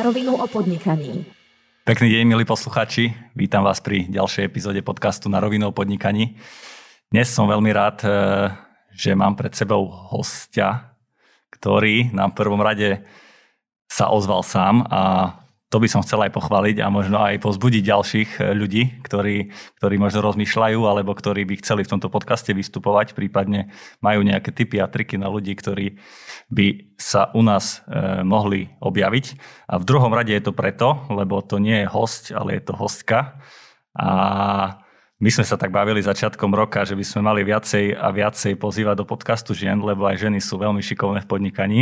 Na 0.00 0.08
rovinu 0.08 0.32
o 0.32 0.48
podnikaní. 0.48 1.28
Pekný 1.84 2.08
deň, 2.08 2.24
milí 2.24 2.48
posluchači. 2.48 3.12
Vítam 3.36 3.60
vás 3.60 3.84
pri 3.84 4.08
ďalšej 4.08 4.48
epizóde 4.48 4.80
podcastu 4.80 5.28
Na 5.28 5.44
rovinu 5.44 5.68
o 5.68 5.76
podnikaní. 5.76 6.40
Dnes 7.12 7.28
som 7.28 7.44
veľmi 7.44 7.68
rád, 7.68 8.08
eh, 8.08 8.48
že 8.96 9.12
mám 9.12 9.36
pred 9.36 9.52
sebou 9.52 9.92
hostia, 9.92 10.96
ktorý 11.52 12.16
v 12.16 12.32
prvom 12.32 12.64
rade 12.64 13.04
sa 13.92 14.08
ozval 14.08 14.40
sám 14.40 14.88
a 14.88 15.36
to 15.70 15.78
by 15.78 15.86
som 15.86 16.02
chcel 16.02 16.18
aj 16.26 16.34
pochváliť 16.34 16.82
a 16.82 16.90
možno 16.90 17.22
aj 17.22 17.38
pozbudiť 17.46 17.82
ďalších 17.86 18.30
eh, 18.42 18.52
ľudí, 18.58 19.00
ktorí, 19.06 19.54
ktorí 19.78 19.94
možno 19.96 20.20
rozmýšľajú 20.26 20.80
alebo 20.82 21.14
ktorí 21.14 21.46
by 21.46 21.62
chceli 21.62 21.86
v 21.86 21.92
tomto 21.96 22.10
podcaste 22.10 22.50
vystupovať, 22.50 23.14
prípadne 23.14 23.70
majú 24.02 24.26
nejaké 24.26 24.50
typy 24.50 24.82
a 24.82 24.90
triky 24.90 25.14
na 25.14 25.30
ľudí, 25.30 25.54
ktorí 25.54 25.96
by 26.50 26.98
sa 26.98 27.30
u 27.32 27.46
nás 27.46 27.80
e, 27.86 28.26
mohli 28.26 28.74
objaviť. 28.82 29.26
A 29.70 29.78
v 29.78 29.86
druhom 29.86 30.10
rade 30.10 30.34
je 30.34 30.42
to 30.42 30.50
preto, 30.50 31.06
lebo 31.08 31.38
to 31.40 31.62
nie 31.62 31.86
je 31.86 31.88
host, 31.88 32.34
ale 32.34 32.58
je 32.58 32.62
to 32.66 32.74
hostka. 32.74 33.38
A 33.94 34.10
my 35.22 35.30
sme 35.30 35.46
sa 35.46 35.54
tak 35.54 35.70
bavili 35.70 36.02
začiatkom 36.02 36.50
roka, 36.50 36.82
že 36.82 36.98
by 36.98 37.04
sme 37.06 37.22
mali 37.22 37.46
viacej 37.46 37.94
a 37.94 38.10
viacej 38.10 38.58
pozývať 38.58 38.98
do 38.98 39.06
podcastu 39.06 39.54
žien, 39.54 39.78
lebo 39.78 40.10
aj 40.10 40.26
ženy 40.26 40.42
sú 40.42 40.58
veľmi 40.58 40.82
šikovné 40.82 41.22
v 41.22 41.30
podnikaní. 41.30 41.80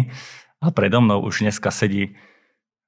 A 0.61 0.69
predo 0.69 1.01
mnou 1.01 1.25
už 1.25 1.49
dneska 1.49 1.73
sedí 1.73 2.19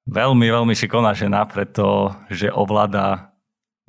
Veľmi, 0.09 0.47
veľmi 0.49 0.73
šikovná 0.73 1.13
žena, 1.13 1.45
pretože 1.45 2.49
ovláda 2.49 3.37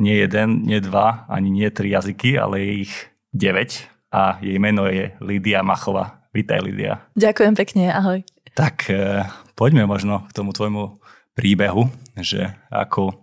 nie 0.01 0.17
jeden, 0.20 0.67
nie 0.67 0.81
dva, 0.84 1.23
ani 1.31 1.53
nie 1.53 1.70
tri 1.71 1.93
jazyky, 1.93 2.35
ale 2.35 2.59
je 2.59 2.71
ich 2.90 2.93
9 3.31 4.12
a 4.12 4.41
jej 4.43 4.57
meno 4.59 4.89
je 4.91 5.15
Lídia 5.23 5.63
Machová. 5.63 6.27
Vítaj, 6.35 6.59
Lídia. 6.63 7.07
Ďakujem 7.15 7.54
pekne, 7.55 7.91
ahoj. 7.91 8.20
Tak 8.55 8.91
e, 8.91 9.23
poďme 9.55 9.87
možno 9.87 10.27
k 10.27 10.35
tomu 10.35 10.51
tvojmu 10.51 10.99
príbehu, 11.35 11.87
že 12.20 12.51
ako 12.67 13.15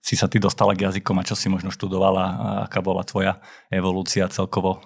si 0.00 0.16
sa 0.16 0.24
ty 0.24 0.40
dostala 0.40 0.72
k 0.72 0.88
jazykom 0.88 1.20
a 1.20 1.26
čo 1.26 1.36
si 1.36 1.52
možno 1.52 1.68
študovala 1.68 2.24
a 2.24 2.48
aká 2.64 2.80
bola 2.80 3.04
tvoja 3.04 3.36
evolúcia 3.68 4.24
celkovo 4.32 4.80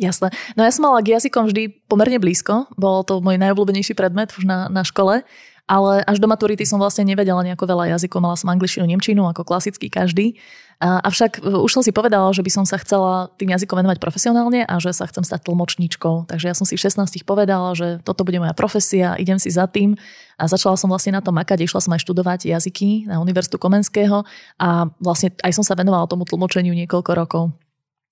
Jasné. 0.00 0.32
No 0.56 0.64
ja 0.64 0.72
som 0.72 0.88
mala 0.88 1.04
k 1.04 1.12
jazykom 1.12 1.52
vždy 1.52 1.84
pomerne 1.84 2.16
blízko. 2.16 2.64
Bol 2.80 3.04
to 3.04 3.20
môj 3.20 3.36
najobľúbenejší 3.36 3.92
predmet 3.92 4.32
už 4.32 4.48
na, 4.48 4.72
na 4.72 4.80
škole. 4.80 5.28
Ale 5.70 6.02
až 6.02 6.18
do 6.18 6.26
maturity 6.26 6.66
som 6.66 6.82
vlastne 6.82 7.06
nevedela 7.06 7.46
nejako 7.46 7.70
veľa 7.70 7.94
jazykov. 7.94 8.18
Mala 8.18 8.34
som 8.34 8.50
angličtinu, 8.50 8.90
nemčinu 8.90 9.22
ako 9.30 9.46
klasický 9.46 9.86
každý. 9.86 10.34
Avšak 10.80 11.44
e, 11.44 11.60
už 11.60 11.70
som 11.70 11.82
si 11.84 11.92
povedala, 11.92 12.26
že 12.32 12.40
by 12.40 12.50
som 12.50 12.64
sa 12.64 12.80
chcela 12.80 13.28
tým 13.36 13.52
jazykom 13.52 13.78
venovať 13.84 14.00
profesionálne 14.00 14.64
a 14.64 14.74
že 14.80 14.96
sa 14.96 15.04
chcem 15.04 15.20
stať 15.20 15.46
tlmočníčkou. 15.46 16.26
Takže 16.26 16.50
ja 16.50 16.56
som 16.56 16.64
si 16.64 16.74
v 16.74 16.82
16 16.82 17.20
povedala, 17.22 17.76
že 17.76 18.00
toto 18.02 18.24
bude 18.24 18.40
moja 18.40 18.56
profesia, 18.56 19.14
idem 19.20 19.36
si 19.36 19.52
za 19.52 19.68
tým 19.68 19.94
a 20.40 20.48
začala 20.48 20.80
som 20.80 20.88
vlastne 20.88 21.12
na 21.12 21.20
to 21.20 21.36
makať. 21.36 21.68
Išla 21.68 21.84
som 21.84 21.92
aj 21.92 22.00
študovať 22.00 22.48
jazyky 22.48 23.06
na 23.06 23.20
Univerzitu 23.20 23.60
Komenského 23.60 24.24
a 24.56 24.88
vlastne 24.98 25.36
aj 25.44 25.52
som 25.52 25.62
sa 25.62 25.76
venovala 25.76 26.08
tomu 26.08 26.24
tlmočeniu 26.24 26.72
niekoľko 26.72 27.12
rokov. 27.12 27.52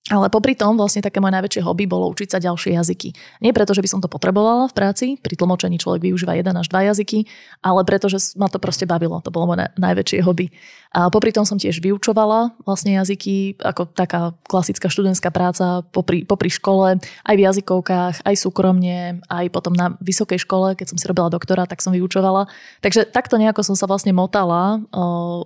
Ale 0.09 0.25
popri 0.33 0.57
tom 0.57 0.73
vlastne 0.73 1.05
také 1.05 1.21
moje 1.21 1.37
najväčšie 1.37 1.61
hobby 1.61 1.85
bolo 1.85 2.09
učiť 2.09 2.33
sa 2.33 2.39
ďalšie 2.41 2.73
jazyky. 2.73 3.13
Nie 3.45 3.53
preto, 3.53 3.77
že 3.77 3.85
by 3.85 3.89
som 3.93 4.01
to 4.01 4.09
potrebovala 4.09 4.65
v 4.65 4.73
práci, 4.73 5.05
pri 5.21 5.37
tlmočení 5.37 5.77
človek 5.77 6.01
využíva 6.01 6.33
jeden 6.33 6.57
až 6.57 6.65
dva 6.65 6.81
jazyky, 6.89 7.29
ale 7.61 7.85
preto, 7.85 8.09
že 8.09 8.17
ma 8.33 8.49
to 8.49 8.57
proste 8.57 8.89
bavilo. 8.89 9.21
To 9.21 9.29
bolo 9.29 9.53
moje 9.53 9.69
najväčšie 9.77 10.25
hobby. 10.25 10.49
A 10.89 11.13
popri 11.13 11.29
tom 11.29 11.45
som 11.45 11.61
tiež 11.61 11.77
vyučovala 11.85 12.57
vlastne 12.65 12.97
jazyky, 12.97 13.61
ako 13.61 13.93
taká 13.93 14.33
klasická 14.49 14.89
študentská 14.89 15.29
práca 15.29 15.85
popri, 15.93 16.25
popri 16.25 16.49
škole, 16.49 16.97
aj 17.29 17.35
v 17.37 17.45
jazykovkách, 17.45 18.25
aj 18.25 18.35
súkromne, 18.35 19.21
aj 19.29 19.45
potom 19.53 19.77
na 19.77 19.93
vysokej 20.01 20.41
škole, 20.41 20.73
keď 20.73 20.89
som 20.89 20.97
si 20.97 21.05
robila 21.05 21.29
doktora, 21.29 21.69
tak 21.69 21.85
som 21.85 21.93
vyučovala. 21.93 22.49
Takže 22.81 23.05
takto 23.05 23.37
nejako 23.37 23.61
som 23.61 23.77
sa 23.77 23.85
vlastne 23.85 24.17
motala 24.17 24.81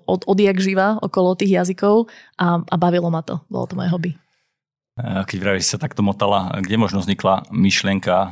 od, 0.07 0.23
odjak 0.23 0.55
živa 0.63 1.03
okolo 1.03 1.35
tých 1.35 1.59
jazykov 1.59 2.07
a, 2.39 2.63
a 2.63 2.75
bavilo 2.79 3.11
ma 3.11 3.19
to. 3.19 3.43
Bolo 3.51 3.67
to 3.67 3.75
moje 3.75 3.91
hobby. 3.91 4.15
Eh, 4.93 5.25
keď 5.25 5.37
vravíš, 5.41 5.73
sa 5.73 5.81
takto 5.81 6.05
motala, 6.05 6.53
kde 6.61 6.77
možno 6.77 7.01
vznikla 7.01 7.49
myšlienka 7.49 8.13
eh, 8.13 8.31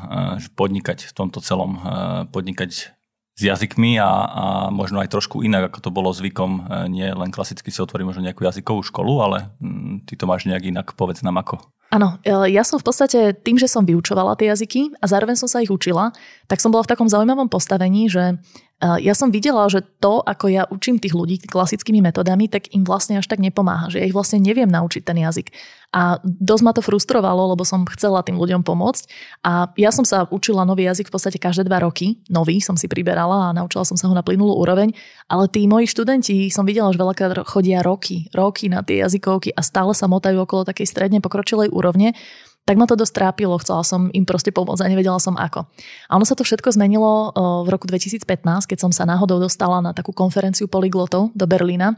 podnikať 0.53 1.09
v 1.09 1.13
tomto 1.17 1.41
celom, 1.41 1.81
eh, 1.81 2.29
podnikať 2.29 2.93
s 3.33 3.41
jazykmi 3.41 3.97
a, 3.97 4.05
a 4.05 4.45
možno 4.69 5.01
aj 5.01 5.09
trošku 5.09 5.41
inak, 5.41 5.73
ako 5.73 5.79
to 5.81 5.89
bolo 5.89 6.13
zvykom, 6.13 6.67
nie 6.91 7.09
len 7.09 7.31
klasicky 7.33 7.73
si 7.73 7.79
otvorí 7.81 8.05
možno 8.05 8.21
nejakú 8.21 8.43
jazykovú 8.43 8.83
školu, 8.85 9.13
ale 9.23 9.37
hm, 9.57 10.05
ty 10.05 10.13
to 10.19 10.29
máš 10.29 10.45
nejak 10.45 10.69
inak, 10.69 10.93
povedz 10.93 11.25
nám 11.25 11.41
ako. 11.41 11.57
Áno, 11.91 12.23
ja 12.23 12.63
som 12.63 12.79
v 12.79 12.87
podstate 12.87 13.35
tým, 13.35 13.59
že 13.59 13.67
som 13.67 13.83
vyučovala 13.83 14.39
tie 14.39 14.47
jazyky 14.47 14.95
a 15.03 15.11
zároveň 15.11 15.35
som 15.35 15.51
sa 15.51 15.59
ich 15.59 15.67
učila, 15.67 16.15
tak 16.47 16.63
som 16.63 16.71
bola 16.71 16.87
v 16.87 16.91
takom 16.95 17.11
zaujímavom 17.11 17.51
postavení, 17.51 18.07
že 18.07 18.39
ja 18.81 19.13
som 19.13 19.29
videla, 19.29 19.69
že 19.69 19.85
to, 20.01 20.25
ako 20.25 20.49
ja 20.49 20.65
učím 20.65 20.97
tých 20.97 21.13
ľudí 21.13 21.37
klasickými 21.45 22.01
metodami, 22.01 22.49
tak 22.49 22.73
im 22.73 22.81
vlastne 22.81 23.21
až 23.21 23.29
tak 23.29 23.37
nepomáha, 23.37 23.93
že 23.93 24.01
ja 24.01 24.09
ich 24.09 24.15
vlastne 24.15 24.41
neviem 24.41 24.65
naučiť 24.65 25.05
ten 25.05 25.21
jazyk. 25.21 25.53
A 25.91 26.17
dosť 26.23 26.63
ma 26.63 26.71
to 26.71 26.81
frustrovalo, 26.81 27.51
lebo 27.51 27.67
som 27.67 27.83
chcela 27.93 28.23
tým 28.23 28.39
ľuďom 28.39 28.63
pomôcť. 28.63 29.03
A 29.43 29.69
ja 29.75 29.91
som 29.91 30.07
sa 30.07 30.23
učila 30.31 30.63
nový 30.63 30.87
jazyk 30.87 31.11
v 31.11 31.13
podstate 31.13 31.37
každé 31.37 31.67
dva 31.67 31.83
roky. 31.83 32.23
Nový 32.31 32.63
som 32.63 32.79
si 32.79 32.87
priberala 32.87 33.51
a 33.51 33.53
naučila 33.53 33.83
som 33.83 33.99
sa 33.99 34.07
ho 34.07 34.15
na 34.15 34.23
plynulú 34.23 34.55
úroveň. 34.55 34.95
Ale 35.27 35.51
tí 35.51 35.67
moji 35.67 35.91
študenti 35.91 36.47
som 36.47 36.63
videla, 36.63 36.95
že 36.95 36.97
veľakrát 36.97 37.43
chodia 37.43 37.83
roky, 37.83 38.31
roky 38.31 38.71
na 38.71 38.81
tie 38.87 39.03
jazykovky 39.03 39.51
a 39.51 39.61
stále 39.61 39.91
sa 39.91 40.07
motajú 40.07 40.41
okolo 40.47 40.63
takej 40.63 40.87
stredne 40.87 41.19
pokročilej 41.19 41.75
úrovne 41.81 42.13
tak 42.61 42.77
ma 42.77 42.85
to 42.85 42.93
dosť 42.93 43.17
trápilo, 43.17 43.57
chcela 43.57 43.81
som 43.81 44.13
im 44.13 44.21
proste 44.21 44.53
pomôcť 44.53 44.85
a 44.85 44.91
nevedela 44.91 45.17
som 45.17 45.33
ako. 45.33 45.65
A 46.07 46.11
ono 46.13 46.25
sa 46.29 46.37
to 46.37 46.45
všetko 46.45 46.77
zmenilo 46.77 47.33
v 47.65 47.67
roku 47.73 47.89
2015, 47.89 48.21
keď 48.69 48.77
som 48.77 48.93
sa 48.93 49.01
náhodou 49.09 49.41
dostala 49.41 49.81
na 49.81 49.97
takú 49.97 50.13
konferenciu 50.13 50.69
polyglotov 50.69 51.33
do 51.33 51.45
Berlína. 51.49 51.97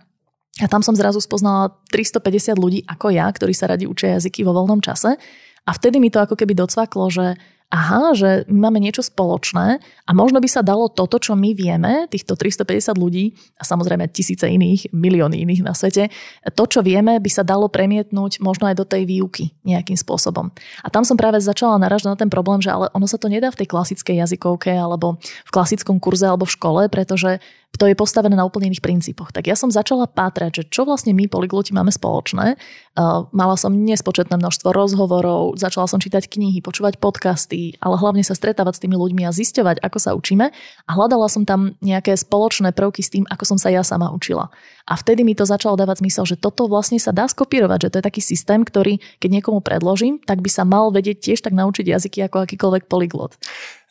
A 0.63 0.71
tam 0.71 0.79
som 0.79 0.95
zrazu 0.95 1.19
spoznala 1.19 1.75
350 1.91 2.55
ľudí 2.55 2.79
ako 2.87 3.11
ja, 3.11 3.27
ktorí 3.27 3.51
sa 3.51 3.67
radi 3.67 3.91
učia 3.91 4.15
jazyky 4.15 4.47
vo 4.47 4.55
voľnom 4.55 4.79
čase. 4.79 5.19
A 5.67 5.71
vtedy 5.75 5.99
mi 5.99 6.07
to 6.07 6.23
ako 6.23 6.39
keby 6.39 6.55
docvaklo, 6.55 7.11
že 7.11 7.35
aha, 7.73 8.13
že 8.13 8.29
my 8.45 8.69
máme 8.69 8.77
niečo 8.77 9.01
spoločné 9.01 9.81
a 9.81 10.11
možno 10.13 10.37
by 10.37 10.45
sa 10.45 10.61
dalo 10.61 10.93
toto, 10.93 11.17
čo 11.17 11.33
my 11.33 11.57
vieme, 11.57 12.05
týchto 12.05 12.37
350 12.37 12.93
ľudí 12.93 13.33
a 13.57 13.65
samozrejme 13.65 14.13
tisíce 14.13 14.45
iných, 14.45 14.93
milióny 14.93 15.41
iných 15.41 15.65
na 15.65 15.73
svete, 15.73 16.13
to, 16.53 16.63
čo 16.69 16.85
vieme, 16.85 17.17
by 17.17 17.29
sa 17.33 17.41
dalo 17.41 17.65
premietnúť 17.73 18.37
možno 18.45 18.69
aj 18.69 18.77
do 18.77 18.85
tej 18.85 19.09
výuky 19.09 19.57
nejakým 19.65 19.97
spôsobom. 19.97 20.53
A 20.85 20.87
tam 20.93 21.01
som 21.01 21.17
práve 21.17 21.41
začala 21.41 21.81
naražať 21.81 22.13
na 22.13 22.17
ten 22.21 22.29
problém, 22.29 22.61
že 22.61 22.69
ale 22.69 22.93
ono 22.93 23.09
sa 23.09 23.17
to 23.17 23.25
nedá 23.25 23.49
v 23.49 23.65
tej 23.65 23.73
klasickej 23.73 24.21
jazykovke 24.21 24.69
alebo 24.69 25.17
v 25.19 25.49
klasickom 25.49 25.97
kurze 25.97 26.29
alebo 26.29 26.45
v 26.45 26.53
škole, 26.53 26.81
pretože 26.93 27.41
to 27.81 27.89
je 27.89 27.97
postavené 27.97 28.37
na 28.37 28.45
úplne 28.45 28.69
iných 28.69 28.85
princípoch. 28.85 29.33
Tak 29.33 29.49
ja 29.49 29.57
som 29.57 29.73
začala 29.73 30.05
pátrať, 30.05 30.61
že 30.61 30.63
čo 30.69 30.85
vlastne 30.85 31.09
my 31.17 31.25
polygloti 31.25 31.73
máme 31.73 31.89
spoločné. 31.89 32.55
Uh, 32.93 33.25
mala 33.33 33.57
som 33.57 33.73
nespočetné 33.73 34.37
množstvo 34.37 34.69
rozhovorov, 34.69 35.57
začala 35.57 35.89
som 35.89 35.97
čítať 35.97 36.29
knihy, 36.29 36.61
počúvať 36.61 37.01
podcasty, 37.01 37.73
ale 37.81 37.97
hlavne 37.97 38.21
sa 38.21 38.37
stretávať 38.37 38.77
s 38.77 38.81
tými 38.85 38.93
ľuďmi 38.93 39.25
a 39.25 39.33
zisťovať, 39.33 39.81
ako 39.81 39.97
sa 39.97 40.13
učíme. 40.13 40.53
A 40.85 40.91
hľadala 40.93 41.25
som 41.25 41.49
tam 41.49 41.73
nejaké 41.81 42.13
spoločné 42.13 42.77
prvky 42.77 43.01
s 43.01 43.09
tým, 43.09 43.25
ako 43.25 43.55
som 43.55 43.57
sa 43.57 43.73
ja 43.73 43.81
sama 43.81 44.13
učila. 44.13 44.53
A 44.83 44.93
vtedy 44.99 45.23
mi 45.25 45.33
to 45.33 45.47
začalo 45.47 45.79
dávať 45.79 46.03
zmysel, 46.03 46.27
že 46.27 46.35
toto 46.35 46.67
vlastne 46.67 46.99
sa 46.99 47.15
dá 47.15 47.25
skopírovať, 47.25 47.87
že 47.87 47.89
to 47.89 47.97
je 48.03 48.07
taký 48.11 48.21
systém, 48.21 48.61
ktorý 48.61 48.99
keď 49.17 49.39
niekomu 49.39 49.63
predložím, 49.63 50.19
tak 50.21 50.43
by 50.43 50.49
sa 50.51 50.67
mal 50.67 50.91
vedieť 50.91 51.23
tiež 51.23 51.39
tak 51.41 51.55
naučiť 51.55 51.87
jazyky 51.87 52.19
ako 52.27 52.43
akýkoľvek 52.43 52.83
polyglot. 52.91 53.39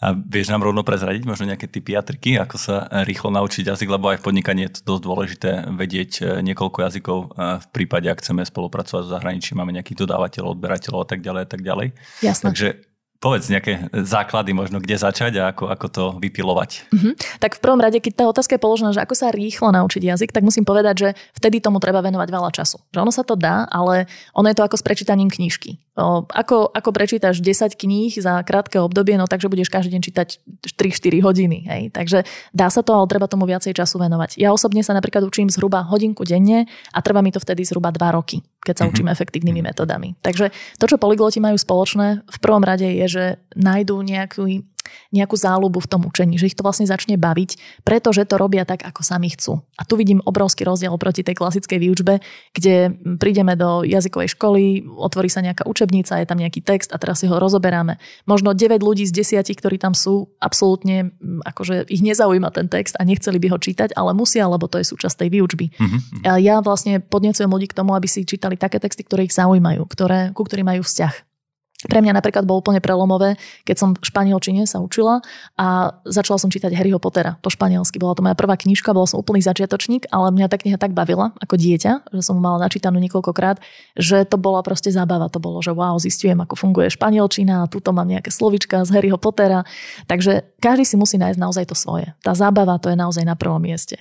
A 0.03 0.11
vieš 0.19 0.51
nám 0.51 0.67
rovno 0.67 0.83
prezradiť 0.83 1.23
možno 1.23 1.47
nejaké 1.47 1.71
typy 1.71 1.95
a 1.95 2.03
triky, 2.03 2.35
ako 2.35 2.59
sa 2.59 2.91
rýchlo 3.07 3.31
naučiť 3.31 3.71
jazyk, 3.71 3.87
lebo 3.87 4.11
aj 4.11 4.19
v 4.19 4.27
podnikaní 4.27 4.67
je 4.67 4.83
to 4.83 4.95
dosť 4.95 5.03
dôležité 5.07 5.51
vedieť 5.71 6.11
e, 6.19 6.23
niekoľko 6.43 6.79
jazykov 6.83 7.19
e, 7.23 7.27
v 7.63 7.67
prípade, 7.71 8.11
ak 8.11 8.19
chceme 8.19 8.43
spolupracovať 8.43 9.03
s 9.07 9.13
zahraničím, 9.15 9.63
máme 9.63 9.71
nejakých 9.71 10.03
dodávateľov, 10.03 10.59
odberateľov 10.59 11.07
a 11.07 11.09
tak 11.09 11.23
ďalej 11.23 11.43
a 11.47 11.49
tak 11.49 11.61
ďalej. 11.63 11.87
Jasné. 12.19 12.45
Takže 12.51 12.92
Povedz 13.23 13.47
nejaké 13.47 13.87
základy 13.95 14.51
možno, 14.51 14.83
kde 14.83 14.99
začať 14.99 15.39
a 15.39 15.55
ako, 15.55 15.71
ako 15.71 15.87
to 15.87 16.05
vypilovať. 16.19 16.91
Mm-hmm. 16.91 17.13
Tak 17.39 17.55
v 17.55 17.63
prvom 17.63 17.79
rade, 17.79 18.03
keď 18.03 18.13
tá 18.19 18.25
otázka 18.27 18.59
je 18.59 18.65
položená, 18.67 18.91
že 18.91 18.99
ako 18.99 19.15
sa 19.15 19.31
rýchlo 19.31 19.71
naučiť 19.71 20.03
jazyk, 20.03 20.35
tak 20.35 20.43
musím 20.43 20.67
povedať, 20.67 20.95
že 20.99 21.09
vtedy 21.39 21.63
tomu 21.63 21.79
treba 21.79 22.03
venovať 22.03 22.29
veľa 22.35 22.51
času. 22.51 22.83
Že 22.91 22.99
ono 22.99 23.15
sa 23.15 23.23
to 23.23 23.39
dá, 23.39 23.71
ale 23.71 24.11
ono 24.35 24.51
je 24.51 24.59
to 24.59 24.67
ako 24.67 24.75
s 24.75 24.83
prečítaním 24.83 25.31
knižky. 25.31 25.79
O, 25.95 26.27
ako, 26.27 26.75
ako 26.75 26.91
prečítaš 26.91 27.39
10 27.39 27.79
kníh 27.79 28.11
za 28.19 28.43
krátke 28.43 28.83
obdobie, 28.83 29.15
no 29.15 29.31
takže 29.31 29.47
budeš 29.47 29.71
každý 29.71 29.95
deň 29.95 30.03
čítať 30.03 30.29
3-4 30.75 31.23
hodiny. 31.23 31.59
Hej. 31.71 31.83
Takže 31.95 32.27
dá 32.51 32.75
sa 32.75 32.83
to, 32.83 32.91
ale 32.91 33.07
treba 33.07 33.31
tomu 33.31 33.47
viacej 33.47 33.71
času 33.71 34.03
venovať. 34.03 34.35
Ja 34.35 34.51
osobne 34.51 34.83
sa 34.83 34.99
napríklad 34.99 35.23
učím 35.23 35.47
zhruba 35.47 35.87
hodinku 35.87 36.27
denne 36.27 36.67
a 36.91 36.99
trvá 36.99 37.23
mi 37.23 37.31
to 37.31 37.39
vtedy 37.39 37.63
zhruba 37.63 37.95
2 37.95 38.03
roky 38.19 38.43
keď 38.63 38.75
sa 38.75 38.83
mm-hmm. 38.87 38.93
učíme 38.95 39.11
efektívnymi 39.11 39.61
mm-hmm. 39.61 39.75
metodami. 39.75 40.09
Takže 40.23 40.55
to, 40.79 40.85
čo 40.87 40.97
polygloti 40.97 41.43
majú 41.43 41.59
spoločné, 41.59 42.23
v 42.23 42.39
prvom 42.39 42.63
rade 42.63 42.87
je, 42.87 43.07
že 43.11 43.25
nájdú 43.59 43.99
nejaký 44.01 44.63
nejakú 45.15 45.37
záľubu 45.37 45.83
v 45.83 45.91
tom 45.91 46.03
učení, 46.09 46.37
že 46.37 46.51
ich 46.51 46.57
to 46.59 46.65
vlastne 46.65 46.89
začne 46.89 47.17
baviť, 47.21 47.83
pretože 47.87 48.25
to 48.27 48.37
robia 48.41 48.65
tak, 48.65 48.83
ako 48.83 49.05
sami 49.05 49.31
chcú. 49.33 49.63
A 49.79 49.87
tu 49.87 49.95
vidím 50.01 50.25
obrovský 50.25 50.67
rozdiel 50.67 50.95
proti 50.97 51.23
tej 51.23 51.39
klasickej 51.39 51.79
výučbe, 51.79 52.19
kde 52.57 52.97
prídeme 53.19 53.55
do 53.55 53.83
jazykovej 53.87 54.35
školy, 54.35 54.87
otvorí 54.87 55.29
sa 55.29 55.45
nejaká 55.45 55.69
učebnica, 55.69 56.19
je 56.19 56.27
tam 56.29 56.39
nejaký 56.41 56.61
text 56.65 56.91
a 56.95 57.01
teraz 57.01 57.23
si 57.23 57.27
ho 57.31 57.37
rozoberáme. 57.37 57.99
Možno 58.27 58.55
9 58.55 58.83
ľudí 58.83 59.05
z 59.09 59.13
10, 59.43 59.49
ktorí 59.59 59.77
tam 59.79 59.93
sú, 59.93 60.33
absolútne 60.39 61.13
akože 61.47 61.89
ich 61.89 62.03
nezaujíma 62.05 62.51
ten 62.55 62.67
text 62.71 62.97
a 62.99 63.07
nechceli 63.07 63.39
by 63.43 63.49
ho 63.53 63.59
čítať, 63.59 63.95
ale 63.95 64.15
musia, 64.17 64.47
lebo 64.47 64.67
to 64.69 64.79
je 64.79 64.87
súčasť 64.87 65.27
tej 65.27 65.29
výučby. 65.33 65.67
Mm-hmm. 65.73 66.27
A 66.29 66.39
ja 66.39 66.59
vlastne 66.61 67.01
podnecujem 67.03 67.51
ľudí 67.51 67.71
k 67.71 67.79
tomu, 67.79 67.95
aby 67.97 68.07
si 68.07 68.27
čítali 68.27 68.59
také 68.59 68.79
texty, 68.79 69.03
ktoré 69.05 69.27
ich 69.27 69.35
zaujímajú, 69.35 69.83
ktoré, 69.87 70.31
ku 70.37 70.43
ktorým 70.47 70.69
majú 70.69 70.83
vzťah. 70.85 71.32
Pre 71.89 71.99
mňa 71.99 72.15
napríklad 72.15 72.47
bolo 72.47 72.63
úplne 72.63 72.79
prelomové, 72.79 73.35
keď 73.67 73.77
som 73.77 73.89
v 73.97 74.05
španielčine 74.07 74.69
sa 74.71 74.79
učila 74.79 75.25
a 75.59 75.99
začala 76.07 76.39
som 76.39 76.53
čítať 76.53 76.71
Harryho 76.71 77.03
Pottera 77.03 77.41
po 77.43 77.51
španielsky. 77.51 77.99
Bola 77.99 78.15
to 78.15 78.23
moja 78.23 78.39
prvá 78.39 78.55
knižka, 78.55 78.95
bola 78.95 79.11
som 79.11 79.19
úplný 79.19 79.43
začiatočník, 79.43 80.07
ale 80.15 80.31
mňa 80.31 80.47
tá 80.47 80.57
kniha 80.57 80.79
tak 80.79 80.95
bavila 80.95 81.35
ako 81.43 81.59
dieťa, 81.59 82.15
že 82.15 82.23
som 82.23 82.39
mala 82.39 82.63
načítanú 82.63 83.03
niekoľkokrát, 83.03 83.59
že 83.99 84.23
to 84.29 84.39
bola 84.39 84.63
proste 84.63 84.95
zábava. 84.95 85.27
To 85.33 85.43
bolo, 85.43 85.59
že 85.59 85.75
wow, 85.75 85.99
zistujem, 85.99 86.39
ako 86.39 86.55
funguje 86.55 86.93
španielčina 86.93 87.73
tuto 87.73 87.97
mám 87.97 88.07
nejaké 88.07 88.29
slovička 88.29 88.85
z 88.85 88.93
Harryho 88.93 89.17
Pottera. 89.17 89.65
Takže 90.07 90.45
každý 90.61 90.85
si 90.85 90.97
musí 91.01 91.17
nájsť 91.17 91.41
naozaj 91.41 91.65
to 91.73 91.77
svoje. 91.77 92.13
Tá 92.21 92.37
zábava 92.37 92.77
to 92.77 92.93
je 92.93 92.97
naozaj 93.01 93.25
na 93.25 93.33
prvom 93.33 93.63
mieste. 93.63 93.97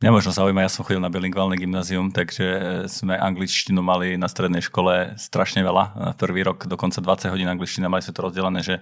Mňa 0.00 0.16
možno 0.16 0.32
zaujíma, 0.32 0.64
ja 0.64 0.72
som 0.72 0.80
chodil 0.80 0.96
na 0.96 1.12
bilingválne 1.12 1.60
gymnázium, 1.60 2.08
takže 2.08 2.48
sme 2.88 3.20
angličtinu 3.20 3.84
mali 3.84 4.16
na 4.16 4.32
strednej 4.32 4.64
škole 4.64 5.12
strašne 5.20 5.60
veľa. 5.60 5.84
Na 5.92 6.12
prvý 6.16 6.40
rok 6.40 6.64
dokonca 6.64 7.04
20 7.04 7.28
hodín 7.28 7.44
angličtina, 7.44 7.92
mali 7.92 8.00
sme 8.00 8.16
to 8.16 8.24
rozdelené, 8.24 8.64
že 8.64 8.80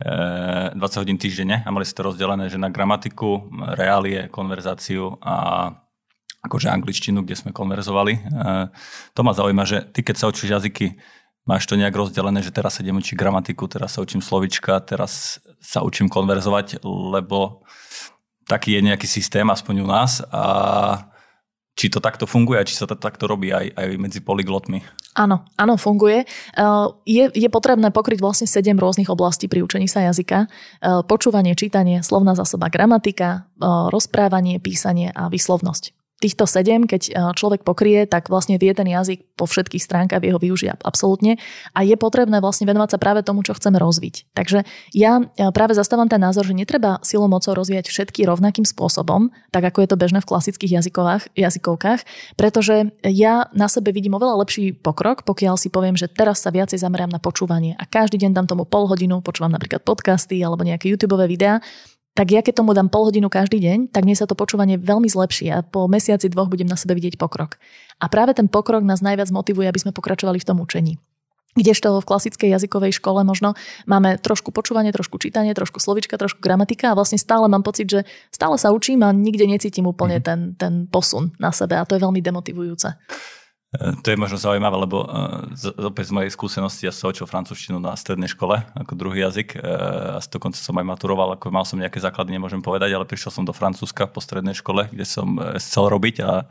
20 0.00 0.80
e, 0.80 1.00
hodín 1.04 1.20
týždenne 1.20 1.60
a 1.60 1.68
mali 1.68 1.84
sme 1.84 2.00
to 2.00 2.08
rozdelené, 2.08 2.48
že 2.48 2.56
na 2.56 2.72
gramatiku, 2.72 3.44
reálie, 3.76 4.32
konverzáciu 4.32 5.20
a 5.20 5.68
akože 6.40 6.72
angličtinu, 6.72 7.20
kde 7.28 7.36
sme 7.36 7.52
konverzovali. 7.52 8.12
E, 8.16 8.20
to 9.12 9.20
ma 9.20 9.36
zaujíma, 9.36 9.68
že 9.68 9.84
ty 9.92 10.00
keď 10.00 10.16
sa 10.16 10.32
učíš 10.32 10.48
jazyky, 10.48 10.96
máš 11.44 11.68
to 11.68 11.76
nejak 11.76 11.92
rozdelené, 11.92 12.40
že 12.40 12.56
teraz 12.56 12.80
sa 12.80 12.80
idem 12.80 12.96
učiť 12.96 13.20
gramatiku, 13.20 13.68
teraz 13.68 14.00
sa 14.00 14.00
učím 14.00 14.24
slovička, 14.24 14.80
teraz 14.80 15.44
sa 15.60 15.84
učím 15.84 16.08
konverzovať, 16.08 16.80
lebo 16.88 17.60
taký 18.44 18.76
je 18.76 18.80
nejaký 18.84 19.08
systém, 19.08 19.44
aspoň 19.48 19.74
u 19.82 19.86
nás. 19.88 20.22
A 20.32 20.42
či 21.74 21.90
to 21.90 21.98
takto 21.98 22.28
funguje, 22.28 22.62
či 22.70 22.78
sa 22.78 22.86
to 22.86 22.94
takto 22.94 23.26
robí 23.26 23.50
aj, 23.50 23.74
aj 23.74 23.86
medzi 23.98 24.22
polyglotmi. 24.22 24.78
Áno, 25.18 25.42
áno, 25.58 25.74
funguje. 25.74 26.22
Je, 27.02 27.24
je 27.34 27.48
potrebné 27.50 27.90
pokryť 27.90 28.22
vlastne 28.22 28.46
sedem 28.46 28.78
rôznych 28.78 29.10
oblastí 29.10 29.50
pri 29.50 29.66
učení 29.66 29.90
sa 29.90 30.06
jazyka. 30.06 30.46
Počúvanie, 31.10 31.58
čítanie, 31.58 32.02
slovná 32.06 32.38
zásoba, 32.38 32.70
gramatika, 32.70 33.50
rozprávanie, 33.90 34.62
písanie 34.62 35.10
a 35.14 35.26
výslovnosť 35.26 36.03
týchto 36.24 36.48
sedem, 36.48 36.88
keď 36.88 37.02
e, 37.04 37.12
človek 37.36 37.68
pokrie, 37.68 38.08
tak 38.08 38.32
vlastne 38.32 38.56
vie 38.56 38.72
ten 38.72 38.88
jazyk 38.88 39.36
po 39.36 39.44
všetkých 39.44 39.84
stránkach, 39.84 40.24
vie 40.24 40.32
ho 40.32 40.40
využiť 40.40 40.80
absolútne 40.80 41.36
a 41.76 41.84
je 41.84 41.92
potrebné 42.00 42.40
vlastne 42.40 42.64
venovať 42.64 42.96
sa 42.96 42.98
práve 42.98 43.20
tomu, 43.20 43.44
čo 43.44 43.52
chceme 43.52 43.76
rozviť. 43.76 44.32
Takže 44.32 44.64
ja 44.96 45.20
e, 45.20 45.52
práve 45.52 45.76
zastávam 45.76 46.08
ten 46.08 46.24
názor, 46.24 46.48
že 46.48 46.56
netreba 46.56 46.96
silou 47.04 47.28
mocou 47.28 47.52
rozvíjať 47.52 47.92
všetky 47.92 48.24
rovnakým 48.24 48.64
spôsobom, 48.64 49.28
tak 49.52 49.68
ako 49.68 49.84
je 49.84 49.88
to 49.92 50.00
bežné 50.00 50.18
v 50.24 50.28
klasických 50.32 50.72
jazykovkách, 51.36 52.00
pretože 52.40 52.96
ja 53.04 53.52
na 53.52 53.68
sebe 53.68 53.92
vidím 53.92 54.16
oveľa 54.16 54.40
lepší 54.40 54.72
pokrok, 54.72 55.28
pokiaľ 55.28 55.60
si 55.60 55.68
poviem, 55.68 55.98
že 55.98 56.08
teraz 56.08 56.40
sa 56.40 56.48
viacej 56.48 56.80
zamerám 56.80 57.12
na 57.12 57.20
počúvanie 57.20 57.76
a 57.76 57.84
každý 57.84 58.16
deň 58.24 58.32
dám 58.32 58.46
tomu 58.48 58.64
pol 58.64 58.88
hodinu, 58.88 59.20
počúvam 59.20 59.52
napríklad 59.52 59.84
podcasty 59.84 60.40
alebo 60.40 60.64
nejaké 60.64 60.88
YouTube 60.88 61.20
videá 61.28 61.60
tak 62.14 62.30
ja 62.30 62.40
keď 62.46 62.62
tomu 62.62 62.78
dám 62.78 62.86
pol 62.86 63.10
hodinu 63.10 63.26
každý 63.26 63.58
deň, 63.58 63.90
tak 63.90 64.06
mne 64.06 64.14
sa 64.14 64.30
to 64.30 64.38
počúvanie 64.38 64.78
veľmi 64.78 65.10
zlepší 65.10 65.50
a 65.50 65.66
po 65.66 65.90
mesiaci 65.90 66.30
dvoch 66.30 66.46
budem 66.46 66.70
na 66.70 66.78
sebe 66.78 66.94
vidieť 66.94 67.18
pokrok. 67.18 67.58
A 67.98 68.06
práve 68.06 68.38
ten 68.38 68.46
pokrok 68.46 68.86
nás 68.86 69.02
najviac 69.02 69.34
motivuje, 69.34 69.66
aby 69.66 69.82
sme 69.82 69.90
pokračovali 69.90 70.38
v 70.38 70.46
tom 70.46 70.62
učení. 70.62 70.94
Kdežto 71.54 72.02
v 72.02 72.06
klasickej 72.06 72.50
jazykovej 72.50 72.98
škole 72.98 73.22
možno 73.22 73.54
máme 73.86 74.18
trošku 74.18 74.50
počúvanie, 74.50 74.90
trošku 74.90 75.22
čítanie, 75.22 75.54
trošku 75.54 75.78
slovička, 75.78 76.18
trošku 76.18 76.42
gramatika 76.42 76.90
a 76.90 76.98
vlastne 76.98 77.14
stále 77.14 77.46
mám 77.46 77.62
pocit, 77.62 77.86
že 77.86 78.00
stále 78.34 78.58
sa 78.58 78.74
učím 78.74 79.06
a 79.06 79.14
nikde 79.14 79.46
necítim 79.46 79.86
úplne 79.86 80.18
mhm. 80.18 80.24
ten, 80.26 80.40
ten 80.58 80.72
posun 80.90 81.34
na 81.38 81.54
sebe 81.54 81.78
a 81.78 81.86
to 81.86 81.94
je 81.94 82.02
veľmi 82.02 82.18
demotivujúce. 82.22 82.94
To 84.04 84.08
je 84.10 84.16
možno 84.16 84.38
zaujímavé, 84.38 84.76
lebo 84.76 85.04
uh, 85.04 85.50
opäť 85.82 86.10
z 86.10 86.14
mojej 86.14 86.30
skúsenosti 86.30 86.86
ja 86.86 86.92
som 86.94 87.10
učil 87.10 87.26
francúzštinu 87.26 87.82
na 87.82 87.94
strednej 87.98 88.30
škole 88.30 88.62
ako 88.74 88.92
druhý 88.94 89.26
jazyk 89.26 89.58
uh, 89.58 90.18
a 90.18 90.24
dokonca 90.24 90.58
som 90.58 90.76
aj 90.78 90.86
maturoval, 90.86 91.34
ako 91.34 91.50
mal 91.50 91.66
som 91.66 91.80
nejaké 91.80 91.98
základy, 91.98 92.34
nemôžem 92.34 92.62
povedať, 92.62 92.94
ale 92.94 93.08
prišiel 93.08 93.34
som 93.34 93.44
do 93.44 93.54
Francúzska 93.56 94.06
po 94.06 94.22
strednej 94.22 94.54
škole, 94.54 94.86
kde 94.90 95.06
som 95.06 95.36
uh, 95.36 95.58
chcel 95.58 95.90
robiť 95.90 96.16
a 96.22 96.46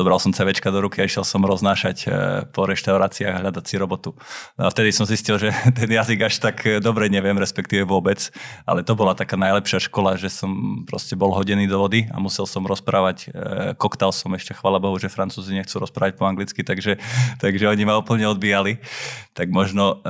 zobral 0.00 0.16
som 0.16 0.32
CVčka 0.32 0.72
do 0.72 0.80
ruky 0.80 1.04
a 1.04 1.04
išiel 1.04 1.28
som 1.28 1.44
roznášať 1.44 1.96
e, 2.04 2.08
po 2.48 2.64
reštauráciách 2.64 3.36
a 3.36 3.40
hľadať 3.44 3.64
si 3.68 3.76
robotu. 3.76 4.16
No 4.56 4.64
a 4.64 4.72
vtedy 4.72 4.96
som 4.96 5.04
zistil, 5.04 5.36
že 5.36 5.52
ten 5.78 5.92
jazyk 5.92 6.24
až 6.24 6.40
tak 6.40 6.64
e, 6.64 6.80
dobre 6.80 7.12
neviem, 7.12 7.36
respektíve 7.36 7.84
vôbec, 7.84 8.32
ale 8.64 8.80
to 8.80 8.96
bola 8.96 9.12
taká 9.12 9.36
najlepšia 9.36 9.92
škola, 9.92 10.16
že 10.16 10.32
som 10.32 10.82
proste 10.88 11.12
bol 11.12 11.36
hodený 11.36 11.68
do 11.68 11.76
vody 11.76 12.08
a 12.08 12.16
musel 12.16 12.48
som 12.48 12.64
rozprávať. 12.64 13.28
E, 13.28 13.76
koktal 13.76 14.16
som 14.16 14.32
ešte, 14.32 14.56
chvala 14.56 14.80
Bohu, 14.80 14.96
že 14.96 15.12
Francúzi 15.12 15.52
nechcú 15.52 15.84
rozprávať 15.84 16.16
po 16.16 16.24
anglicky, 16.24 16.64
takže, 16.64 16.96
takže 17.36 17.68
oni 17.68 17.84
ma 17.84 18.00
úplne 18.00 18.24
odbíjali. 18.24 18.80
Tak 19.36 19.52
možno 19.52 20.02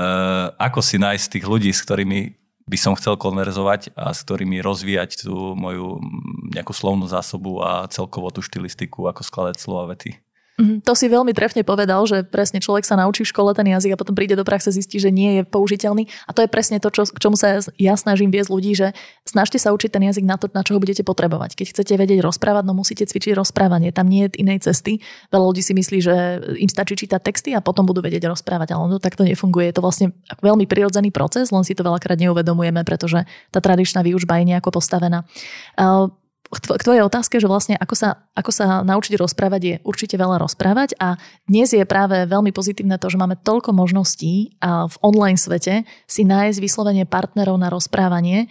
ako 0.58 0.80
si 0.80 0.96
nájsť 0.98 1.26
tých 1.38 1.44
ľudí, 1.46 1.70
s 1.70 1.84
ktorými 1.84 2.39
by 2.70 2.78
som 2.78 2.94
chcel 2.94 3.18
konverzovať 3.18 3.98
a 3.98 4.14
s 4.14 4.22
ktorými 4.22 4.62
rozvíjať 4.62 5.26
tú 5.26 5.58
moju 5.58 5.98
nejakú 6.54 6.70
slovnú 6.70 7.10
zásobu 7.10 7.58
a 7.66 7.90
celkovo 7.90 8.30
tú 8.30 8.46
štilistiku, 8.46 9.10
ako 9.10 9.26
skladať 9.26 9.56
slova 9.58 9.90
vety. 9.90 10.14
Mhm, 10.60 10.84
to 10.84 10.92
si 10.92 11.08
veľmi 11.08 11.32
trefne 11.32 11.64
povedal, 11.64 12.04
že 12.04 12.20
presne 12.20 12.60
človek 12.60 12.84
sa 12.84 13.00
naučí 13.00 13.24
v 13.24 13.32
škole 13.32 13.56
ten 13.56 13.64
jazyk 13.64 13.96
a 13.96 14.00
potom 14.00 14.12
príde 14.12 14.36
do 14.36 14.44
praxe 14.44 14.68
zistí, 14.68 15.00
že 15.00 15.08
nie 15.08 15.40
je 15.40 15.42
použiteľný. 15.48 16.04
A 16.28 16.36
to 16.36 16.44
je 16.44 16.52
presne 16.52 16.76
to, 16.76 16.92
čo, 16.92 17.08
k 17.08 17.16
čomu 17.16 17.40
sa 17.40 17.64
ja 17.80 17.94
snažím 17.96 18.28
viesť 18.28 18.52
ľudí, 18.52 18.76
že 18.76 18.92
snažte 19.24 19.56
sa 19.56 19.72
učiť 19.72 19.88
ten 19.88 20.04
jazyk 20.04 20.24
na 20.28 20.36
to, 20.36 20.52
na 20.52 20.60
čo 20.60 20.76
ho 20.76 20.82
budete 20.82 21.00
potrebovať. 21.00 21.56
Keď 21.56 21.66
chcete 21.72 21.94
vedieť 21.96 22.20
rozprávať, 22.20 22.68
no 22.68 22.76
musíte 22.76 23.08
cvičiť 23.08 23.32
rozprávanie. 23.40 23.88
Tam 23.88 24.04
nie 24.04 24.28
je 24.28 24.36
inej 24.44 24.68
cesty. 24.68 25.00
Veľa 25.32 25.46
ľudí 25.48 25.64
si 25.64 25.72
myslí, 25.72 25.98
že 26.04 26.14
im 26.60 26.68
stačí 26.68 26.92
čítať 26.92 27.24
texty 27.24 27.56
a 27.56 27.64
potom 27.64 27.88
budú 27.88 28.04
vedieť 28.04 28.28
rozprávať, 28.28 28.76
ale 28.76 28.92
to 28.92 29.00
takto 29.00 29.24
nefunguje. 29.24 29.72
Je 29.72 29.76
to 29.80 29.82
vlastne 29.82 30.12
veľmi 30.44 30.68
prirodzený 30.68 31.08
proces, 31.08 31.48
len 31.48 31.64
si 31.64 31.72
to 31.72 31.80
veľakrát 31.80 32.20
neuvedomujeme, 32.20 32.84
pretože 32.84 33.24
tá 33.48 33.64
tradičná 33.64 34.04
výučba 34.04 34.36
je 34.36 34.52
nejako 34.52 34.76
postavená 34.76 35.24
k 36.50 36.82
tvojej 36.82 37.06
otázke, 37.06 37.38
že 37.38 37.46
vlastne 37.46 37.78
ako 37.78 37.94
sa, 37.94 38.26
ako 38.34 38.50
sa 38.50 38.82
naučiť 38.82 39.14
rozprávať 39.14 39.60
je 39.62 39.74
určite 39.86 40.18
veľa 40.18 40.42
rozprávať 40.42 40.98
a 40.98 41.14
dnes 41.46 41.70
je 41.70 41.86
práve 41.86 42.26
veľmi 42.26 42.50
pozitívne 42.50 42.98
to, 42.98 43.06
že 43.06 43.22
máme 43.22 43.38
toľko 43.38 43.70
možností 43.70 44.58
v 44.62 44.96
online 44.98 45.38
svete 45.38 45.86
si 46.10 46.26
nájsť 46.26 46.58
vyslovene 46.58 47.06
partnerov 47.06 47.54
na 47.54 47.70
rozprávanie. 47.70 48.50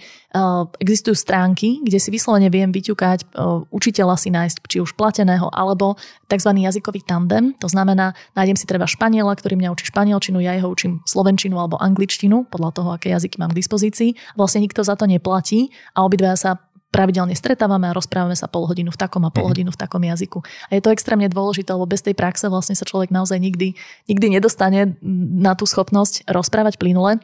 Existujú 0.80 1.12
stránky, 1.12 1.84
kde 1.84 2.00
si 2.00 2.08
vyslovene 2.08 2.48
viem 2.48 2.72
vyťukať 2.72 3.36
učiteľa 3.68 4.16
si 4.16 4.32
nájsť 4.32 4.64
či 4.64 4.80
už 4.80 4.96
plateného 4.96 5.52
alebo 5.52 6.00
tzv. 6.32 6.56
jazykový 6.56 7.04
tandem. 7.04 7.52
To 7.60 7.68
znamená, 7.68 8.16
nájdem 8.32 8.56
si 8.56 8.64
treba 8.64 8.88
španiela, 8.88 9.36
ktorý 9.36 9.60
mňa 9.60 9.74
učí 9.76 9.92
španielčinu, 9.92 10.40
ja 10.40 10.56
jeho 10.56 10.72
učím 10.72 11.04
slovenčinu 11.04 11.60
alebo 11.60 11.76
angličtinu, 11.76 12.48
podľa 12.48 12.72
toho, 12.80 12.90
aké 12.96 13.12
jazyky 13.12 13.42
mám 13.42 13.52
k 13.52 13.60
dispozícii. 13.60 14.16
Vlastne 14.40 14.64
nikto 14.64 14.88
za 14.88 14.96
to 14.96 15.04
neplatí 15.04 15.74
a 15.98 16.06
obidva 16.08 16.38
sa 16.40 16.62
pravidelne 16.90 17.38
stretávame 17.38 17.90
a 17.90 17.94
rozprávame 17.94 18.34
sa 18.34 18.50
pol 18.50 18.66
hodinu 18.66 18.90
v 18.90 19.00
takom 19.00 19.22
a 19.26 19.34
pol 19.34 19.46
mhm. 19.46 19.52
hodinu 19.54 19.70
v 19.74 19.80
takom 19.80 20.02
jazyku. 20.02 20.42
A 20.70 20.78
je 20.78 20.82
to 20.82 20.94
extrémne 20.94 21.30
dôležité, 21.30 21.74
lebo 21.74 21.90
bez 21.90 22.02
tej 22.02 22.18
praxe 22.18 22.50
vlastne 22.50 22.74
sa 22.74 22.86
človek 22.86 23.14
naozaj 23.14 23.38
nikdy, 23.38 23.78
nikdy 24.10 24.26
nedostane 24.34 24.98
na 25.40 25.54
tú 25.54 25.70
schopnosť 25.70 26.26
rozprávať 26.28 26.82
plynule 26.82 27.22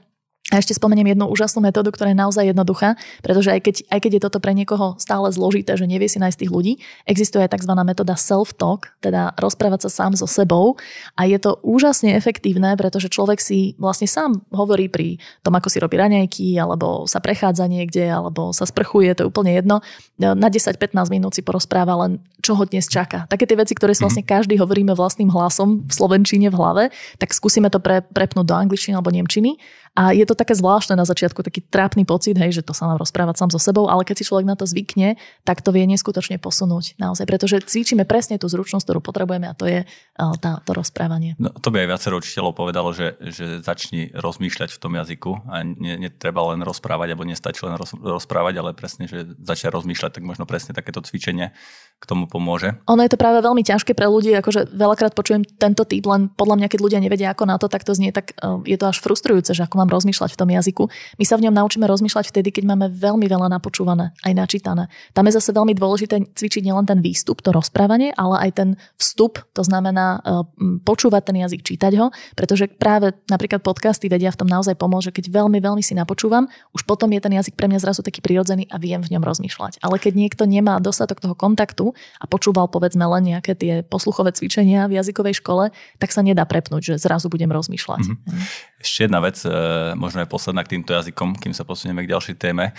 a 0.54 0.62
ešte 0.62 0.78
spomeniem 0.78 1.18
jednu 1.18 1.26
úžasnú 1.26 1.58
metódu, 1.58 1.90
ktorá 1.90 2.14
je 2.14 2.22
naozaj 2.22 2.54
jednoduchá, 2.54 2.94
pretože 3.26 3.50
aj 3.50 3.66
keď, 3.66 3.76
aj 3.90 4.00
keď 4.06 4.12
je 4.14 4.22
toto 4.30 4.38
pre 4.38 4.54
niekoho 4.54 4.94
stále 5.02 5.26
zložité, 5.34 5.74
že 5.74 5.90
nevie 5.90 6.06
si 6.06 6.22
nájsť 6.22 6.38
tých 6.38 6.54
ľudí, 6.54 6.74
existuje 7.10 7.42
aj 7.42 7.58
tzv. 7.58 7.74
metóda 7.82 8.14
self-talk, 8.14 8.94
teda 9.02 9.34
rozprávať 9.42 9.90
sa 9.90 10.06
sám 10.06 10.14
so 10.14 10.30
sebou 10.30 10.78
a 11.18 11.26
je 11.26 11.42
to 11.42 11.58
úžasne 11.66 12.14
efektívne, 12.14 12.78
pretože 12.78 13.10
človek 13.10 13.42
si 13.42 13.74
vlastne 13.82 14.06
sám 14.06 14.46
hovorí 14.54 14.86
pri 14.86 15.18
tom, 15.42 15.58
ako 15.58 15.66
si 15.66 15.82
robí 15.82 15.98
raňajky, 15.98 16.62
alebo 16.62 17.10
sa 17.10 17.18
prechádza 17.18 17.66
niekde, 17.66 18.06
alebo 18.06 18.54
sa 18.54 18.70
sprchuje, 18.70 19.18
to 19.18 19.26
je 19.26 19.30
úplne 19.34 19.50
jedno. 19.50 19.82
Na 20.22 20.54
10-15 20.54 20.94
minút 21.10 21.34
si 21.34 21.42
porozpráva 21.42 22.06
len, 22.06 22.22
čo 22.46 22.54
ho 22.54 22.70
dnes 22.70 22.86
čaká. 22.86 23.26
Také 23.26 23.50
tie 23.50 23.58
veci, 23.58 23.74
ktoré 23.74 23.98
si 23.98 24.06
vlastne 24.06 24.22
mhm. 24.22 24.30
každý 24.30 24.62
hovoríme 24.62 24.94
vlastným 24.94 25.34
hlasom 25.34 25.90
v 25.90 25.92
slovenčine 25.92 26.54
v 26.54 26.56
hlave, 26.62 26.84
tak 27.18 27.34
skúsime 27.34 27.74
to 27.74 27.82
pre, 27.82 28.06
prepnúť 28.06 28.46
do 28.46 28.54
angličtiny 28.54 28.94
alebo 28.94 29.10
nemčiny 29.10 29.58
A 29.96 30.12
je 30.12 30.28
to 30.28 30.36
také 30.36 30.52
zvláštne 30.52 31.00
na 31.00 31.08
začiatku, 31.08 31.40
taký 31.40 31.64
trápny 31.64 32.04
pocit, 32.04 32.36
hej, 32.36 32.60
že 32.60 32.64
to 32.68 32.76
sa 32.76 32.92
mám 32.92 33.00
rozprávať 33.00 33.40
sám 33.40 33.50
so 33.56 33.60
sebou, 33.60 33.88
ale 33.88 34.04
keď 34.04 34.22
si 34.22 34.28
človek 34.28 34.44
na 34.44 34.60
to 34.60 34.68
zvykne, 34.68 35.16
tak 35.48 35.64
to 35.64 35.72
vie 35.72 35.88
neskutočne 35.88 36.36
posunúť 36.36 37.00
naozaj, 37.00 37.24
pretože 37.24 37.64
cvičíme 37.64 38.04
presne 38.04 38.36
tú 38.36 38.52
zručnosť, 38.52 38.84
ktorú 38.84 39.00
potrebujeme 39.00 39.48
a 39.48 39.56
to 39.56 39.66
je 39.72 39.88
uh, 39.88 40.36
tá, 40.36 40.60
to 40.68 40.76
rozprávanie. 40.76 41.40
No, 41.40 41.56
to 41.56 41.72
by 41.72 41.88
aj 41.88 41.96
viacero 41.96 42.20
učiteľov 42.20 42.54
povedalo, 42.60 42.92
že, 42.92 43.16
že 43.24 43.64
začni 43.64 44.12
rozmýšľať 44.12 44.76
v 44.76 44.82
tom 44.84 44.94
jazyku 45.00 45.32
a 45.48 45.64
netreba 45.64 46.44
len 46.52 46.60
rozprávať, 46.62 47.16
alebo 47.16 47.24
nestačí 47.24 47.64
len 47.64 47.80
roz, 47.80 47.96
rozprávať, 47.96 48.54
ale 48.60 48.76
presne, 48.76 49.08
že 49.08 49.24
začne 49.40 49.72
rozmýšľať, 49.72 50.20
tak 50.20 50.24
možno 50.28 50.44
presne 50.44 50.76
takéto 50.76 51.00
cvičenie 51.00 51.56
k 51.96 52.04
tomu 52.04 52.28
pomôže. 52.28 52.76
Ono 52.92 53.00
je 53.00 53.12
to 53.12 53.18
práve 53.18 53.40
veľmi 53.40 53.64
ťažké 53.64 53.96
pre 53.96 54.12
ľudí, 54.12 54.36
akože 54.36 54.76
veľakrát 54.76 55.16
počujem 55.16 55.48
tento 55.48 55.88
typ, 55.88 56.04
len 56.04 56.28
podľa 56.28 56.60
mňa, 56.60 56.68
keď 56.68 56.80
ľudia 56.84 57.00
nevedia 57.00 57.32
ako 57.32 57.48
na 57.48 57.56
to, 57.56 57.72
tak 57.72 57.88
to 57.88 57.96
znie, 57.96 58.12
tak 58.12 58.36
e, 58.36 58.68
je 58.68 58.76
to 58.76 58.92
až 58.92 59.00
frustrujúce, 59.00 59.56
že 59.56 59.64
ako 59.64 59.80
mám 59.80 59.85
rozmýšľať 59.88 60.34
v 60.34 60.40
tom 60.40 60.50
jazyku. 60.50 60.84
My 61.18 61.26
sa 61.26 61.36
v 61.40 61.50
ňom 61.50 61.56
naučíme 61.56 61.86
rozmýšľať 61.86 62.32
vtedy, 62.32 62.50
keď 62.52 62.64
máme 62.76 62.88
veľmi 62.92 63.26
veľa 63.26 63.52
napočúvané, 63.52 64.12
aj 64.24 64.34
načítané. 64.34 64.92
Tam 65.14 65.26
je 65.28 65.34
zase 65.36 65.52
veľmi 65.52 65.74
dôležité 65.78 66.22
cvičiť 66.36 66.62
nielen 66.66 66.86
ten 66.86 67.00
výstup, 67.00 67.42
to 67.42 67.54
rozprávanie, 67.54 68.12
ale 68.16 68.50
aj 68.50 68.52
ten 68.56 68.70
vstup, 69.00 69.42
to 69.54 69.62
znamená 69.62 70.20
e, 70.22 70.44
počúvať 70.84 71.22
ten 71.32 71.38
jazyk, 71.42 71.62
čítať 71.66 71.94
ho, 72.00 72.12
pretože 72.34 72.70
práve 72.70 73.16
napríklad 73.32 73.62
podcasty 73.62 74.08
vedia 74.12 74.30
v 74.32 74.40
tom 74.44 74.50
naozaj 74.50 74.78
pomôcť, 74.78 75.12
že 75.12 75.16
keď 75.22 75.26
veľmi, 75.44 75.58
veľmi 75.60 75.82
si 75.82 75.98
napočúvam, 75.98 76.46
už 76.76 76.84
potom 76.86 77.10
je 77.12 77.22
ten 77.22 77.34
jazyk 77.34 77.58
pre 77.58 77.66
mňa 77.72 77.80
zrazu 77.82 78.02
taký 78.06 78.22
prirodzený 78.22 78.70
a 78.70 78.78
viem 78.78 79.02
v 79.02 79.18
ňom 79.18 79.24
rozmýšľať. 79.24 79.82
Ale 79.82 79.98
keď 79.98 80.14
niekto 80.14 80.44
nemá 80.46 80.78
dostatok 80.78 81.24
toho 81.24 81.34
kontaktu 81.34 81.96
a 82.20 82.26
počúval 82.30 82.70
povedzme 82.70 83.04
len 83.06 83.36
nejaké 83.36 83.56
tie 83.56 83.74
posluchové 83.82 84.36
cvičenia 84.36 84.86
v 84.86 85.00
jazykovej 85.00 85.40
škole, 85.42 85.74
tak 85.98 86.10
sa 86.12 86.22
nedá 86.22 86.44
prepnúť, 86.46 86.96
že 86.96 87.02
zrazu 87.02 87.32
budem 87.32 87.50
rozmýšľať. 87.50 88.04
Mm-hmm. 88.06 88.40
Ešte 88.86 89.10
jedna 89.10 89.18
vec, 89.18 89.42
e, 89.42 89.50
možno 89.98 90.22
je 90.22 90.30
posledná 90.30 90.62
k 90.62 90.78
týmto 90.78 90.94
jazykom, 90.94 91.42
kým 91.42 91.58
sa 91.58 91.66
posunieme 91.66 92.06
k 92.06 92.14
ďalšej 92.14 92.38
téme. 92.38 92.70
E, 92.70 92.74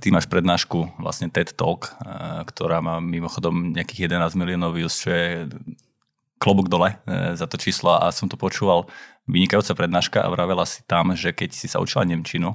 ty 0.00 0.08
máš 0.08 0.24
prednášku 0.24 0.96
vlastne 0.96 1.28
TED 1.28 1.52
Talk, 1.52 1.92
e, 1.92 2.48
ktorá 2.48 2.80
má 2.80 2.96
mimochodom 3.04 3.76
nejakých 3.76 4.08
11 4.08 4.40
miliónov 4.40 4.72
views, 4.72 4.96
čo 4.96 5.12
je 5.12 5.44
klobúk 6.40 6.68
dole 6.68 6.96
za 7.36 7.48
to 7.48 7.56
číslo 7.56 7.96
a 7.96 8.12
som 8.12 8.28
to 8.28 8.36
počúval. 8.36 8.88
Vynikajúca 9.24 9.72
prednáška 9.72 10.20
a 10.20 10.28
vravela 10.28 10.68
si 10.68 10.84
tam, 10.84 11.16
že 11.16 11.32
keď 11.32 11.56
si 11.56 11.68
sa 11.72 11.80
učila 11.80 12.04
Nemčinu, 12.04 12.52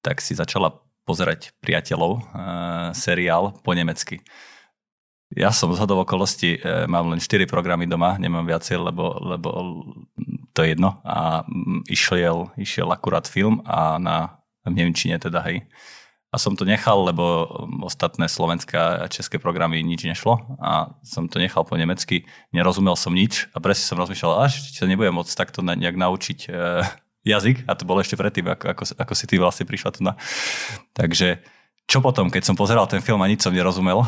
tak 0.00 0.24
si 0.24 0.32
začala 0.32 0.80
pozerať 1.04 1.52
priateľov, 1.60 2.24
seriál 2.96 3.52
po 3.60 3.76
nemecky. 3.76 4.24
Ja 5.32 5.48
som 5.48 5.72
z 5.72 5.80
hodov 5.80 6.04
okolností, 6.04 6.60
e, 6.60 6.84
mám 6.84 7.08
len 7.08 7.20
4 7.20 7.48
programy 7.48 7.88
doma, 7.88 8.20
nemám 8.20 8.44
viacej, 8.44 8.76
lebo, 8.76 9.16
lebo 9.20 9.48
to 10.52 10.60
je 10.60 10.76
jedno. 10.76 11.00
A 11.02 11.44
išiel, 11.88 12.52
išiel 12.60 12.88
akurát 12.92 13.24
film 13.24 13.64
a 13.64 13.96
na 13.96 14.42
v 14.62 14.78
Nemčine 14.78 15.18
teda, 15.18 15.42
hej. 15.42 15.66
A 16.32 16.40
som 16.40 16.56
to 16.56 16.64
nechal, 16.64 17.04
lebo 17.04 17.44
ostatné 17.84 18.24
slovenské 18.24 18.78
a 18.78 19.04
české 19.04 19.36
programy 19.36 19.84
nič 19.84 20.08
nešlo 20.08 20.40
a 20.64 20.96
som 21.04 21.28
to 21.28 21.36
nechal 21.36 21.60
po 21.60 21.76
nemecky, 21.76 22.24
nerozumel 22.56 22.96
som 22.96 23.12
nič 23.12 23.52
a 23.52 23.60
presne 23.60 23.84
som 23.84 24.00
rozmýšľal, 24.00 24.48
až 24.48 24.72
sa 24.72 24.88
nebudem 24.88 25.12
môcť 25.12 25.36
takto 25.36 25.60
nejak 25.60 25.92
naučiť 25.92 26.38
e, 26.48 26.50
jazyk 27.28 27.68
a 27.68 27.76
to 27.76 27.84
bolo 27.84 28.00
ešte 28.00 28.16
predtým, 28.16 28.48
ako, 28.48 28.64
ako, 28.64 28.84
ako 28.96 29.12
si 29.12 29.24
ty 29.28 29.36
vlastne 29.36 29.68
prišla 29.68 29.90
tu 29.92 30.00
na. 30.08 30.16
Takže 30.96 31.44
čo 31.84 32.00
potom, 32.00 32.32
keď 32.32 32.48
som 32.48 32.56
pozeral 32.56 32.88
ten 32.88 33.04
film 33.04 33.20
a 33.20 33.28
nič 33.28 33.44
som 33.44 33.52
nerozumel, 33.52 34.00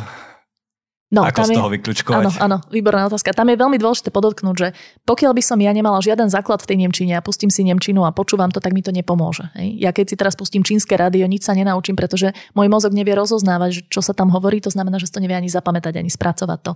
No, 1.14 1.22
Ako 1.22 1.46
z 1.46 1.54
toho 1.54 1.70
vyklúčkovať? 1.70 2.26
Áno, 2.26 2.30
áno, 2.42 2.56
výborná 2.74 3.06
otázka. 3.06 3.30
Tam 3.30 3.46
je 3.46 3.54
veľmi 3.54 3.78
dôležité 3.78 4.10
podotknúť, 4.10 4.56
že 4.58 4.68
pokiaľ 5.06 5.30
by 5.30 5.42
som 5.46 5.58
ja 5.62 5.70
nemala 5.70 6.02
žiaden 6.02 6.26
základ 6.26 6.58
v 6.58 6.74
tej 6.74 6.76
Nemčine 6.82 7.14
a 7.14 7.22
pustím 7.22 7.54
si 7.54 7.62
Nemčinu 7.62 8.02
a 8.02 8.10
počúvam 8.10 8.50
to, 8.50 8.58
tak 8.58 8.74
mi 8.74 8.82
to 8.82 8.90
nepomôže. 8.90 9.46
Hej. 9.54 9.78
Ja 9.78 9.94
keď 9.94 10.10
si 10.10 10.16
teraz 10.18 10.34
pustím 10.34 10.66
čínske 10.66 10.98
rádio, 10.98 11.30
nič 11.30 11.46
sa 11.46 11.54
nenaučím, 11.54 11.94
pretože 11.94 12.34
môj 12.58 12.66
mozog 12.66 12.90
nevie 12.90 13.14
rozoznávať, 13.14 13.86
čo 13.86 14.02
sa 14.02 14.10
tam 14.10 14.34
hovorí, 14.34 14.58
to 14.58 14.74
znamená, 14.74 14.98
že 14.98 15.06
to 15.06 15.22
nevie 15.22 15.38
ani 15.38 15.46
zapamätať, 15.46 16.02
ani 16.02 16.10
spracovať 16.10 16.58
to. 16.66 16.72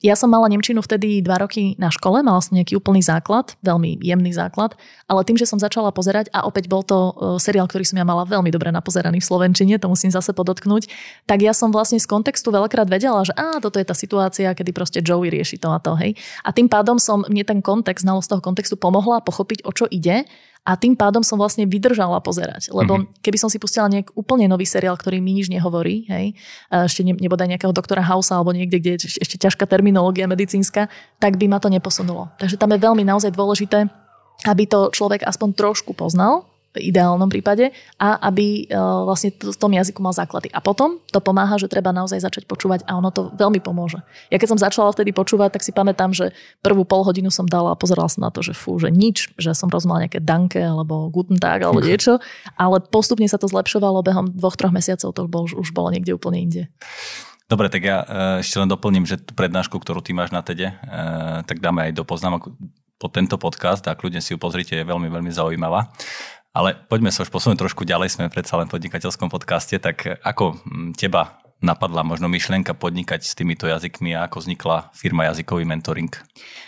Ja 0.00 0.16
som 0.16 0.32
mala 0.32 0.48
Nemčinu 0.48 0.80
vtedy 0.80 1.20
dva 1.20 1.44
roky 1.44 1.76
na 1.76 1.92
škole, 1.92 2.24
mala 2.24 2.40
som 2.40 2.56
nejaký 2.56 2.80
úplný 2.80 3.04
základ, 3.04 3.52
veľmi 3.60 4.00
jemný 4.00 4.32
základ, 4.32 4.72
ale 5.04 5.20
tým, 5.28 5.36
že 5.36 5.44
som 5.44 5.60
začala 5.60 5.92
pozerať 5.92 6.32
a 6.32 6.48
opäť 6.48 6.72
bol 6.72 6.80
to 6.80 6.96
e, 6.96 7.12
seriál, 7.36 7.68
ktorý 7.68 7.84
som 7.84 8.00
ja 8.00 8.06
mala 8.08 8.24
veľmi 8.24 8.48
dobre 8.48 8.72
napozeraný 8.72 9.20
v 9.20 9.28
Slovenčine, 9.28 9.76
to 9.76 9.92
musím 9.92 10.08
zase 10.08 10.32
podotknúť, 10.32 10.88
tak 11.28 11.44
ja 11.44 11.52
som 11.52 11.68
vlastne 11.68 12.00
z 12.00 12.08
kontextu 12.08 12.48
veľakrát 12.48 12.88
vedela, 12.88 13.20
že 13.26 13.36
á, 13.36 13.60
toto 13.60 13.76
je 13.76 13.81
tá 13.84 13.94
situácia, 13.94 14.54
kedy 14.54 14.70
proste 14.70 14.98
Joey 15.02 15.30
rieši 15.30 15.58
to 15.58 15.70
a 15.70 15.78
to, 15.78 15.92
hej. 15.98 16.14
A 16.46 16.54
tým 16.54 16.66
pádom 16.70 16.96
som, 16.98 17.26
mne 17.26 17.42
ten 17.42 17.60
kontext, 17.60 18.02
znalosť 18.06 18.28
toho 18.36 18.42
kontextu 18.42 18.74
pomohla 18.78 19.22
pochopiť, 19.22 19.66
o 19.66 19.72
čo 19.74 19.86
ide 19.90 20.26
a 20.62 20.78
tým 20.78 20.94
pádom 20.94 21.26
som 21.26 21.42
vlastne 21.42 21.66
vydržala 21.66 22.22
pozerať. 22.22 22.70
Lebo 22.70 23.02
mm-hmm. 23.02 23.18
keby 23.18 23.38
som 23.38 23.50
si 23.50 23.58
pustila 23.58 23.90
nejak 23.90 24.14
úplne 24.14 24.46
nový 24.46 24.62
seriál, 24.62 24.94
ktorý 24.94 25.18
mi 25.18 25.34
nič 25.34 25.50
nehovorí, 25.50 26.06
hej, 26.06 26.38
ešte 26.70 27.02
ne, 27.02 27.18
nebodaj 27.18 27.50
nejakého 27.50 27.74
doktora 27.74 28.06
Hausa 28.06 28.38
alebo 28.38 28.54
niekde, 28.54 28.78
kde 28.78 28.90
je 28.94 29.10
ešte 29.18 29.42
ťažká 29.42 29.66
terminológia 29.66 30.30
medicínska, 30.30 30.86
tak 31.18 31.34
by 31.34 31.50
ma 31.50 31.58
to 31.58 31.66
neposunulo. 31.66 32.30
Takže 32.38 32.54
tam 32.62 32.70
je 32.70 32.78
veľmi 32.78 33.02
naozaj 33.02 33.34
dôležité, 33.34 33.90
aby 34.46 34.62
to 34.70 34.94
človek 34.94 35.26
aspoň 35.26 35.58
trošku 35.58 35.98
poznal 35.98 36.46
ideálnom 36.80 37.28
prípade 37.28 37.74
a 38.00 38.16
aby 38.32 38.64
e, 38.64 38.76
vlastne 39.04 39.34
v 39.36 39.56
tom 39.58 39.72
jazyku 39.72 40.00
mal 40.00 40.16
základy. 40.16 40.48
A 40.52 40.64
potom 40.64 41.02
to 41.12 41.20
pomáha, 41.20 41.60
že 41.60 41.68
treba 41.68 41.92
naozaj 41.92 42.24
začať 42.24 42.44
počúvať 42.48 42.88
a 42.88 42.96
ono 42.96 43.12
to 43.12 43.28
veľmi 43.36 43.60
pomôže. 43.60 44.00
Ja 44.32 44.40
keď 44.40 44.56
som 44.56 44.58
začala 44.60 44.92
vtedy 44.92 45.12
počúvať, 45.12 45.58
tak 45.58 45.62
si 45.66 45.72
pamätám, 45.74 46.16
že 46.16 46.32
prvú 46.64 46.88
pol 46.88 47.04
hodinu 47.04 47.28
som 47.28 47.44
dala 47.44 47.76
a 47.76 47.80
pozerala 47.80 48.08
som 48.08 48.24
na 48.24 48.32
to, 48.32 48.40
že 48.40 48.56
fú, 48.56 48.80
že 48.80 48.88
nič, 48.88 49.36
že 49.36 49.52
som 49.52 49.68
rozumela 49.68 50.08
nejaké 50.08 50.24
danke 50.24 50.60
alebo 50.60 51.12
guten 51.12 51.36
tag 51.36 51.64
alebo 51.64 51.84
niečo, 51.84 52.22
ale 52.56 52.80
postupne 52.80 53.28
sa 53.28 53.36
to 53.36 53.50
zlepšovalo 53.50 54.00
behom 54.00 54.32
dvoch, 54.32 54.56
troch 54.56 54.72
mesiacov, 54.72 55.12
to 55.12 55.20
už 55.26 55.30
bolo, 55.30 55.46
už 55.52 55.70
bolo 55.76 55.88
niekde 55.92 56.16
úplne 56.16 56.40
inde. 56.40 56.62
Dobre, 57.52 57.68
tak 57.68 57.84
ja 57.84 58.00
e, 58.00 58.06
ešte 58.40 58.56
len 58.56 58.70
doplním, 58.70 59.04
že 59.04 59.20
tú 59.20 59.36
prednášku, 59.36 59.76
ktorú 59.76 60.00
ty 60.00 60.16
máš 60.16 60.32
na 60.32 60.40
TEDe, 60.40 60.72
e, 60.72 60.74
tak 61.44 61.60
dáme 61.60 61.84
aj 61.84 61.92
do 61.92 62.04
poznámok 62.08 62.48
po 63.02 63.10
tento 63.10 63.34
podcast 63.34 63.82
a 63.90 63.98
kľudne 63.98 64.22
si 64.22 64.30
ju 64.30 64.38
pozrite, 64.38 64.78
je 64.78 64.86
veľmi, 64.86 65.10
veľmi 65.10 65.32
zaujímavá. 65.34 65.90
Ale 66.52 66.76
poďme 66.88 67.08
sa 67.08 67.24
už 67.24 67.32
posunúť 67.32 67.64
trošku 67.64 67.88
ďalej, 67.88 68.12
sme 68.12 68.32
predsa 68.32 68.60
len 68.60 68.68
v 68.68 68.76
podnikateľskom 68.76 69.32
podcaste, 69.32 69.80
tak 69.80 70.20
ako 70.20 70.60
mm, 70.62 71.00
teba 71.00 71.41
napadla 71.62 72.02
možno 72.02 72.26
myšlienka 72.26 72.74
podnikať 72.74 73.22
s 73.22 73.38
týmito 73.38 73.70
jazykmi 73.70 74.18
a 74.18 74.26
ako 74.26 74.42
vznikla 74.42 74.90
firma 74.92 75.30
Jazykový 75.30 75.62
mentoring? 75.62 76.10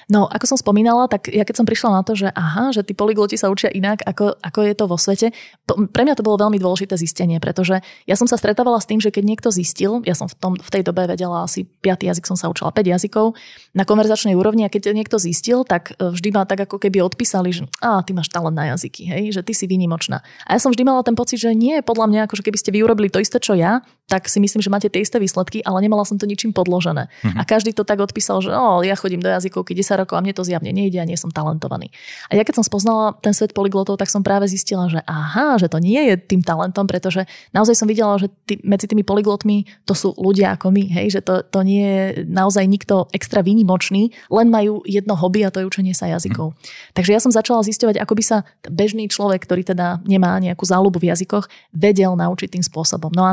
No, 0.06 0.28
ako 0.28 0.54
som 0.54 0.58
spomínala, 0.60 1.08
tak 1.08 1.32
ja 1.32 1.42
keď 1.48 1.64
som 1.64 1.66
prišla 1.66 1.90
na 1.90 2.02
to, 2.04 2.12
že 2.12 2.28
aha, 2.30 2.70
že 2.70 2.84
tí 2.84 2.92
polygloti 2.92 3.40
sa 3.40 3.48
učia 3.48 3.72
inak, 3.72 4.04
ako, 4.04 4.36
ako 4.36 4.58
je 4.62 4.74
to 4.76 4.84
vo 4.84 4.96
svete, 5.00 5.32
pre 5.66 6.02
mňa 6.04 6.14
to 6.14 6.26
bolo 6.26 6.36
veľmi 6.44 6.60
dôležité 6.60 6.94
zistenie, 7.00 7.40
pretože 7.40 7.80
ja 8.04 8.16
som 8.16 8.28
sa 8.28 8.36
stretávala 8.36 8.78
s 8.78 8.86
tým, 8.86 9.00
že 9.00 9.08
keď 9.08 9.24
niekto 9.24 9.48
zistil, 9.48 10.04
ja 10.04 10.12
som 10.12 10.28
v, 10.28 10.36
tom, 10.36 10.52
v 10.60 10.70
tej 10.70 10.84
dobe 10.84 11.08
vedela 11.08 11.48
asi 11.48 11.64
5 11.64 12.04
jazyk, 12.04 12.24
som 12.28 12.36
sa 12.36 12.52
učila 12.52 12.70
5 12.70 12.84
jazykov 12.84 13.32
na 13.72 13.88
konverzačnej 13.88 14.36
úrovni 14.36 14.68
a 14.68 14.72
keď 14.72 14.92
niekto 14.92 15.16
zistil, 15.16 15.64
tak 15.64 15.96
e, 15.96 16.12
vždy 16.12 16.36
ma 16.36 16.44
tak 16.44 16.68
ako 16.68 16.76
keby 16.76 17.00
odpísali, 17.00 17.50
že 17.50 17.64
a 17.80 18.04
ty 18.04 18.12
máš 18.12 18.28
talent 18.28 18.54
na 18.54 18.76
jazyky, 18.76 19.08
hej, 19.08 19.22
že 19.32 19.40
ty 19.40 19.56
si 19.56 19.64
výnimočná. 19.64 20.20
A 20.44 20.50
ja 20.54 20.60
som 20.60 20.68
vždy 20.68 20.84
mala 20.84 21.00
ten 21.00 21.16
pocit, 21.16 21.40
že 21.40 21.56
nie, 21.56 21.80
podľa 21.80 22.06
mňa, 22.12 22.20
ako 22.28 22.44
keby 22.44 22.60
ste 22.60 22.70
vy 22.76 22.84
urobili 22.84 23.08
to 23.08 23.24
isté, 23.24 23.40
čo 23.40 23.56
ja, 23.56 23.80
tak 24.04 24.28
si 24.28 24.36
myslím, 24.36 24.60
že 24.60 24.68
máte 24.68 24.92
tie 24.92 25.00
isté 25.00 25.16
výsledky, 25.16 25.64
ale 25.64 25.80
nemala 25.80 26.04
som 26.04 26.20
to 26.20 26.28
ničím 26.28 26.52
podložené. 26.52 27.08
Mm-hmm. 27.08 27.40
A 27.40 27.42
každý 27.48 27.72
to 27.72 27.88
tak 27.88 28.04
odpísal, 28.04 28.44
že 28.44 28.52
oh, 28.52 28.84
ja 28.84 28.92
chodím 29.00 29.24
do 29.24 29.32
jazykovky 29.32 29.72
10 29.72 30.04
rokov 30.04 30.20
a 30.20 30.20
mne 30.20 30.36
to 30.36 30.44
zjavne 30.44 30.68
nejde 30.76 31.00
a 31.00 31.08
nie 31.08 31.16
som 31.16 31.32
talentovaný. 31.32 31.88
A 32.28 32.36
ja 32.36 32.44
keď 32.44 32.60
som 32.60 32.64
spoznala 32.68 33.16
ten 33.24 33.32
svet 33.32 33.56
polyglotov, 33.56 33.96
tak 33.96 34.12
som 34.12 34.20
práve 34.20 34.44
zistila, 34.44 34.92
že 34.92 35.00
aha, 35.08 35.56
že 35.56 35.72
to 35.72 35.80
nie 35.80 36.12
je 36.12 36.20
tým 36.20 36.44
talentom, 36.44 36.84
pretože 36.84 37.24
naozaj 37.56 37.80
som 37.80 37.88
videla, 37.88 38.20
že 38.20 38.28
tý, 38.44 38.60
medzi 38.60 38.84
tými 38.84 39.08
polyglotmi 39.08 39.64
to 39.88 39.96
sú 39.96 40.12
ľudia 40.20 40.52
ako 40.60 40.68
my, 40.68 40.84
hej, 41.00 41.16
že 41.16 41.20
to, 41.24 41.40
to 41.40 41.64
nie 41.64 41.84
je 41.88 42.04
naozaj 42.28 42.68
nikto 42.68 43.08
extra 43.16 43.40
výnimočný, 43.40 44.12
len 44.28 44.52
majú 44.52 44.84
jedno 44.84 45.16
hobby 45.16 45.48
a 45.48 45.50
to 45.50 45.64
je 45.64 45.68
učenie 45.68 45.96
sa 45.96 46.12
jazykov. 46.12 46.52
Mm. 46.52 46.56
Takže 46.92 47.10
ja 47.16 47.20
som 47.24 47.32
začala 47.32 47.64
zisťovať, 47.64 47.96
ako 48.04 48.12
by 48.20 48.24
sa 48.24 48.36
bežný 48.68 49.08
človek, 49.08 49.48
ktorý 49.48 49.64
teda 49.64 50.04
nemá 50.04 50.36
nejakú 50.44 50.68
záľubu 50.68 51.00
v 51.00 51.08
jazykoch, 51.08 51.48
vedel 51.72 52.12
naučiť 52.12 52.60
tým 52.60 52.64
spôsobom. 52.64 53.08
No 53.16 53.32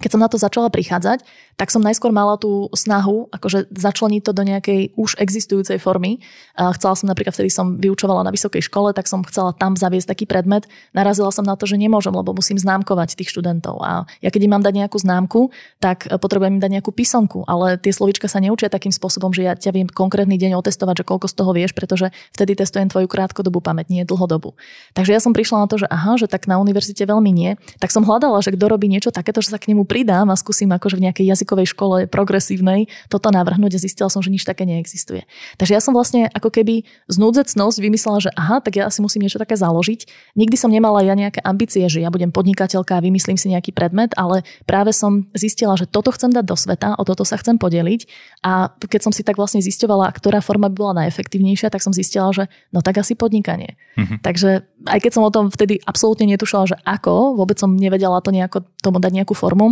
keď 0.00 0.16
som 0.16 0.22
na 0.22 0.32
to 0.32 0.40
začala 0.40 0.72
prichádzať, 0.72 1.26
tak 1.60 1.68
som 1.68 1.84
najskôr 1.84 2.08
mala 2.08 2.40
tú 2.40 2.72
snahu 2.72 3.28
akože 3.36 3.68
začleniť 3.68 4.22
to 4.24 4.32
do 4.32 4.48
nejakej 4.48 4.96
už 4.96 5.20
existujúcej 5.20 5.76
formy. 5.76 6.24
Chcela 6.56 6.96
som 6.96 7.04
napríklad, 7.04 7.36
vtedy 7.36 7.52
som 7.52 7.76
vyučovala 7.76 8.24
na 8.24 8.32
vysokej 8.32 8.64
škole, 8.64 8.96
tak 8.96 9.04
som 9.04 9.20
chcela 9.28 9.52
tam 9.52 9.76
zaviesť 9.76 10.08
taký 10.08 10.24
predmet. 10.24 10.64
Narazila 10.96 11.28
som 11.28 11.44
na 11.44 11.52
to, 11.52 11.68
že 11.68 11.76
nemôžem, 11.76 12.16
lebo 12.16 12.32
musím 12.32 12.56
známkovať 12.56 13.12
tých 13.12 13.28
študentov. 13.28 13.76
A 13.84 14.08
ja 14.24 14.32
keď 14.32 14.48
im 14.48 14.56
mám 14.56 14.64
dať 14.64 14.72
nejakú 14.72 14.96
známku, 14.96 15.40
tak 15.84 16.08
potrebujem 16.08 16.56
im 16.56 16.62
dať 16.64 16.80
nejakú 16.80 16.96
písomku, 16.96 17.44
ale 17.44 17.76
tie 17.76 17.92
slovička 17.92 18.24
sa 18.24 18.40
neučia 18.40 18.72
takým 18.72 18.96
spôsobom, 18.96 19.36
že 19.36 19.44
ja 19.44 19.52
ťa 19.52 19.76
viem 19.76 19.88
konkrétny 19.90 20.40
deň 20.40 20.56
otestovať, 20.64 21.04
že 21.04 21.08
koľko 21.12 21.28
z 21.28 21.34
toho 21.36 21.52
vieš, 21.52 21.76
pretože 21.76 22.08
vtedy 22.32 22.56
testujem 22.56 22.88
tvoju 22.88 23.04
krátkodobú 23.04 23.60
pamäť, 23.60 23.92
nie 23.92 24.08
dlhodobu. 24.08 24.56
Takže 24.96 25.12
ja 25.12 25.20
som 25.20 25.36
prišla 25.36 25.60
na 25.60 25.68
to, 25.68 25.76
že 25.76 25.84
aha, 25.92 26.16
že 26.16 26.24
tak 26.24 26.48
na 26.48 26.56
univerzite 26.56 27.04
veľmi 27.04 27.28
nie. 27.36 27.60
Tak 27.84 27.92
som 27.92 28.00
hľadala, 28.00 28.40
že 28.40 28.56
kto 28.56 28.64
robí 28.64 28.88
niečo 28.88 29.12
takéto, 29.12 29.44
že 29.44 29.52
sa 29.52 29.60
k 29.60 29.76
nemu 29.76 29.79
tomu 29.80 29.88
pridám 29.88 30.28
a 30.28 30.36
skúsim 30.36 30.68
akože 30.68 31.00
v 31.00 31.08
nejakej 31.08 31.24
jazykovej 31.32 31.72
škole 31.72 31.96
progresívnej 32.04 32.92
toto 33.08 33.32
navrhnúť 33.32 33.80
a 33.80 33.80
zistila 33.80 34.12
som, 34.12 34.20
že 34.20 34.28
nič 34.28 34.44
také 34.44 34.68
neexistuje. 34.68 35.24
Takže 35.56 35.72
ja 35.72 35.80
som 35.80 35.96
vlastne 35.96 36.28
ako 36.36 36.52
keby 36.52 36.84
znúdzecnosť 37.08 37.80
vymyslela, 37.80 38.20
že 38.20 38.30
aha, 38.36 38.60
tak 38.60 38.76
ja 38.76 38.84
asi 38.84 39.00
musím 39.00 39.24
niečo 39.24 39.40
také 39.40 39.56
založiť. 39.56 40.04
Nikdy 40.36 40.56
som 40.60 40.68
nemala 40.68 41.00
ja 41.00 41.16
nejaké 41.16 41.40
ambície, 41.40 41.88
že 41.88 42.04
ja 42.04 42.12
budem 42.12 42.28
podnikateľka 42.28 42.92
a 42.92 43.00
vymyslím 43.00 43.40
si 43.40 43.48
nejaký 43.48 43.72
predmet, 43.72 44.12
ale 44.20 44.44
práve 44.68 44.92
som 44.92 45.24
zistila, 45.32 45.80
že 45.80 45.88
toto 45.88 46.12
chcem 46.12 46.28
dať 46.28 46.44
do 46.44 46.56
sveta, 46.60 47.00
o 47.00 47.02
toto 47.08 47.24
sa 47.24 47.40
chcem 47.40 47.56
podeliť 47.56 48.04
a 48.44 48.68
keď 48.76 49.00
som 49.00 49.12
si 49.16 49.24
tak 49.24 49.40
vlastne 49.40 49.64
zisťovala, 49.64 50.12
ktorá 50.12 50.44
forma 50.44 50.68
by 50.68 50.76
bola 50.76 50.94
najefektívnejšia, 51.06 51.72
tak 51.72 51.80
som 51.80 51.96
zistila, 51.96 52.28
že 52.36 52.52
no 52.68 52.84
tak 52.84 53.00
asi 53.00 53.16
podnikanie. 53.16 53.80
Mm-hmm. 53.96 54.18
Takže 54.20 54.50
aj 54.92 54.98
keď 55.00 55.12
som 55.16 55.24
o 55.24 55.32
tom 55.32 55.48
vtedy 55.48 55.80
absolútne 55.84 56.28
netušila, 56.28 56.74
že 56.74 56.76
ako, 56.84 57.36
vôbec 57.38 57.56
som 57.56 57.72
nevedela 57.72 58.18
to 58.24 58.32
nejako 58.32 58.64
tomu 58.80 58.98
dať 58.98 59.12
nejakú 59.22 59.36
formu, 59.36 59.69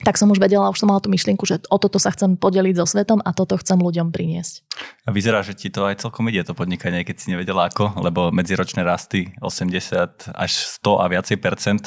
tak 0.00 0.16
som 0.16 0.32
už 0.32 0.40
vedela, 0.40 0.72
už 0.72 0.80
som 0.80 0.88
mala 0.88 1.02
tú 1.02 1.12
myšlienku, 1.12 1.44
že 1.44 1.60
o 1.68 1.76
toto 1.76 2.00
sa 2.00 2.08
chcem 2.14 2.38
podeliť 2.38 2.80
so 2.80 2.86
svetom 2.88 3.20
a 3.20 3.36
toto 3.36 3.60
chcem 3.60 3.76
ľuďom 3.76 4.14
priniesť. 4.14 4.64
A 5.04 5.12
vyzerá, 5.12 5.44
že 5.44 5.52
ti 5.52 5.68
to 5.68 5.84
aj 5.84 6.00
celkom 6.00 6.30
ide, 6.32 6.40
to 6.46 6.56
podnikanie, 6.56 7.04
keď 7.04 7.16
si 7.20 7.28
nevedela 7.28 7.68
ako, 7.68 8.00
lebo 8.00 8.32
medziročné 8.32 8.80
rasty 8.80 9.28
80 9.44 10.32
až 10.32 10.50
100 10.80 11.02
a 11.02 11.04
viacej 11.10 11.36
percent 11.36 11.82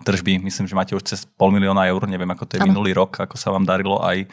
tržby, 0.00 0.40
myslím, 0.40 0.66
že 0.70 0.78
máte 0.78 0.96
už 0.96 1.04
cez 1.04 1.28
pol 1.28 1.52
milióna 1.52 1.84
eur, 1.90 2.08
neviem 2.08 2.30
ako 2.32 2.48
to 2.48 2.56
je 2.56 2.64
ano. 2.64 2.72
minulý 2.72 2.96
rok, 2.96 3.20
ako 3.20 3.36
sa 3.36 3.52
vám 3.52 3.68
darilo 3.68 4.00
aj 4.00 4.24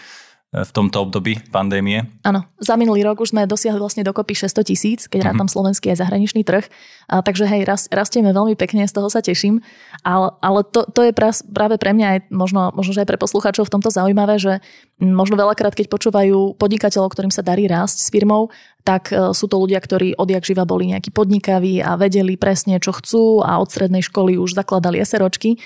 v 0.47 0.71
tomto 0.71 1.03
období 1.03 1.43
pandémie? 1.51 2.07
Áno, 2.23 2.47
za 2.55 2.79
minulý 2.79 3.03
rok 3.03 3.19
už 3.19 3.35
sme 3.35 3.43
dosiahli 3.43 3.83
vlastne 3.83 4.07
dokopy 4.07 4.31
600 4.31 4.63
tisíc, 4.63 4.99
keď 5.11 5.19
mm-hmm. 5.19 5.35
rátam 5.35 5.49
slovenský 5.51 5.91
aj 5.91 6.07
zahraničný 6.07 6.47
trh. 6.47 6.63
A, 7.11 7.19
takže 7.19 7.43
hej, 7.51 7.67
rast, 7.67 7.91
rastieme 7.91 8.31
veľmi 8.31 8.55
pekne, 8.55 8.87
z 8.87 8.95
toho 8.95 9.11
sa 9.11 9.19
teším. 9.19 9.59
Ale, 10.07 10.31
ale 10.39 10.63
to, 10.63 10.87
to 10.87 11.03
je 11.03 11.11
práve 11.11 11.75
pre 11.75 11.91
mňa 11.91 12.07
aj 12.07 12.19
možno, 12.31 12.71
možno 12.71 12.95
že 12.95 13.03
aj 13.03 13.09
pre 13.11 13.19
poslucháčov 13.19 13.67
v 13.67 13.73
tomto 13.75 13.91
zaujímavé, 13.91 14.39
že 14.39 14.63
možno 15.03 15.35
veľakrát, 15.35 15.75
keď 15.75 15.91
počúvajú 15.91 16.55
podnikateľov, 16.55 17.11
ktorým 17.11 17.33
sa 17.33 17.43
darí 17.43 17.67
rásť 17.67 17.97
s 17.99 18.07
firmou, 18.07 18.47
tak 18.87 19.11
e, 19.11 19.35
sú 19.35 19.51
to 19.51 19.59
ľudia, 19.59 19.83
ktorí 19.83 20.15
odjak 20.15 20.47
živa 20.47 20.63
boli 20.63 20.95
nejakí 20.95 21.11
podnikaví 21.11 21.83
a 21.83 21.99
vedeli 21.99 22.39
presne, 22.39 22.79
čo 22.79 22.95
chcú 22.95 23.43
a 23.43 23.59
od 23.59 23.67
strednej 23.67 23.99
školy 23.99 24.39
už 24.39 24.55
zakladali 24.55 25.03
SROčky. 25.03 25.59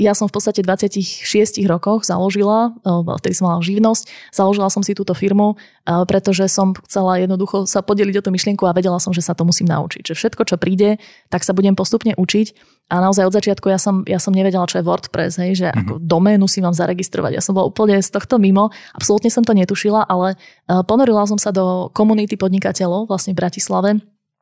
Ja 0.00 0.16
som 0.16 0.32
v 0.32 0.34
podstate 0.40 0.64
v 0.64 0.72
26 0.72 1.60
rokoch 1.68 2.02
založila, 2.02 2.74
e, 2.82 2.90
vtedy 3.22 3.38
som 3.38 3.52
mala 3.52 3.62
živnosť, 3.62 4.34
založila 4.34 4.72
som 4.72 4.82
si 4.82 4.96
túto 4.98 5.14
firmu, 5.14 5.54
e, 5.54 6.02
pretože 6.08 6.50
som 6.50 6.74
chcela 6.88 7.22
jednoducho 7.22 7.68
sa 7.70 7.84
podeliť 7.84 8.18
o 8.18 8.24
tú 8.26 8.30
myšlienku 8.34 8.66
a 8.66 8.74
vedela 8.74 8.98
som, 8.98 9.14
že 9.14 9.22
sa 9.22 9.38
to 9.38 9.46
musím 9.46 9.70
naučiť. 9.70 10.10
Že 10.10 10.14
všetko, 10.18 10.42
čo 10.48 10.56
príde, 10.58 10.98
tak 11.30 11.46
sa 11.46 11.54
budem 11.54 11.78
postupne 11.78 12.18
učiť 12.18 12.77
a 12.88 12.94
naozaj 13.04 13.28
od 13.28 13.36
začiatku 13.36 13.68
ja 13.68 13.76
som, 13.76 14.00
ja 14.08 14.16
som 14.16 14.32
nevedela, 14.32 14.64
čo 14.64 14.80
je 14.80 14.88
WordPress, 14.88 15.36
hej, 15.44 15.60
že 15.60 15.66
mm-hmm. 15.68 15.80
ako 15.84 15.92
doménu 16.00 16.48
si 16.48 16.64
mám 16.64 16.72
zaregistrovať. 16.72 17.36
Ja 17.36 17.44
som 17.44 17.52
bola 17.52 17.68
úplne 17.68 18.00
z 18.00 18.08
tohto 18.08 18.40
mimo, 18.40 18.72
absolútne 18.96 19.28
som 19.28 19.44
to 19.44 19.52
netušila, 19.52 20.08
ale 20.08 20.40
ponorila 20.66 21.28
som 21.28 21.36
sa 21.36 21.52
do 21.52 21.92
komunity 21.92 22.40
podnikateľov 22.40 23.12
vlastne 23.12 23.36
v 23.36 23.40
Bratislave, 23.44 23.90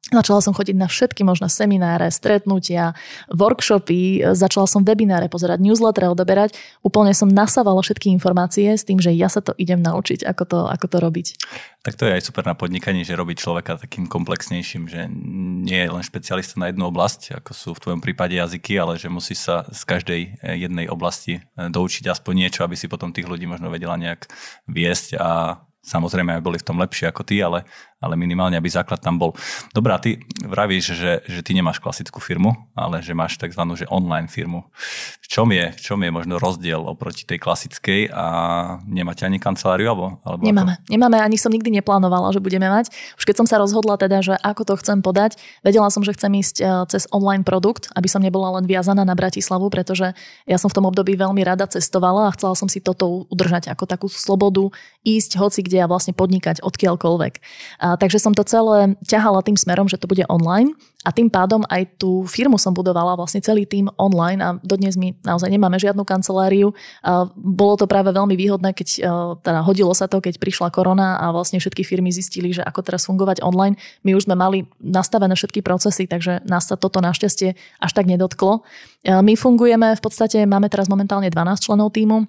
Začala 0.06 0.38
som 0.38 0.54
chodiť 0.54 0.78
na 0.78 0.86
všetky 0.86 1.26
možné 1.26 1.50
semináre, 1.50 2.06
stretnutia, 2.14 2.94
workshopy, 3.26 4.22
začala 4.38 4.70
som 4.70 4.86
webináre 4.86 5.26
pozerať, 5.26 5.58
newsletter 5.58 6.14
odoberať. 6.14 6.54
Úplne 6.86 7.10
som 7.10 7.26
nasávala 7.26 7.82
všetky 7.82 8.14
informácie 8.14 8.70
s 8.70 8.86
tým, 8.86 9.02
že 9.02 9.10
ja 9.10 9.26
sa 9.26 9.42
to 9.42 9.50
idem 9.58 9.82
naučiť, 9.82 10.22
ako 10.22 10.42
to, 10.46 10.58
ako 10.70 10.86
to 10.86 10.96
robiť. 11.02 11.26
Tak 11.82 11.98
to 11.98 12.06
je 12.06 12.14
aj 12.14 12.22
super 12.22 12.46
na 12.46 12.54
podnikaní, 12.54 13.02
že 13.02 13.18
robí 13.18 13.34
človeka 13.34 13.82
takým 13.82 14.06
komplexnejším, 14.06 14.86
že 14.86 15.10
nie 15.66 15.82
je 15.82 15.90
len 15.90 16.06
špecialista 16.06 16.54
na 16.62 16.70
jednu 16.70 16.86
oblasť, 16.86 17.42
ako 17.42 17.50
sú 17.50 17.68
v 17.74 17.82
tvojom 17.82 17.98
prípade 17.98 18.38
jazyky, 18.38 18.78
ale 18.78 19.02
že 19.02 19.10
musí 19.10 19.34
sa 19.34 19.66
z 19.74 19.82
každej 19.90 20.38
jednej 20.54 20.86
oblasti 20.86 21.42
doučiť 21.58 22.06
aspoň 22.14 22.46
niečo, 22.46 22.62
aby 22.62 22.78
si 22.78 22.86
potom 22.86 23.10
tých 23.10 23.26
ľudí 23.26 23.50
možno 23.50 23.74
vedela 23.74 23.98
nejak 23.98 24.30
viesť 24.70 25.18
a 25.18 25.30
Samozrejme, 25.86 26.34
aj 26.34 26.42
boli 26.42 26.58
v 26.58 26.66
tom 26.66 26.82
lepšie 26.82 27.06
ako 27.06 27.22
ty, 27.22 27.38
ale, 27.38 27.62
ale 28.06 28.14
minimálne, 28.14 28.54
aby 28.54 28.70
základ 28.70 29.02
tam 29.02 29.18
bol. 29.18 29.34
Dobrá, 29.74 29.98
ty 29.98 30.22
vravíš, 30.46 30.94
že, 30.94 31.12
že 31.26 31.42
ty 31.42 31.52
nemáš 31.58 31.82
klasickú 31.82 32.22
firmu, 32.22 32.54
ale 32.78 33.02
že 33.02 33.12
máš 33.12 33.34
tzv. 33.36 33.58
Že 33.76 33.90
online 33.90 34.30
firmu. 34.30 34.70
V 35.20 35.26
čom 35.26 35.50
je, 35.50 35.74
v 35.74 35.80
čom 35.82 35.98
je 35.98 36.10
možno 36.14 36.38
rozdiel 36.38 36.78
oproti 36.86 37.26
tej 37.26 37.42
klasickej 37.42 38.14
a 38.14 38.26
nemáte 38.86 39.26
ani 39.26 39.42
kanceláriu? 39.42 39.90
Alebo, 39.90 40.22
alebo 40.22 40.46
Nemáme. 40.46 40.78
Ako? 40.78 40.86
Nemáme, 40.86 41.18
ani 41.18 41.34
som 41.34 41.50
nikdy 41.50 41.74
neplánovala, 41.82 42.30
že 42.30 42.38
budeme 42.38 42.70
mať. 42.70 42.94
Už 43.18 43.26
keď 43.26 43.42
som 43.42 43.46
sa 43.50 43.58
rozhodla 43.58 43.98
teda, 43.98 44.22
že 44.22 44.38
ako 44.38 44.62
to 44.62 44.74
chcem 44.78 45.02
podať, 45.02 45.34
vedela 45.66 45.90
som, 45.90 46.06
že 46.06 46.14
chcem 46.14 46.30
ísť 46.30 46.56
e, 46.62 46.64
cez 46.94 47.10
online 47.10 47.42
produkt, 47.42 47.90
aby 47.98 48.06
som 48.06 48.22
nebola 48.22 48.54
len 48.62 48.70
viazaná 48.70 49.02
na 49.02 49.18
Bratislavu, 49.18 49.66
pretože 49.66 50.14
ja 50.46 50.56
som 50.62 50.70
v 50.70 50.76
tom 50.78 50.86
období 50.86 51.18
veľmi 51.18 51.42
rada 51.42 51.66
cestovala 51.66 52.30
a 52.30 52.34
chcela 52.38 52.54
som 52.54 52.70
si 52.70 52.78
toto 52.78 53.26
udržať 53.26 53.66
ako 53.74 53.84
takú 53.90 54.06
slobodu, 54.06 54.70
ísť 55.02 55.42
hoci 55.42 55.66
kde 55.66 55.82
a 55.82 55.90
vlastne 55.90 56.14
podnikať 56.14 56.62
odkiaľkoľvek. 56.62 57.34
A, 57.82 57.95
takže 57.96 58.20
som 58.22 58.36
to 58.36 58.44
celé 58.44 58.94
ťahala 59.04 59.40
tým 59.42 59.56
smerom, 59.56 59.88
že 59.88 59.96
to 59.96 60.06
bude 60.06 60.22
online 60.28 60.76
a 61.06 61.14
tým 61.14 61.30
pádom 61.30 61.62
aj 61.70 62.02
tú 62.02 62.26
firmu 62.26 62.58
som 62.58 62.74
budovala 62.74 63.14
vlastne 63.14 63.38
celý 63.38 63.62
tým 63.62 63.86
online 63.94 64.42
a 64.42 64.58
dodnes 64.60 64.98
my 64.98 65.14
naozaj 65.22 65.46
nemáme 65.46 65.78
žiadnu 65.78 66.02
kanceláriu. 66.02 66.74
A 67.06 67.30
bolo 67.32 67.78
to 67.78 67.86
práve 67.86 68.10
veľmi 68.10 68.34
výhodné, 68.34 68.74
keď 68.74 68.88
teda 69.38 69.60
hodilo 69.62 69.94
sa 69.94 70.10
to, 70.10 70.18
keď 70.18 70.42
prišla 70.42 70.74
korona 70.74 71.14
a 71.22 71.30
vlastne 71.30 71.62
všetky 71.62 71.86
firmy 71.86 72.10
zistili, 72.10 72.50
že 72.50 72.66
ako 72.66 72.82
teraz 72.82 73.06
fungovať 73.06 73.46
online. 73.46 73.78
My 74.02 74.18
už 74.18 74.26
sme 74.26 74.34
mali 74.34 74.66
nastavené 74.82 75.38
všetky 75.38 75.62
procesy, 75.62 76.10
takže 76.10 76.42
nás 76.42 76.66
sa 76.66 76.74
toto 76.74 76.98
našťastie 76.98 77.54
až 77.78 77.90
tak 77.94 78.10
nedotklo. 78.10 78.66
My 79.06 79.38
fungujeme, 79.38 79.94
v 79.94 80.02
podstate 80.02 80.42
máme 80.42 80.66
teraz 80.66 80.90
momentálne 80.90 81.30
12 81.30 81.62
členov 81.62 81.94
týmu, 81.94 82.26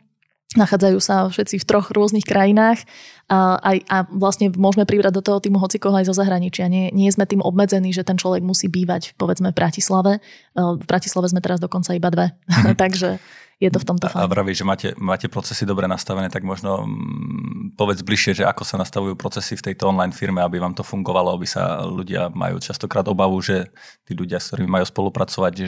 Nachádzajú 0.56 1.00
sa 1.04 1.28
všetci 1.28 1.60
v 1.60 1.68
troch 1.68 1.92
rôznych 1.92 2.24
krajinách 2.24 2.88
a, 3.28 3.60
a, 3.60 3.72
a 3.84 3.98
vlastne 4.08 4.48
môžeme 4.56 4.88
pribrať 4.88 5.20
do 5.20 5.20
toho 5.20 5.44
týmu 5.44 5.60
hocikoho 5.60 5.92
aj 6.00 6.08
zo 6.08 6.16
zahraničia. 6.16 6.72
Nie, 6.72 6.88
nie 6.96 7.12
sme 7.12 7.28
tým 7.28 7.44
obmedzení, 7.44 7.92
že 7.92 8.08
ten 8.08 8.16
človek 8.16 8.48
musí 8.48 8.72
bývať 8.72 9.12
povedzme 9.20 9.52
v 9.52 9.60
Bratislave. 9.60 10.24
V 10.56 10.86
Bratislave 10.88 11.28
sme 11.28 11.44
teraz 11.44 11.60
dokonca 11.60 11.92
iba 11.92 12.08
dve. 12.08 12.32
Mhm. 12.48 12.80
Takže 12.84 13.20
je 13.58 13.74
to 13.74 13.82
v 13.82 13.88
tomto 13.90 14.06
fajn. 14.06 14.22
A 14.22 14.30
vraví, 14.30 14.54
že 14.54 14.62
máte, 14.62 14.94
máte 15.02 15.26
procesy 15.26 15.66
dobre 15.66 15.90
nastavené, 15.90 16.30
tak 16.30 16.46
možno 16.46 16.86
mm, 16.86 17.74
povedz 17.74 18.06
bližšie, 18.06 18.42
že 18.42 18.44
ako 18.46 18.62
sa 18.62 18.78
nastavujú 18.78 19.18
procesy 19.18 19.58
v 19.58 19.74
tejto 19.74 19.90
online 19.90 20.14
firme, 20.14 20.46
aby 20.46 20.62
vám 20.62 20.78
to 20.78 20.86
fungovalo, 20.86 21.34
aby 21.34 21.50
sa 21.50 21.82
ľudia 21.82 22.30
majú 22.30 22.62
častokrát 22.62 23.10
obavu, 23.10 23.42
že 23.42 23.74
tí 24.06 24.14
ľudia, 24.14 24.38
s 24.38 24.54
ktorými 24.54 24.70
majú 24.70 24.86
spolupracovať, 24.86 25.66
že, 25.66 25.68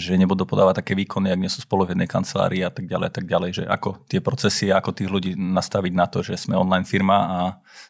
že 0.00 0.12
nebudú 0.16 0.48
podávať 0.48 0.80
také 0.80 0.96
výkony, 0.96 1.28
ak 1.28 1.42
nie 1.44 1.52
sú 1.52 1.60
spolu 1.60 1.84
v 1.84 1.92
jednej 1.92 2.08
kancelárii 2.08 2.64
a 2.64 2.72
tak 2.72 2.88
ďalej, 2.88 3.08
tak 3.12 3.28
ďalej, 3.28 3.50
že 3.52 3.64
ako 3.68 4.08
tie 4.08 4.24
procesy, 4.24 4.72
ako 4.72 4.96
tých 4.96 5.12
ľudí 5.12 5.30
nastaviť 5.36 5.92
na 5.92 6.08
to, 6.08 6.24
že 6.24 6.40
sme 6.40 6.56
online 6.56 6.88
firma 6.88 7.16
a 7.20 7.38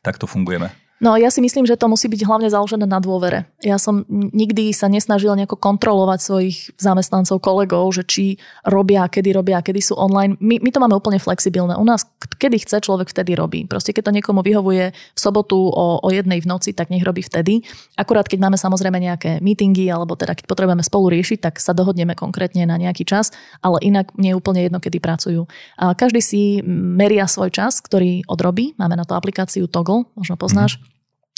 takto 0.03 0.27
fungujeme. 0.27 0.86
No 0.97 1.13
ja 1.21 1.29
si 1.29 1.45
myslím, 1.45 1.69
že 1.69 1.77
to 1.77 1.93
musí 1.93 2.09
byť 2.09 2.25
hlavne 2.25 2.49
založené 2.49 2.89
na 2.89 3.05
dôvere. 3.05 3.45
Ja 3.61 3.77
som 3.77 4.09
nikdy 4.09 4.73
sa 4.73 4.89
nesnažil 4.89 5.29
nejako 5.37 5.61
kontrolovať 5.61 6.19
svojich 6.25 6.57
zamestnancov, 6.81 7.37
kolegov, 7.45 7.93
že 7.93 8.03
či 8.09 8.25
robia, 8.65 9.05
kedy 9.05 9.37
robia, 9.37 9.61
kedy 9.61 9.77
sú 9.85 9.93
online. 9.93 10.41
My, 10.41 10.57
my 10.57 10.71
to 10.73 10.81
máme 10.81 10.97
úplne 10.97 11.21
flexibilné. 11.21 11.77
U 11.77 11.85
nás, 11.85 12.09
kedy 12.41 12.65
chce 12.65 12.81
človek, 12.81 13.13
vtedy 13.13 13.37
robí. 13.37 13.69
Proste 13.69 13.93
keď 13.93 14.09
to 14.09 14.17
niekomu 14.17 14.41
vyhovuje 14.41 14.97
v 14.97 15.19
sobotu 15.21 15.69
o, 15.69 16.01
o 16.01 16.09
jednej 16.09 16.41
v 16.41 16.49
noci, 16.49 16.73
tak 16.73 16.89
nech 16.89 17.05
robí 17.05 17.21
vtedy. 17.21 17.61
Akurát 18.01 18.25
keď 18.25 18.49
máme 18.49 18.57
samozrejme 18.57 18.97
nejaké 18.97 19.45
meetingy, 19.45 19.93
alebo 19.93 20.17
teda 20.17 20.33
keď 20.33 20.49
potrebujeme 20.49 20.81
spolu 20.81 21.13
riešiť, 21.13 21.45
tak 21.45 21.61
sa 21.61 21.77
dohodneme 21.77 22.17
konkrétne 22.17 22.65
na 22.65 22.81
nejaký 22.81 23.05
čas, 23.05 23.37
ale 23.61 23.85
inak 23.85 24.17
nie 24.17 24.33
je 24.33 24.39
úplne 24.41 24.65
jedno, 24.65 24.81
kedy 24.81 24.97
pracujú. 25.05 25.45
A 25.77 25.93
každý 25.93 26.25
si 26.25 26.65
meria 26.65 27.29
svoj 27.29 27.53
čas, 27.53 27.85
ktorý 27.85 28.25
odrobí. 28.25 28.73
Máme 28.81 28.97
na 28.97 29.05
to 29.05 29.13
aplikáciu 29.13 29.69
Toggle, 29.69 30.09
možno 30.17 30.41
poznáš. 30.41 30.81
Mm-hmm 30.81 30.86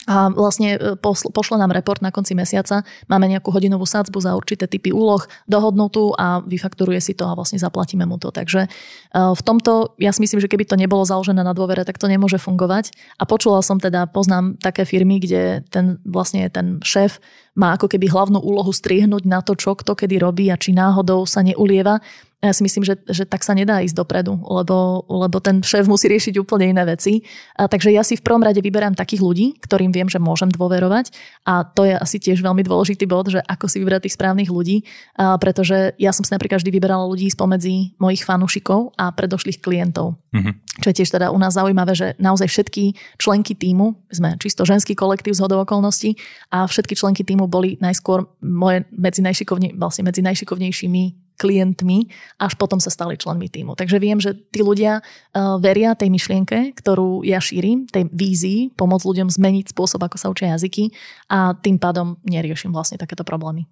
a 0.09 0.33
vlastne 0.33 0.81
e, 0.81 0.97
pošle 1.29 1.61
nám 1.61 1.77
report 1.77 2.01
na 2.01 2.09
konci 2.09 2.33
mesiaca. 2.33 2.81
Máme 3.13 3.29
nejakú 3.29 3.53
hodinovú 3.53 3.85
sadzbu 3.85 4.25
za 4.25 4.33
určité 4.33 4.65
typy 4.65 4.89
úloh 4.89 5.21
dohodnutú 5.45 6.17
a 6.17 6.41
vyfakturuje 6.41 6.97
si 7.05 7.13
to 7.13 7.29
a 7.29 7.37
vlastne 7.37 7.61
zaplatíme 7.61 8.09
mu 8.09 8.17
to. 8.17 8.33
Takže 8.33 8.65
e, 8.65 8.69
v 9.13 9.43
tomto, 9.45 9.93
ja 10.01 10.09
si 10.17 10.25
myslím, 10.25 10.41
že 10.41 10.49
keby 10.49 10.65
to 10.65 10.81
nebolo 10.81 11.05
založené 11.05 11.45
na 11.45 11.53
dôvere, 11.53 11.85
tak 11.85 12.01
to 12.01 12.09
nemôže 12.09 12.41
fungovať. 12.41 12.97
A 13.21 13.29
počula 13.29 13.61
som 13.61 13.77
teda, 13.77 14.09
poznám 14.09 14.57
také 14.57 14.89
firmy, 14.89 15.21
kde 15.21 15.61
ten 15.69 16.01
vlastne 16.09 16.49
ten 16.49 16.81
šéf 16.81 17.21
má 17.59 17.75
ako 17.75 17.91
keby 17.91 18.09
hlavnú 18.09 18.39
úlohu 18.39 18.71
strihnúť 18.71 19.27
na 19.27 19.43
to, 19.43 19.59
čo 19.59 19.75
kto 19.75 19.99
kedy 19.99 20.23
robí 20.23 20.47
a 20.49 20.57
či 20.57 20.71
náhodou 20.71 21.27
sa 21.27 21.43
neulieva 21.43 21.99
ja 22.39 22.55
si 22.55 22.63
myslím, 22.63 22.87
že, 22.87 22.95
že 23.11 23.27
tak 23.27 23.43
sa 23.43 23.51
nedá 23.51 23.83
ísť 23.83 23.99
dopredu, 23.99 24.39
lebo, 24.47 25.03
lebo 25.11 25.43
ten 25.43 25.59
šéf 25.59 25.91
musí 25.91 26.07
riešiť 26.07 26.39
úplne 26.39 26.71
iné 26.71 26.87
veci. 26.87 27.27
A 27.59 27.67
takže 27.67 27.91
ja 27.91 28.07
si 28.07 28.15
v 28.15 28.23
prvom 28.23 28.47
rade 28.47 28.63
vyberám 28.63 28.95
takých 28.95 29.27
ľudí, 29.27 29.47
ktorým 29.59 29.91
viem, 29.91 30.07
že 30.07 30.23
môžem 30.23 30.47
dôverovať. 30.47 31.11
A 31.51 31.67
to 31.67 31.83
je 31.83 31.99
asi 31.99 32.23
tiež 32.23 32.39
veľmi 32.39 32.63
dôležitý 32.63 33.11
bod, 33.11 33.35
že 33.35 33.43
ako 33.43 33.67
si 33.67 33.83
vyberať 33.83 34.07
tých 34.07 34.15
správnych 34.15 34.55
ľudí. 34.55 34.87
A 35.19 35.35
pretože 35.35 35.99
ja 35.99 36.15
som 36.15 36.23
si 36.23 36.31
napríklad 36.31 36.63
vždy 36.63 36.71
vyberala 36.71 37.11
ľudí 37.11 37.27
spomedzi 37.27 37.99
mojich 37.99 38.23
fanúšikov 38.23 38.95
a 38.95 39.11
predošlých 39.11 39.59
klientov. 39.59 40.15
Mm-hmm. 40.31 40.55
Čo 40.79 40.89
je 40.95 40.99
tiež 41.03 41.11
teda 41.11 41.35
u 41.35 41.39
nás 41.43 41.59
zaujímavé, 41.59 41.99
že 41.99 42.15
naozaj 42.23 42.47
všetky 42.47 42.95
členky 43.19 43.59
týmu, 43.59 43.99
sme 44.15 44.39
čisto 44.39 44.63
ženský 44.63 44.95
kolektív 44.95 45.35
z 45.35 45.43
hodou 45.43 45.59
okolností 45.67 46.15
a 46.55 46.71
všetky 46.71 46.95
členky 46.95 47.27
týmu 47.27 47.51
boli 47.51 47.83
najskôr 47.83 48.31
moje 48.47 48.87
medzi, 48.95 49.27
najšikovne, 49.27 49.75
vlastne 49.75 50.07
medzi 50.07 50.23
najšikovnejšími 50.23 51.28
klientmi, 51.39 52.11
až 52.43 52.59
potom 52.59 52.83
sa 52.83 52.91
stali 52.91 53.15
členmi 53.15 53.47
týmu. 53.47 53.79
Takže 53.79 54.03
viem, 54.03 54.19
že 54.19 54.35
tí 54.35 54.61
ľudia 54.61 55.01
uh, 55.01 55.57
veria 55.63 55.95
tej 55.95 56.11
myšlienke, 56.11 56.75
ktorú 56.75 57.23
ja 57.23 57.39
šírim, 57.39 57.87
tej 57.87 58.11
vízii, 58.11 58.75
pomôcť 58.75 59.07
ľuďom 59.07 59.29
zmeniť 59.31 59.71
spôsob, 59.71 60.03
ako 60.03 60.17
sa 60.19 60.29
učia 60.29 60.59
jazyky 60.59 60.91
a 61.31 61.55
tým 61.55 61.79
pádom 61.79 62.19
neriešim 62.27 62.75
vlastne 62.75 62.99
takéto 62.99 63.23
problémy. 63.23 63.71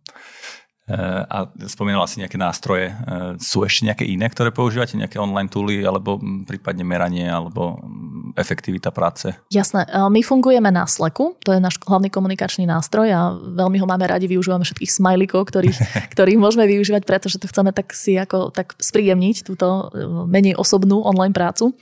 Eh, 0.87 0.95
a 1.27 1.51
spomínala 1.67 2.07
si 2.07 2.23
nejaké 2.23 2.39
nástroje. 2.39 2.95
Eh, 2.95 3.35
sú 3.43 3.67
ešte 3.67 3.91
nejaké 3.91 4.07
iné, 4.07 4.31
ktoré 4.31 4.55
používate? 4.55 4.95
Nejaké 4.95 5.19
online 5.19 5.51
tooly 5.51 5.83
alebo 5.83 6.15
mm, 6.15 6.47
prípadne 6.47 6.87
meranie 6.87 7.27
alebo 7.27 7.83
mm, 7.83 8.39
efektivita 8.39 8.95
práce? 8.95 9.35
Jasné. 9.51 9.83
Eh, 9.83 10.07
my 10.07 10.23
fungujeme 10.23 10.71
na 10.71 10.87
Slacku, 10.87 11.35
to 11.43 11.51
je 11.51 11.59
náš 11.59 11.83
hlavný 11.83 12.07
komunikačný 12.07 12.71
nástroj 12.71 13.11
a 13.11 13.35
veľmi 13.35 13.83
ho 13.83 13.87
máme 13.91 14.07
radi, 14.07 14.31
využívame 14.31 14.63
všetkých 14.63 14.95
smajlikov, 14.95 15.51
ktorých, 15.51 15.75
ktorých 16.15 16.39
môžeme 16.39 16.71
využívať, 16.71 17.03
pretože 17.03 17.43
to 17.43 17.51
chceme 17.51 17.75
tak 17.75 17.91
si 17.91 18.15
ako 18.15 18.55
tak 18.55 18.79
spríjemniť 18.79 19.43
túto 19.43 19.91
menej 20.31 20.55
osobnú 20.55 21.03
online 21.03 21.35
prácu. 21.35 21.75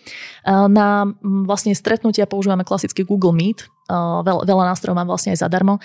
Na 0.49 1.05
mm, 1.05 1.45
vlastne 1.45 1.77
stretnutia 1.77 2.25
používame 2.25 2.65
klasický 2.65 3.05
Google 3.05 3.37
Meet, 3.37 3.69
veľa, 3.91 4.49
veľa 4.49 4.65
nástrojov 4.73 4.97
mám 4.97 5.11
vlastne 5.11 5.37
aj 5.37 5.45
zadarmo. 5.45 5.77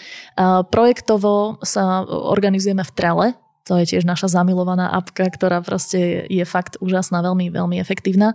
Projektovo 0.71 1.59
sa 1.63 2.03
organizujeme 2.07 2.83
v 2.83 2.91
Trele, 2.95 3.27
to 3.69 3.77
je 3.77 3.85
tiež 3.85 4.03
naša 4.09 4.33
zamilovaná 4.33 4.89
apka, 4.89 5.29
ktorá 5.29 5.62
proste 5.62 6.25
je 6.25 6.41
fakt 6.41 6.81
úžasná, 6.81 7.21
veľmi, 7.21 7.53
veľmi 7.53 7.77
efektívna. 7.77 8.33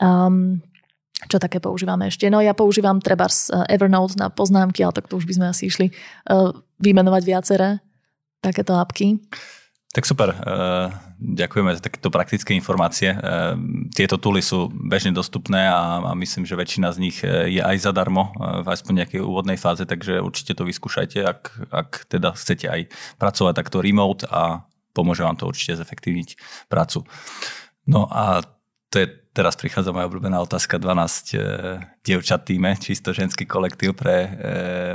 Um, 0.00 0.64
čo 1.28 1.36
také 1.36 1.60
používame 1.60 2.08
ešte? 2.08 2.32
No 2.32 2.40
ja 2.40 2.56
používam 2.56 2.96
treba 2.98 3.28
Evernote 3.68 4.16
na 4.16 4.32
poznámky, 4.32 4.80
ale 4.80 4.96
tak 4.96 5.12
to 5.12 5.20
už 5.20 5.28
by 5.28 5.34
sme 5.36 5.46
asi 5.52 5.68
išli 5.68 5.86
uh, 5.92 6.56
vymenovať 6.80 7.22
viaceré 7.22 7.68
takéto 8.42 8.74
apky. 8.74 9.20
Tak 9.92 10.08
super, 10.08 10.32
eh, 10.32 10.88
ďakujeme 11.22 11.70
za 11.78 11.82
takéto 11.82 12.10
praktické 12.10 12.52
informácie. 12.58 13.14
Eh, 13.14 13.54
tieto 13.94 14.18
tooly 14.18 14.42
sú 14.42 14.66
bežne 14.68 15.14
dostupné 15.14 15.70
a 15.70 16.12
myslím, 16.18 16.42
že 16.42 16.58
väčšina 16.58 16.90
z 16.90 16.98
nich 16.98 17.22
eh, 17.22 17.46
je 17.48 17.62
aj 17.62 17.86
zadarmo 17.86 18.34
v 18.34 18.66
aspoň 18.66 19.06
nejakej 19.06 19.20
úvodnej 19.22 19.56
fáze, 19.56 19.86
takže 19.86 20.18
určite 20.18 20.58
to 20.58 20.66
vyskúšajte, 20.66 21.18
ak, 21.22 21.40
ak 21.70 21.90
teda 22.10 22.34
chcete 22.34 22.66
aj 22.66 22.80
pracovať 23.22 23.54
takto 23.54 23.78
remote 23.78 24.26
a 24.26 24.66
pomôže 24.92 25.22
vám 25.22 25.38
to 25.38 25.48
určite 25.48 25.78
zefektívniť 25.78 26.36
prácu. 26.66 27.06
No 27.86 28.10
a 28.10 28.42
to 28.92 29.00
je, 29.00 29.08
teraz 29.32 29.56
prichádza 29.56 29.94
moja 29.96 30.04
obľúbená 30.04 30.36
otázka, 30.44 30.76
12 30.76 32.04
dievčat 32.04 32.44
týme, 32.44 32.76
čisto 32.76 33.16
ženský 33.16 33.48
kolektív, 33.48 33.96
pre 33.96 34.28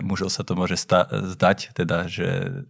mužov 0.06 0.30
sa 0.30 0.46
to 0.46 0.54
môže 0.54 0.78
sta- 0.78 1.10
zdať, 1.10 1.74
teda, 1.74 2.06
že 2.06 2.62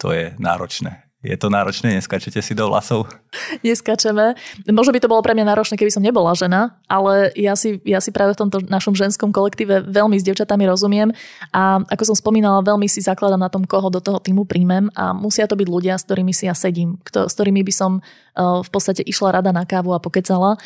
to 0.00 0.16
je 0.16 0.32
náročné 0.40 1.11
je 1.22 1.36
to 1.38 1.46
náročné? 1.46 1.94
Neskačete 1.94 2.42
si 2.42 2.52
do 2.52 2.66
vlasov? 2.66 3.06
Neskačeme. 3.66 4.34
Možno 4.66 4.90
by 4.90 4.98
to 4.98 5.06
bolo 5.10 5.22
pre 5.22 5.38
mňa 5.38 5.54
náročné, 5.54 5.78
keby 5.78 5.94
som 5.94 6.02
nebola 6.02 6.34
žena, 6.34 6.74
ale 6.90 7.30
ja 7.38 7.54
si, 7.54 7.78
ja 7.86 8.02
si 8.02 8.10
práve 8.10 8.34
v 8.34 8.42
tomto 8.42 8.58
našom 8.66 8.98
ženskom 8.98 9.30
kolektíve 9.30 9.86
veľmi 9.86 10.18
s 10.18 10.26
devčatami 10.26 10.66
rozumiem 10.66 11.14
a 11.54 11.78
ako 11.86 12.12
som 12.12 12.16
spomínala, 12.18 12.66
veľmi 12.66 12.90
si 12.90 12.98
zakladám 12.98 13.38
na 13.38 13.48
tom, 13.48 13.62
koho 13.62 13.86
do 13.86 14.02
toho 14.02 14.18
týmu 14.18 14.42
príjmem 14.50 14.90
a 14.98 15.14
musia 15.14 15.46
to 15.46 15.54
byť 15.54 15.68
ľudia, 15.70 15.94
s 15.94 16.04
ktorými 16.10 16.34
si 16.34 16.50
ja 16.50 16.58
sedím, 16.58 16.98
kto, 17.06 17.30
s 17.30 17.38
ktorými 17.38 17.62
by 17.62 17.72
som 17.72 18.02
v 18.36 18.68
podstate 18.72 19.04
išla 19.04 19.40
rada 19.40 19.52
na 19.52 19.68
kávu 19.68 19.92
a 19.92 20.00
pokecala. 20.00 20.56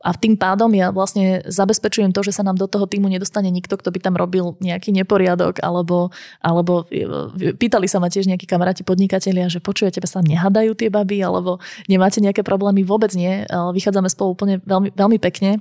A 0.00 0.10
tým 0.16 0.34
pádom 0.34 0.72
ja 0.72 0.90
vlastne 0.90 1.44
zabezpečujem 1.44 2.10
to, 2.10 2.24
že 2.24 2.40
sa 2.40 2.42
nám 2.42 2.56
do 2.56 2.64
toho 2.66 2.88
týmu 2.88 3.06
nedostane 3.06 3.52
nikto, 3.52 3.76
kto 3.76 3.92
by 3.92 3.98
tam 4.00 4.14
robil 4.16 4.56
nejaký 4.58 4.90
neporiadok, 4.96 5.60
alebo, 5.60 6.08
alebo 6.40 6.88
e, 6.88 7.52
pýtali 7.52 7.84
sa 7.84 8.00
ma 8.00 8.08
tiež 8.08 8.24
nejakí 8.26 8.48
kamaráti 8.48 8.80
podnikatelia, 8.80 9.52
že 9.52 9.60
počujete, 9.60 10.00
sa 10.08 10.24
nehadajú 10.24 10.72
tie 10.72 10.88
baby, 10.88 11.20
alebo 11.20 11.60
nemáte 11.86 12.24
nejaké 12.24 12.40
problémy, 12.40 12.80
vôbec 12.82 13.12
nie. 13.12 13.44
Vychádzame 13.46 14.08
spolu 14.08 14.32
úplne 14.32 14.54
veľmi, 14.64 14.96
veľmi 14.96 15.18
pekne. 15.20 15.60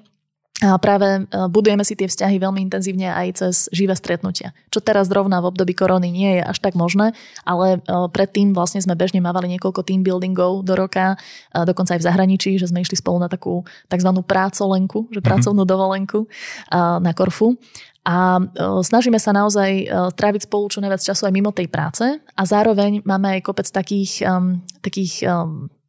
A 0.60 0.76
práve 0.76 1.08
e, 1.08 1.22
budujeme 1.48 1.88
si 1.88 1.95
tie 1.95 2.12
vzťahy 2.12 2.36
veľmi 2.36 2.60
intenzívne 2.60 3.08
aj 3.08 3.28
cez 3.39 3.56
živé 3.72 3.95
stretnutia. 3.95 4.52
Čo 4.67 4.84
teraz 4.84 5.08
zrovna 5.08 5.39
v 5.39 5.56
období 5.56 5.72
korony 5.72 6.12
nie 6.12 6.36
je 6.36 6.43
až 6.43 6.60
tak 6.60 6.76
možné, 6.76 7.15
ale 7.48 7.80
e, 7.80 7.95
predtým 8.12 8.52
vlastne 8.52 8.84
sme 8.84 9.00
bežne 9.00 9.24
mávali 9.24 9.48
niekoľko 9.56 9.88
team 9.88 10.04
buildingov 10.04 10.67
do 10.67 10.76
roka, 10.76 11.15
dokonca 11.56 11.95
aj 11.95 12.04
v 12.04 12.08
zahraničí, 12.12 12.50
že 12.60 12.67
sme 12.67 12.84
išli 12.84 13.00
spolu 13.00 13.24
na 13.24 13.32
takú 13.32 13.63
tzv. 13.88 14.12
prácolenku, 14.19 15.08
že 15.15 15.24
mhm. 15.24 15.28
pracovnú 15.32 15.63
dovolenku 15.63 16.28
na 16.76 17.12
Korfu. 17.15 17.56
A 18.04 18.43
e, 18.43 18.43
snažíme 18.84 19.15
sa 19.15 19.32
naozaj 19.32 19.88
tráviť 20.19 20.52
spolu 20.52 20.67
čo 20.67 20.84
najviac 20.84 21.00
času 21.00 21.24
aj 21.24 21.34
mimo 21.36 21.56
tej 21.56 21.72
práce 21.72 22.04
a 22.19 22.41
zároveň 22.43 23.00
máme 23.08 23.39
aj 23.39 23.48
kopec 23.48 23.67
takých, 23.72 24.28
takých 24.84 25.24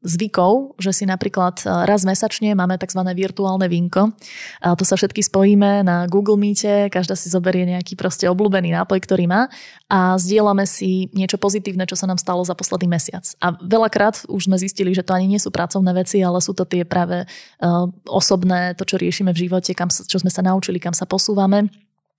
zvykov, 0.01 0.81
že 0.81 0.97
si 0.97 1.05
napríklad 1.05 1.61
e, 1.61 1.65
raz 1.85 2.09
mesačne 2.09 2.57
máme 2.57 2.81
tzv. 2.81 3.05
virtuálne 3.13 3.69
vínko. 3.69 4.17
A 4.65 4.73
to 4.73 4.85
sa 4.89 4.97
všetky 4.97 5.21
spojíme 5.21 5.85
na 5.85 6.09
Google 6.09 6.41
Meete, 6.41 6.89
každá 6.89 7.13
si 7.17 7.29
zoberie 7.29 7.69
nejaký 7.69 8.01
proste 8.01 8.25
obľúbený 8.29 8.73
nápoj, 8.73 8.99
ktorý 9.05 9.29
má 9.29 9.53
a 9.93 10.17
zdieľame 10.17 10.65
si 10.65 11.13
niečo 11.13 11.37
pozitívne, 11.37 11.85
čo 11.85 11.99
sa 11.99 12.09
nám 12.09 12.17
stalo 12.17 12.41
za 12.47 12.57
posledný 12.57 12.97
mesiac. 12.97 13.27
A 13.45 13.53
veľakrát 13.61 14.25
už 14.31 14.49
sme 14.49 14.57
zistili, 14.57 14.97
že 14.97 15.05
to 15.05 15.13
ani 15.13 15.29
nie 15.29 15.41
sú 15.43 15.53
pracovné 15.53 15.93
veci, 15.93 16.23
ale 16.25 16.41
sú 16.41 16.57
to 16.57 16.65
tie 16.65 16.87
práve 16.87 17.27
uh, 17.27 17.87
osobné, 18.07 18.79
to, 18.79 18.87
čo 18.87 18.97
riešime 18.97 19.35
v 19.35 19.51
živote, 19.51 19.75
kam, 19.75 19.91
čo 19.91 20.17
sme 20.17 20.31
sa 20.31 20.47
naučili, 20.47 20.79
kam 20.79 20.95
sa 20.95 21.05
posúvame. 21.11 21.69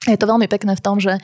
Je 0.01 0.17
to 0.17 0.25
veľmi 0.25 0.49
pekné 0.49 0.73
v 0.73 0.81
tom, 0.81 0.97
že 0.97 1.21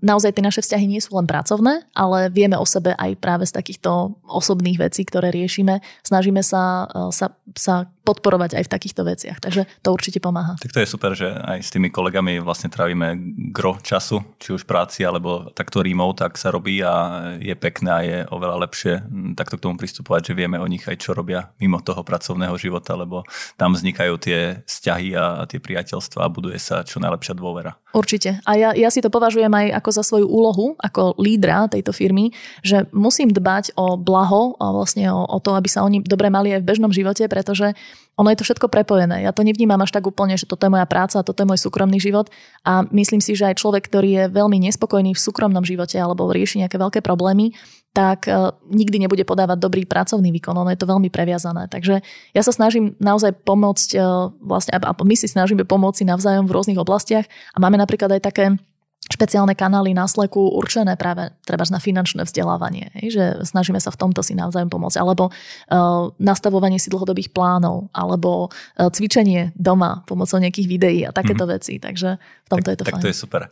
naozaj 0.00 0.32
tie 0.32 0.44
naše 0.44 0.64
vzťahy 0.64 0.86
nie 0.88 1.00
sú 1.04 1.12
len 1.16 1.28
pracovné, 1.28 1.84
ale 1.92 2.32
vieme 2.32 2.56
o 2.56 2.64
sebe 2.64 2.96
aj 2.96 3.20
práve 3.20 3.44
z 3.44 3.52
takýchto 3.52 4.16
osobných 4.24 4.80
vecí, 4.80 5.04
ktoré 5.04 5.28
riešime. 5.28 5.84
Snažíme 6.00 6.40
sa, 6.40 6.88
eh, 6.88 7.12
sa, 7.12 7.36
sa 7.52 7.74
podporovať 8.00 8.56
aj 8.56 8.64
v 8.64 8.72
takýchto 8.72 9.02
veciach, 9.04 9.38
takže 9.38 9.68
to 9.84 9.92
určite 9.92 10.24
pomáha. 10.24 10.56
Tak 10.58 10.72
to 10.72 10.80
je 10.80 10.88
super, 10.88 11.12
že 11.12 11.28
aj 11.28 11.60
s 11.60 11.70
tými 11.70 11.92
kolegami 11.92 12.40
vlastne 12.40 12.72
trávime 12.72 13.14
gro 13.52 13.76
času, 13.78 14.24
či 14.40 14.56
už 14.56 14.64
práci, 14.64 15.04
alebo 15.04 15.52
takto 15.52 15.84
remote, 15.84 16.24
tak 16.24 16.40
sa 16.40 16.48
robí 16.48 16.80
a 16.80 17.36
je 17.38 17.52
pekné 17.54 17.90
a 17.92 18.00
je 18.00 18.18
oveľa 18.32 18.56
lepšie 18.66 18.92
hm, 19.04 19.36
takto 19.36 19.60
k 19.60 19.64
tomu 19.68 19.76
pristupovať, 19.76 20.32
že 20.32 20.38
vieme 20.38 20.56
o 20.56 20.66
nich 20.66 20.82
aj 20.88 20.96
čo 20.96 21.12
robia 21.12 21.52
mimo 21.60 21.78
toho 21.84 22.00
pracovného 22.00 22.56
života, 22.56 22.96
lebo 22.96 23.22
tam 23.60 23.76
vznikajú 23.76 24.14
tie 24.16 24.64
vzťahy 24.64 25.08
a 25.14 25.44
tie 25.44 25.60
priateľstva 25.60 26.24
a 26.24 26.32
buduje 26.32 26.56
sa 26.56 26.80
čo 26.82 26.98
najlepšia 26.98 27.36
dôvera. 27.36 27.76
Určite. 27.90 28.38
A 28.46 28.54
ja, 28.54 28.70
ja 28.72 28.88
si 28.88 29.02
to 29.02 29.10
považujem 29.10 29.49
aj 29.54 29.66
ako 29.82 29.90
za 29.90 30.02
svoju 30.02 30.26
úlohu, 30.26 30.78
ako 30.78 31.16
lídra 31.18 31.70
tejto 31.70 31.90
firmy, 31.94 32.34
že 32.60 32.86
musím 32.90 33.32
dbať 33.32 33.74
o 33.74 33.94
blaho 33.96 34.58
a 34.60 34.72
vlastne 34.74 35.08
o, 35.10 35.24
o 35.24 35.38
to, 35.38 35.56
aby 35.56 35.68
sa 35.70 35.84
oni 35.86 36.02
dobre 36.02 36.28
mali 36.28 36.54
aj 36.54 36.60
v 36.62 36.68
bežnom 36.68 36.92
živote, 36.92 37.24
pretože 37.26 37.74
ono 38.20 38.28
je 38.28 38.36
to 38.36 38.44
všetko 38.44 38.68
prepojené. 38.68 39.24
Ja 39.24 39.32
to 39.32 39.40
nevnímam 39.40 39.80
až 39.80 39.96
tak 39.96 40.04
úplne, 40.04 40.36
že 40.36 40.44
toto 40.44 40.68
je 40.68 40.74
moja 40.76 40.84
práca 40.84 41.24
toto 41.24 41.40
je 41.40 41.48
môj 41.48 41.60
súkromný 41.62 41.96
život. 41.96 42.28
A 42.68 42.84
myslím 42.92 43.24
si, 43.24 43.32
že 43.32 43.48
aj 43.48 43.60
človek, 43.62 43.88
ktorý 43.88 44.10
je 44.12 44.24
veľmi 44.28 44.60
nespokojný 44.68 45.16
v 45.16 45.20
súkromnom 45.20 45.64
živote 45.64 45.96
alebo 45.96 46.28
rieši 46.28 46.60
nejaké 46.60 46.76
veľké 46.76 47.00
problémy, 47.00 47.56
tak 47.90 48.30
uh, 48.30 48.54
nikdy 48.70 49.02
nebude 49.02 49.26
podávať 49.26 49.58
dobrý 49.58 49.82
pracovný 49.82 50.30
výkon. 50.30 50.54
Ono 50.54 50.70
je 50.70 50.78
to 50.78 50.86
veľmi 50.86 51.10
previazané. 51.10 51.66
Takže 51.66 52.04
ja 52.36 52.42
sa 52.44 52.52
snažím 52.54 52.94
naozaj 53.02 53.34
pomôcť, 53.42 53.88
uh, 53.98 54.30
vlastne, 54.38 54.78
a 54.78 54.92
my 54.94 55.16
si 55.18 55.26
snažíme 55.26 55.66
pomôcť 55.66 56.06
navzájom 56.06 56.46
v 56.46 56.54
rôznych 56.54 56.78
oblastiach 56.78 57.26
a 57.26 57.56
máme 57.58 57.80
napríklad 57.80 58.14
aj 58.14 58.22
také 58.22 58.44
špeciálne 59.20 59.52
kanály 59.52 59.92
na 59.92 60.08
Slacku 60.08 60.56
určené 60.56 60.96
práve 60.96 61.28
treba 61.44 61.68
na 61.68 61.76
finančné 61.76 62.24
vzdelávanie, 62.24 62.88
že 63.12 63.44
snažíme 63.44 63.76
sa 63.76 63.92
v 63.92 64.00
tomto 64.00 64.24
si 64.24 64.32
navzájom 64.32 64.72
pomôcť, 64.72 64.96
alebo 64.96 65.28
uh, 65.28 66.08
nastavovanie 66.16 66.80
si 66.80 66.88
dlhodobých 66.88 67.36
plánov, 67.36 67.92
alebo 67.92 68.48
uh, 68.48 68.88
cvičenie 68.88 69.52
doma 69.52 70.00
pomocou 70.08 70.40
nejakých 70.40 70.66
videí 70.72 71.00
a 71.04 71.12
takéto 71.12 71.44
mm-hmm. 71.44 71.60
veci, 71.60 71.76
takže 71.76 72.16
v 72.16 72.48
tomto 72.48 72.64
tak, 72.64 72.72
je 72.72 72.78
to 72.80 72.86
tak 72.88 72.94
fajn. 72.96 73.02
to 73.04 73.10
je 73.12 73.18
super. 73.20 73.42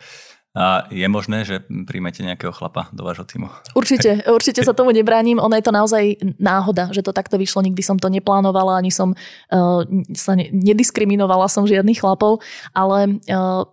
A 0.57 0.89
je 0.89 1.05
možné, 1.13 1.45
že 1.45 1.61
príjmete 1.69 2.25
nejakého 2.25 2.57
chlapa 2.57 2.89
do 2.97 3.05
vášho 3.05 3.29
týmu? 3.29 3.53
Určite, 3.77 4.25
určite 4.37 4.65
sa 4.65 4.73
tomu 4.73 4.97
nebránim. 4.97 5.37
Ono 5.37 5.53
je 5.53 5.61
to 5.61 5.71
naozaj 5.77 6.17
náhoda, 6.41 6.89
že 6.89 7.05
to 7.05 7.13
takto 7.13 7.37
vyšlo. 7.37 7.61
Nikdy 7.61 7.85
som 7.85 8.01
to 8.01 8.09
neplánovala, 8.09 8.81
ani 8.81 8.89
som 8.89 9.13
uh, 9.13 9.85
sa 10.17 10.33
ne, 10.33 10.49
nediskriminovala 10.49 11.53
som 11.53 11.69
žiadnych 11.69 12.01
chlapov, 12.01 12.41
ale 12.73 13.21
uh, 13.29 13.69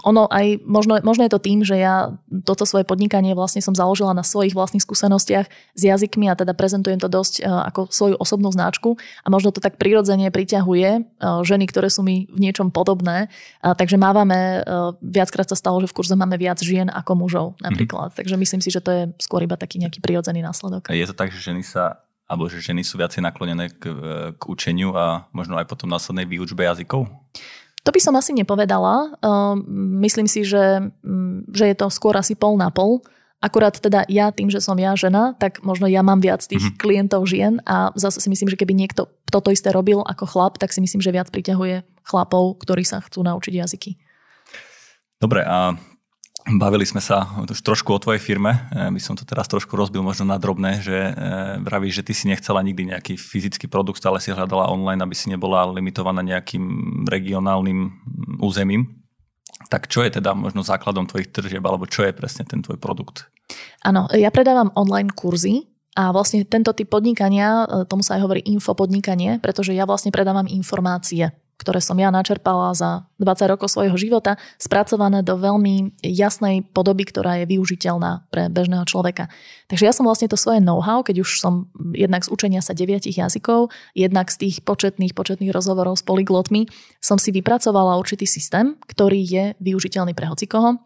ono 0.00 0.24
aj, 0.32 0.64
možno, 0.64 0.96
možno 1.04 1.28
je 1.28 1.32
to 1.36 1.44
tým, 1.44 1.60
že 1.60 1.76
ja 1.76 2.16
toto 2.48 2.64
svoje 2.64 2.88
podnikanie 2.88 3.36
vlastne 3.36 3.60
som 3.60 3.76
založila 3.76 4.16
na 4.16 4.24
svojich 4.24 4.56
vlastných 4.56 4.82
skúsenostiach 4.82 5.46
s 5.76 5.80
jazykmi 5.84 6.32
a 6.32 6.38
teda 6.40 6.56
prezentujem 6.56 7.04
to 7.04 7.06
dosť 7.12 7.44
uh, 7.44 7.68
ako 7.68 7.92
svoju 7.92 8.16
osobnú 8.16 8.48
značku 8.48 8.96
a 9.22 9.28
možno 9.28 9.52
to 9.52 9.60
tak 9.60 9.76
prirodzene 9.76 10.32
priťahuje 10.32 10.88
uh, 11.04 11.44
ženy, 11.44 11.68
ktoré 11.68 11.92
sú 11.92 12.00
mi 12.00 12.32
v 12.32 12.48
niečom 12.48 12.72
podobné. 12.72 13.28
Uh, 13.60 13.76
takže 13.76 14.00
mávame, 14.00 14.64
uh, 14.64 14.96
viackrát 15.04 15.44
sa 15.44 15.54
stalo, 15.54 15.84
že 15.84 15.92
v 15.92 15.96
kurze 16.00 16.13
že 16.14 16.20
máme 16.20 16.38
viac 16.38 16.62
žien 16.62 16.86
ako 16.86 17.12
mužov 17.18 17.46
napríklad. 17.58 18.14
Mm-hmm. 18.14 18.20
Takže 18.22 18.34
myslím 18.38 18.60
si, 18.62 18.70
že 18.70 18.78
to 18.78 18.90
je 18.94 19.02
skôr 19.18 19.42
iba 19.42 19.58
taký 19.58 19.82
nejaký 19.82 19.98
prirodzený 19.98 20.46
následok. 20.46 20.94
Je 20.94 21.08
to 21.10 21.16
tak, 21.16 21.34
že 21.34 21.42
ženy 21.42 21.66
sa 21.66 22.06
alebo 22.24 22.48
že 22.48 22.62
ženy 22.62 22.80
sú 22.80 22.96
viacej 22.96 23.20
naklonené 23.20 23.68
k, 23.68 23.84
k 24.32 24.42
učeniu 24.48 24.96
a 24.96 25.28
možno 25.36 25.60
aj 25.60 25.68
potom 25.68 25.92
následnej 25.92 26.24
výučbe 26.24 26.64
jazykov? 26.64 27.04
To 27.84 27.90
by 27.92 28.00
som 28.00 28.16
asi 28.16 28.32
nepovedala. 28.32 29.12
Myslím 30.00 30.24
si, 30.24 30.40
že, 30.40 30.88
mm, 31.04 31.52
že 31.52 31.68
je 31.68 31.76
to 31.76 31.92
skôr 31.92 32.16
asi 32.16 32.32
pol 32.32 32.56
na 32.56 32.72
pol 32.72 33.04
Akurát 33.44 33.76
teda 33.76 34.08
ja 34.08 34.32
tým, 34.32 34.48
že 34.48 34.64
som 34.64 34.72
ja 34.80 34.96
žena, 34.96 35.36
tak 35.36 35.60
možno 35.60 35.84
ja 35.84 36.00
mám 36.00 36.16
viac 36.16 36.40
tých 36.40 36.64
mm-hmm. 36.64 36.80
klientov 36.80 37.28
žien 37.28 37.60
a 37.68 37.92
zase 37.92 38.24
si 38.24 38.32
myslím, 38.32 38.48
že 38.48 38.56
keby 38.56 38.72
niekto 38.72 39.04
toto 39.28 39.52
isté 39.52 39.68
robil 39.68 40.00
ako 40.00 40.24
chlap, 40.24 40.56
tak 40.56 40.72
si 40.72 40.80
myslím, 40.80 41.04
že 41.04 41.12
viac 41.12 41.28
priťahuje 41.28 41.84
chlapov, 42.08 42.56
ktorí 42.64 42.88
sa 42.88 43.04
chcú 43.04 43.20
naučiť 43.20 43.52
jazyky. 43.60 44.00
Dobre, 45.20 45.44
a 45.44 45.76
Bavili 46.44 46.84
sme 46.84 47.00
sa 47.00 47.24
už 47.40 47.64
trošku 47.64 47.88
o 47.88 48.02
tvojej 48.02 48.20
firme. 48.20 48.68
E, 48.68 48.92
by 48.92 49.00
som 49.00 49.16
to 49.16 49.24
teraz 49.24 49.48
trošku 49.48 49.80
rozbil 49.80 50.04
možno 50.04 50.28
na 50.28 50.36
drobné, 50.36 50.84
že 50.84 50.92
e, 50.92 51.12
vravíš, 51.64 52.04
že 52.04 52.06
ty 52.06 52.12
si 52.12 52.28
nechcela 52.28 52.60
nikdy 52.60 52.92
nejaký 52.92 53.16
fyzický 53.16 53.64
produkt, 53.64 53.96
stále 53.96 54.20
si 54.20 54.28
hľadala 54.28 54.68
online, 54.68 55.00
aby 55.00 55.16
si 55.16 55.32
nebola 55.32 55.64
limitovaná 55.64 56.20
nejakým 56.20 56.64
regionálnym 57.08 57.96
územím. 58.44 58.92
Tak 59.72 59.88
čo 59.88 60.04
je 60.04 60.20
teda 60.20 60.36
možno 60.36 60.60
základom 60.60 61.08
tvojich 61.08 61.32
tržieb, 61.32 61.64
alebo 61.64 61.88
čo 61.88 62.04
je 62.04 62.12
presne 62.12 62.44
ten 62.44 62.60
tvoj 62.60 62.76
produkt? 62.76 63.24
Áno, 63.80 64.04
ja 64.12 64.28
predávam 64.28 64.68
online 64.76 65.16
kurzy, 65.16 65.64
a 65.94 66.10
vlastne 66.10 66.42
tento 66.42 66.74
typ 66.74 66.90
podnikania, 66.90 67.64
e, 67.64 67.86
tomu 67.86 68.02
sa 68.02 68.18
aj 68.18 68.22
hovorí 68.26 68.42
infopodnikanie, 68.50 69.38
pretože 69.38 69.70
ja 69.72 69.86
vlastne 69.86 70.10
predávam 70.10 70.50
informácie 70.50 71.30
ktoré 71.64 71.80
som 71.80 71.96
ja 71.96 72.12
načerpala 72.12 72.76
za 72.76 73.08
20 73.16 73.56
rokov 73.56 73.72
svojho 73.72 73.96
života, 73.96 74.36
spracované 74.60 75.24
do 75.24 75.40
veľmi 75.40 75.96
jasnej 76.04 76.60
podoby, 76.76 77.08
ktorá 77.08 77.40
je 77.40 77.48
využiteľná 77.56 78.28
pre 78.28 78.52
bežného 78.52 78.84
človeka. 78.84 79.32
Takže 79.72 79.88
ja 79.88 79.96
som 79.96 80.04
vlastne 80.04 80.28
to 80.28 80.36
svoje 80.36 80.60
know-how, 80.60 81.00
keď 81.00 81.24
už 81.24 81.40
som 81.40 81.72
jednak 81.96 82.22
z 82.22 82.28
učenia 82.28 82.60
sa 82.60 82.76
deviatich 82.76 83.16
jazykov, 83.16 83.72
jednak 83.96 84.28
z 84.28 84.44
tých 84.44 84.60
početných, 84.60 85.16
početných 85.16 85.50
rozhovorov 85.56 85.96
s 85.96 86.04
polyglotmi, 86.04 86.68
som 87.00 87.16
si 87.16 87.32
vypracovala 87.32 87.96
určitý 87.96 88.28
systém, 88.28 88.76
ktorý 88.84 89.24
je 89.24 89.44
využiteľný 89.64 90.12
pre 90.12 90.28
hocikoho 90.28 90.76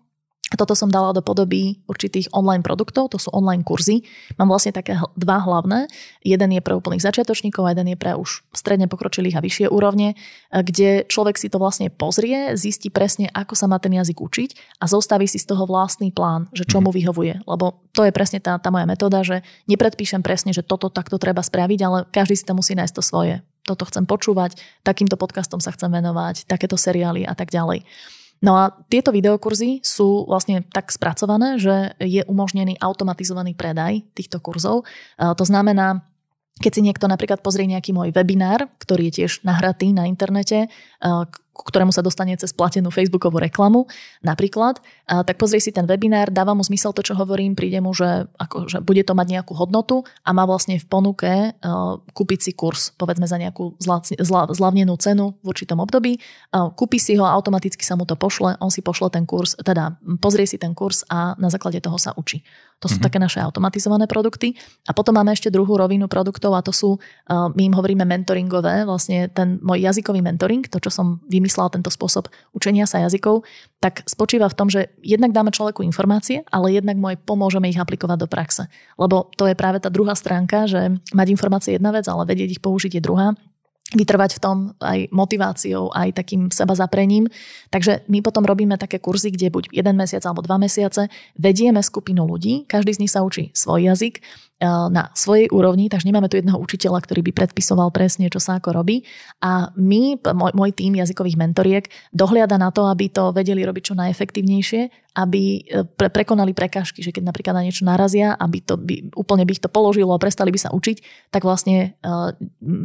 toto 0.56 0.72
som 0.72 0.88
dala 0.88 1.12
do 1.12 1.20
podoby 1.20 1.84
určitých 1.84 2.32
online 2.32 2.64
produktov, 2.64 3.12
to 3.12 3.20
sú 3.20 3.28
online 3.36 3.60
kurzy. 3.60 4.00
Mám 4.40 4.48
vlastne 4.48 4.72
také 4.72 4.96
dva 5.12 5.44
hlavné. 5.44 5.92
Jeden 6.24 6.50
je 6.56 6.64
pre 6.64 6.72
úplných 6.72 7.04
začiatočníkov 7.04 7.68
a 7.68 7.76
jeden 7.76 7.92
je 7.92 7.98
pre 8.00 8.16
už 8.16 8.48
stredne 8.56 8.88
pokročilých 8.88 9.36
a 9.36 9.44
vyššie 9.44 9.66
úrovne, 9.68 10.16
kde 10.48 11.04
človek 11.04 11.36
si 11.36 11.52
to 11.52 11.60
vlastne 11.60 11.92
pozrie, 11.92 12.56
zistí 12.56 12.88
presne, 12.88 13.28
ako 13.36 13.52
sa 13.52 13.68
má 13.68 13.76
ten 13.76 13.92
jazyk 13.92 14.24
učiť 14.24 14.80
a 14.80 14.88
zostaví 14.88 15.28
si 15.28 15.36
z 15.36 15.52
toho 15.52 15.68
vlastný 15.68 16.08
plán, 16.08 16.48
že 16.56 16.64
čo 16.64 16.80
mu 16.80 16.88
mhm. 16.88 16.96
vyhovuje. 16.96 17.34
Lebo 17.44 17.84
to 17.92 18.08
je 18.08 18.12
presne 18.14 18.40
tá, 18.40 18.56
tá 18.56 18.72
moja 18.72 18.88
metóda, 18.88 19.20
že 19.20 19.44
nepredpíšem 19.68 20.24
presne, 20.24 20.56
že 20.56 20.64
toto 20.64 20.88
takto 20.88 21.20
treba 21.20 21.44
spraviť, 21.44 21.80
ale 21.84 21.98
každý 22.08 22.40
si 22.40 22.48
to 22.48 22.56
musí 22.56 22.72
nájsť 22.72 22.94
to 22.96 23.04
svoje. 23.04 23.34
Toto 23.68 23.84
chcem 23.84 24.08
počúvať, 24.08 24.56
takýmto 24.80 25.20
podcastom 25.20 25.60
sa 25.60 25.76
chcem 25.76 25.92
venovať, 25.92 26.48
takéto 26.48 26.80
seriály 26.80 27.28
a 27.28 27.36
tak 27.36 27.52
ďalej. 27.52 27.84
No 28.38 28.54
a 28.54 28.70
tieto 28.86 29.10
videokurzy 29.10 29.82
sú 29.82 30.22
vlastne 30.30 30.62
tak 30.70 30.94
spracované, 30.94 31.58
že 31.58 31.98
je 31.98 32.22
umožnený 32.30 32.78
automatizovaný 32.78 33.58
predaj 33.58 34.06
týchto 34.14 34.38
kurzov. 34.38 34.86
To 35.18 35.44
znamená, 35.44 36.06
keď 36.58 36.72
si 36.74 36.82
niekto 36.86 37.06
napríklad 37.10 37.42
pozrie 37.42 37.66
nejaký 37.66 37.94
môj 37.94 38.14
webinár, 38.14 38.70
ktorý 38.78 39.10
je 39.10 39.22
tiež 39.22 39.42
nahratý 39.42 39.90
na 39.90 40.06
internete, 40.06 40.70
ku 41.58 41.66
ktorému 41.66 41.90
sa 41.90 42.06
dostane 42.06 42.38
cez 42.38 42.54
platenú 42.54 42.94
Facebookovú 42.94 43.42
reklamu 43.42 43.90
napríklad, 44.22 44.78
a 45.10 45.26
tak 45.26 45.42
pozrie 45.42 45.58
si 45.58 45.74
ten 45.74 45.82
webinár, 45.90 46.30
dáva 46.30 46.54
mu 46.54 46.62
zmysel 46.62 46.94
to, 46.94 47.02
čo 47.02 47.18
hovorím, 47.18 47.58
príde 47.58 47.82
mu, 47.82 47.90
že, 47.90 48.30
ako, 48.38 48.70
že 48.70 48.78
bude 48.78 49.02
to 49.02 49.18
mať 49.18 49.26
nejakú 49.34 49.58
hodnotu 49.58 50.06
a 50.22 50.30
má 50.30 50.46
vlastne 50.46 50.78
v 50.78 50.86
ponuke 50.86 51.32
uh, 51.50 51.98
kúpiť 52.14 52.38
si 52.38 52.52
kurz, 52.54 52.94
povedzme 52.94 53.26
za 53.26 53.40
nejakú 53.40 53.74
zla, 53.82 53.98
zla, 54.04 54.46
zlavnenú 54.54 54.94
cenu 55.02 55.34
v 55.42 55.46
určitom 55.50 55.82
období. 55.82 56.22
Uh, 56.54 56.70
kúpi 56.70 57.02
si 57.02 57.18
ho, 57.18 57.26
automaticky 57.26 57.82
sa 57.82 57.98
mu 57.98 58.06
to 58.06 58.14
pošle, 58.14 58.54
on 58.62 58.70
si 58.70 58.84
pošle 58.84 59.10
ten 59.10 59.26
kurz, 59.26 59.58
teda 59.58 59.98
pozrie 60.22 60.46
si 60.46 60.60
ten 60.60 60.76
kurz 60.76 61.02
a 61.10 61.34
na 61.40 61.50
základe 61.50 61.82
toho 61.82 61.98
sa 61.98 62.14
učí. 62.14 62.46
To 62.78 62.86
sú 62.86 63.02
mm-hmm. 63.02 63.06
také 63.10 63.18
naše 63.18 63.42
automatizované 63.42 64.06
produkty. 64.06 64.54
A 64.86 64.94
potom 64.94 65.18
máme 65.18 65.34
ešte 65.34 65.50
druhú 65.50 65.74
rovinu 65.74 66.06
produktov 66.06 66.54
a 66.54 66.62
to 66.62 66.70
sú, 66.70 66.94
uh, 66.94 67.50
my 67.50 67.62
im 67.66 67.74
hovoríme 67.74 68.06
mentoringové, 68.06 68.86
vlastne 68.86 69.26
ten 69.34 69.58
môj 69.58 69.82
jazykový 69.82 70.22
mentoring, 70.22 70.62
to, 70.70 70.78
čo 70.78 70.94
som 70.94 71.18
vymyslela, 71.48 71.72
tento 71.72 71.88
spôsob 71.88 72.28
učenia 72.52 72.84
sa 72.84 73.00
jazykov, 73.00 73.48
tak 73.80 74.04
spočíva 74.04 74.52
v 74.52 74.56
tom, 74.60 74.68
že 74.68 74.92
jednak 75.00 75.32
dáme 75.32 75.48
človeku 75.48 75.80
informácie, 75.80 76.44
ale 76.52 76.76
jednak 76.76 77.00
mu 77.00 77.08
aj 77.08 77.24
pomôžeme 77.24 77.72
ich 77.72 77.80
aplikovať 77.80 78.20
do 78.20 78.28
praxe. 78.28 78.68
Lebo 79.00 79.32
to 79.32 79.48
je 79.48 79.56
práve 79.56 79.80
tá 79.80 79.88
druhá 79.88 80.12
stránka, 80.12 80.68
že 80.68 80.92
mať 81.16 81.26
informácie 81.32 81.72
je 81.72 81.76
jedna 81.80 81.96
vec, 81.96 82.04
ale 82.04 82.28
vedieť 82.28 82.60
ich 82.60 82.62
použiť 82.62 83.00
je 83.00 83.02
druhá 83.02 83.32
vytrvať 83.88 84.36
v 84.36 84.42
tom 84.44 84.56
aj 84.84 85.08
motiváciou, 85.08 85.88
aj 85.96 86.12
takým 86.12 86.52
seba 86.52 86.76
zaprením. 86.76 87.24
Takže 87.72 88.04
my 88.12 88.20
potom 88.20 88.44
robíme 88.44 88.76
také 88.76 89.00
kurzy, 89.00 89.32
kde 89.32 89.48
buď 89.48 89.72
jeden 89.72 89.96
mesiac 89.96 90.20
alebo 90.28 90.44
dva 90.44 90.60
mesiace 90.60 91.08
vedieme 91.40 91.80
skupinu 91.80 92.28
ľudí, 92.28 92.68
každý 92.68 92.92
z 92.92 93.00
nich 93.00 93.12
sa 93.16 93.24
učí 93.24 93.48
svoj 93.56 93.88
jazyk, 93.88 94.20
na 94.66 95.14
svojej 95.14 95.46
úrovni, 95.54 95.86
takže 95.86 96.10
nemáme 96.10 96.26
tu 96.26 96.34
jedného 96.34 96.58
učiteľa, 96.58 97.06
ktorý 97.06 97.22
by 97.30 97.32
predpisoval 97.34 97.94
presne, 97.94 98.26
čo 98.26 98.42
sa 98.42 98.58
ako 98.58 98.74
robí. 98.74 99.06
A 99.38 99.70
my, 99.78 100.18
môj, 100.18 100.52
môj 100.58 100.70
tým 100.74 100.98
jazykových 100.98 101.38
mentoriek, 101.38 101.86
dohliada 102.10 102.58
na 102.58 102.74
to, 102.74 102.90
aby 102.90 103.06
to 103.06 103.30
vedeli 103.30 103.62
robiť 103.62 103.94
čo 103.94 103.94
najefektívnejšie, 103.94 105.14
aby 105.18 105.42
eh, 105.66 105.82
pre, 105.82 106.10
prekonali 106.10 106.54
prekážky, 106.54 107.02
že 107.02 107.10
keď 107.10 107.30
napríklad 107.30 107.54
na 107.58 107.66
niečo 107.66 107.82
narazia, 107.82 108.38
aby 108.38 108.58
to 108.62 108.78
by, 108.78 109.14
úplne 109.18 109.42
by 109.42 109.58
ich 109.58 109.62
to 109.62 109.70
položilo 109.70 110.14
a 110.14 110.22
prestali 110.22 110.54
by 110.54 110.60
sa 110.62 110.70
učiť, 110.70 111.30
tak 111.34 111.42
vlastne 111.42 111.98
uh, 112.02 112.34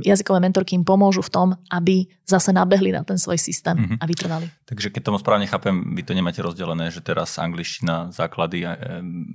jazykové 0.01 0.41
mentorky 0.41 0.73
im 0.73 0.85
pomôžu 0.85 1.21
v 1.21 1.31
tom, 1.33 1.47
aby 1.69 2.09
zase 2.25 2.55
nabehli 2.55 2.89
na 2.93 3.05
ten 3.05 3.19
svoj 3.19 3.37
systém 3.37 3.75
mm-hmm. 3.75 3.97
a 3.99 4.05
vytrvali. 4.07 4.47
Takže 4.65 4.89
keď 4.89 5.01
tomu 5.11 5.17
správne 5.19 5.45
chápem, 5.45 5.93
vy 5.93 6.01
to 6.01 6.15
nemáte 6.15 6.39
rozdelené, 6.39 6.89
že 6.89 7.03
teraz 7.03 7.35
angličtina 7.37 8.09
základy, 8.15 8.63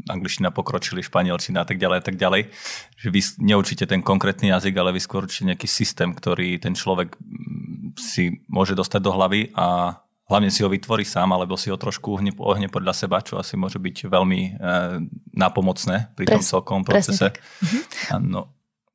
angličtina 0.09 0.51
pokročili, 0.51 1.05
španielčina 1.05 1.63
a 1.63 1.67
tak 1.69 1.77
ďalej 1.77 1.99
a 2.01 2.05
tak 2.05 2.17
ďalej 2.17 2.28
ďalej, 2.29 2.53
že 3.01 3.09
vy 3.09 3.21
neurčite 3.41 3.89
ten 3.89 4.05
konkrétny 4.05 4.53
jazyk, 4.53 4.77
ale 4.77 4.93
vy 4.93 5.01
skôr 5.01 5.25
určite 5.25 5.49
nejaký 5.49 5.65
systém, 5.65 6.13
ktorý 6.13 6.61
ten 6.61 6.77
človek 6.77 7.17
mm, 7.17 7.97
si 7.97 8.45
môže 8.53 8.77
dostať 8.77 9.01
do 9.01 9.17
hlavy 9.17 9.57
a 9.57 9.97
hlavne 10.29 10.53
si 10.53 10.61
ho 10.61 10.69
vytvorí 10.69 11.09
sám, 11.09 11.33
alebo 11.33 11.57
si 11.57 11.73
ho 11.73 11.81
trošku 11.81 12.21
ohne, 12.21 12.37
ohne 12.37 12.69
podľa 12.69 12.93
seba, 12.93 13.25
čo 13.25 13.41
asi 13.41 13.57
môže 13.57 13.81
byť 13.81 14.13
veľmi 14.13 14.41
e, 14.45 14.51
nápomocné 15.33 16.13
pri 16.13 16.25
Pres, 16.29 16.37
tom 16.37 16.45
celkom 16.45 16.81
procese. 16.85 17.33
Mhm. 17.65 17.81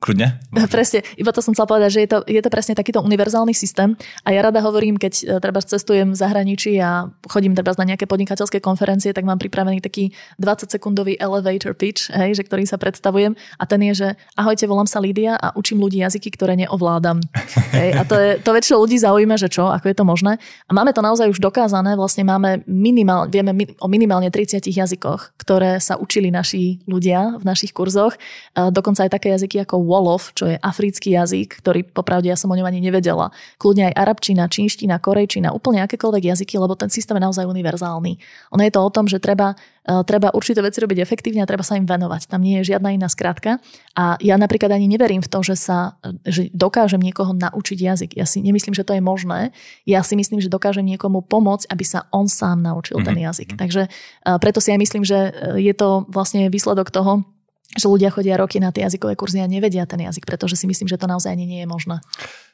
Kľudne? 0.04 0.36
Presne, 0.76 1.00
iba 1.16 1.32
to 1.32 1.40
som 1.40 1.56
chcela 1.56 1.72
povedať, 1.72 1.90
že 1.96 2.00
je 2.04 2.10
to, 2.12 2.18
je 2.28 2.42
to 2.44 2.52
presne 2.52 2.76
takýto 2.76 3.00
univerzálny 3.00 3.56
systém 3.56 3.96
a 4.28 4.36
ja 4.36 4.44
rada 4.44 4.60
hovorím, 4.60 5.00
keď 5.00 5.14
e, 5.16 5.24
treba 5.40 5.64
cestujem 5.64 6.12
v 6.12 6.18
zahraničí 6.20 6.76
a 6.84 7.08
chodím 7.32 7.56
treba 7.56 7.72
na 7.80 7.96
nejaké 7.96 8.04
podnikateľské 8.04 8.60
konferencie, 8.60 9.16
tak 9.16 9.24
mám 9.24 9.40
pripravený 9.40 9.80
taký 9.80 10.12
20-sekundový 10.44 11.16
elevator 11.24 11.72
pitch, 11.72 12.12
hej, 12.12 12.36
že 12.36 12.44
ktorý 12.44 12.68
sa 12.68 12.76
predstavujem 12.76 13.40
a 13.56 13.64
ten 13.64 13.80
je, 13.88 13.94
že 13.96 14.08
ahojte, 14.36 14.68
volám 14.68 14.92
sa 14.92 15.00
Lídia 15.00 15.40
a 15.40 15.56
učím 15.56 15.80
ľudí 15.80 16.04
jazyky, 16.04 16.36
ktoré 16.36 16.60
neovládam. 16.60 17.24
hej, 17.80 17.96
a 17.96 18.04
to, 18.04 18.20
je, 18.20 18.44
to 18.44 18.52
väčšinou 18.52 18.84
ľudí 18.84 19.00
zaujíma, 19.00 19.40
že 19.40 19.48
čo, 19.48 19.72
ako 19.72 19.88
je 19.88 19.96
to 19.96 20.04
možné. 20.04 20.36
A 20.68 20.72
máme 20.76 20.92
to 20.92 21.00
naozaj 21.00 21.32
už 21.32 21.40
dokázané, 21.40 21.96
vlastne 21.96 22.28
máme 22.28 22.68
minimál, 22.68 23.32
vieme 23.32 23.56
o 23.80 23.88
minimálne 23.88 24.28
30 24.28 24.68
jazykoch, 24.68 25.40
ktoré 25.40 25.80
sa 25.80 25.96
učili 25.96 26.28
naši 26.28 26.84
ľudia 26.92 27.40
v 27.40 27.44
našich 27.48 27.72
kurzoch. 27.72 28.20
Dokonca 28.52 29.08
aj 29.08 29.12
také 29.16 29.32
jazyky 29.32 29.64
ako 29.64 29.93
Wolof, 29.94 30.34
čo 30.34 30.50
je 30.50 30.58
africký 30.58 31.14
jazyk, 31.14 31.62
ktorý 31.62 31.86
popravde 31.86 32.26
ja 32.26 32.34
som 32.34 32.50
o 32.50 32.58
ňom 32.58 32.66
ani 32.66 32.82
nevedela. 32.82 33.30
Kľudne 33.62 33.94
aj 33.94 33.98
arabčina, 34.02 34.50
čínština, 34.50 34.98
korejčina, 34.98 35.54
úplne 35.54 35.86
akékoľvek 35.86 36.34
jazyky, 36.34 36.58
lebo 36.58 36.74
ten 36.74 36.90
systém 36.90 37.14
je 37.14 37.22
naozaj 37.22 37.46
univerzálny. 37.46 38.18
Ono 38.58 38.62
je 38.66 38.74
to 38.74 38.82
o 38.82 38.90
tom, 38.90 39.06
že 39.06 39.22
treba, 39.22 39.54
e, 39.86 40.02
treba 40.02 40.34
určité 40.34 40.66
veci 40.66 40.82
robiť 40.82 40.98
efektívne 40.98 41.46
a 41.46 41.50
treba 41.50 41.62
sa 41.62 41.78
im 41.78 41.86
venovať. 41.86 42.26
Tam 42.26 42.42
nie 42.42 42.58
je 42.66 42.74
žiadna 42.74 42.98
iná 42.98 43.06
skratka. 43.06 43.62
A 43.94 44.18
ja 44.18 44.42
napríklad 44.42 44.74
ani 44.74 44.90
neverím 44.90 45.22
v 45.22 45.30
to, 45.30 45.46
že 45.46 45.54
sa 45.54 46.02
že 46.26 46.50
dokážem 46.56 47.04
niekoho 47.04 47.36
naučiť 47.36 47.78
jazyk. 47.78 48.12
Ja 48.18 48.26
si 48.26 48.42
nemyslím, 48.42 48.74
že 48.74 48.88
to 48.88 48.98
je 48.98 49.04
možné. 49.04 49.54
Ja 49.86 50.02
si 50.02 50.18
myslím, 50.18 50.42
že 50.42 50.50
dokážem 50.50 50.88
niekomu 50.88 51.22
pomôcť, 51.22 51.70
aby 51.70 51.86
sa 51.86 52.10
on 52.10 52.26
sám 52.26 52.64
naučil 52.64 52.98
mm-hmm. 52.98 53.08
ten 53.08 53.18
mhm, 53.20 53.26
jazyk. 53.30 53.50
Mhm. 53.54 53.60
Takže 53.60 53.82
e, 53.86 53.90
preto 54.42 54.60
si 54.64 54.74
aj 54.74 54.80
myslím, 54.82 55.04
že 55.06 55.20
e, 55.30 55.32
je 55.62 55.74
to 55.76 56.10
vlastne 56.10 56.48
výsledok 56.50 56.90
toho, 56.90 57.22
že 57.74 57.86
ľudia 57.90 58.14
chodia 58.14 58.38
roky 58.38 58.62
na 58.62 58.70
tie 58.70 58.86
jazykové 58.86 59.18
kurzy 59.18 59.42
a 59.42 59.50
nevedia 59.50 59.86
ten 59.90 60.02
jazyk, 60.02 60.26
pretože 60.30 60.58
si 60.58 60.66
myslím, 60.70 60.86
že 60.86 60.98
to 60.98 61.10
naozaj 61.10 61.34
ani 61.34 61.46
nie 61.46 61.60
je 61.66 61.68
možné. 61.70 62.00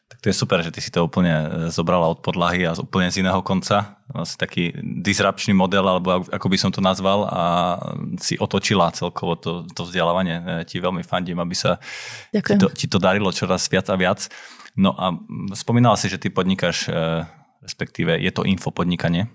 Tak 0.09 0.25
to 0.25 0.29
je 0.33 0.41
super, 0.41 0.57
že 0.65 0.73
ty 0.73 0.81
si 0.81 0.89
to 0.89 1.05
úplne 1.05 1.29
e, 1.29 1.47
zobrala 1.69 2.09
od 2.09 2.25
podlahy 2.25 2.65
a 2.65 2.73
úplne 2.73 3.13
z 3.13 3.21
iného 3.21 3.45
konca. 3.45 4.01
Vlastne 4.09 4.41
taký 4.41 4.73
disrupčný 4.81 5.53
model, 5.53 5.85
alebo 5.85 6.25
ako 6.33 6.47
by 6.49 6.57
som 6.57 6.73
to 6.73 6.81
nazval 6.81 7.29
a 7.29 7.43
si 8.17 8.33
otočila 8.41 8.89
celkovo 8.89 9.37
to, 9.37 9.69
to 9.69 9.85
vzdelávanie. 9.85 10.41
E, 10.41 10.43
ti 10.65 10.81
veľmi 10.81 11.05
fandím, 11.05 11.37
aby 11.37 11.53
sa 11.53 11.77
ti 12.33 12.57
to, 12.57 12.73
ti 12.73 12.89
to 12.89 12.97
darilo 12.97 13.29
čoraz 13.29 13.69
viac 13.69 13.85
a 13.85 13.95
viac. 14.01 14.33
No 14.73 14.97
a 14.97 15.13
spomínala 15.53 15.93
si, 15.93 16.09
že 16.09 16.17
ty 16.17 16.33
podnikáš, 16.33 16.89
e, 16.89 17.29
respektíve 17.61 18.17
je 18.17 18.33
to 18.33 18.49
infopodnikanie. 18.49 19.29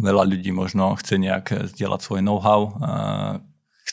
Veľa 0.00 0.24
ľudí 0.24 0.56
možno 0.56 0.96
chce 0.96 1.20
nejak 1.20 1.68
zdieľať 1.68 2.00
svoj 2.00 2.24
know-how, 2.24 2.72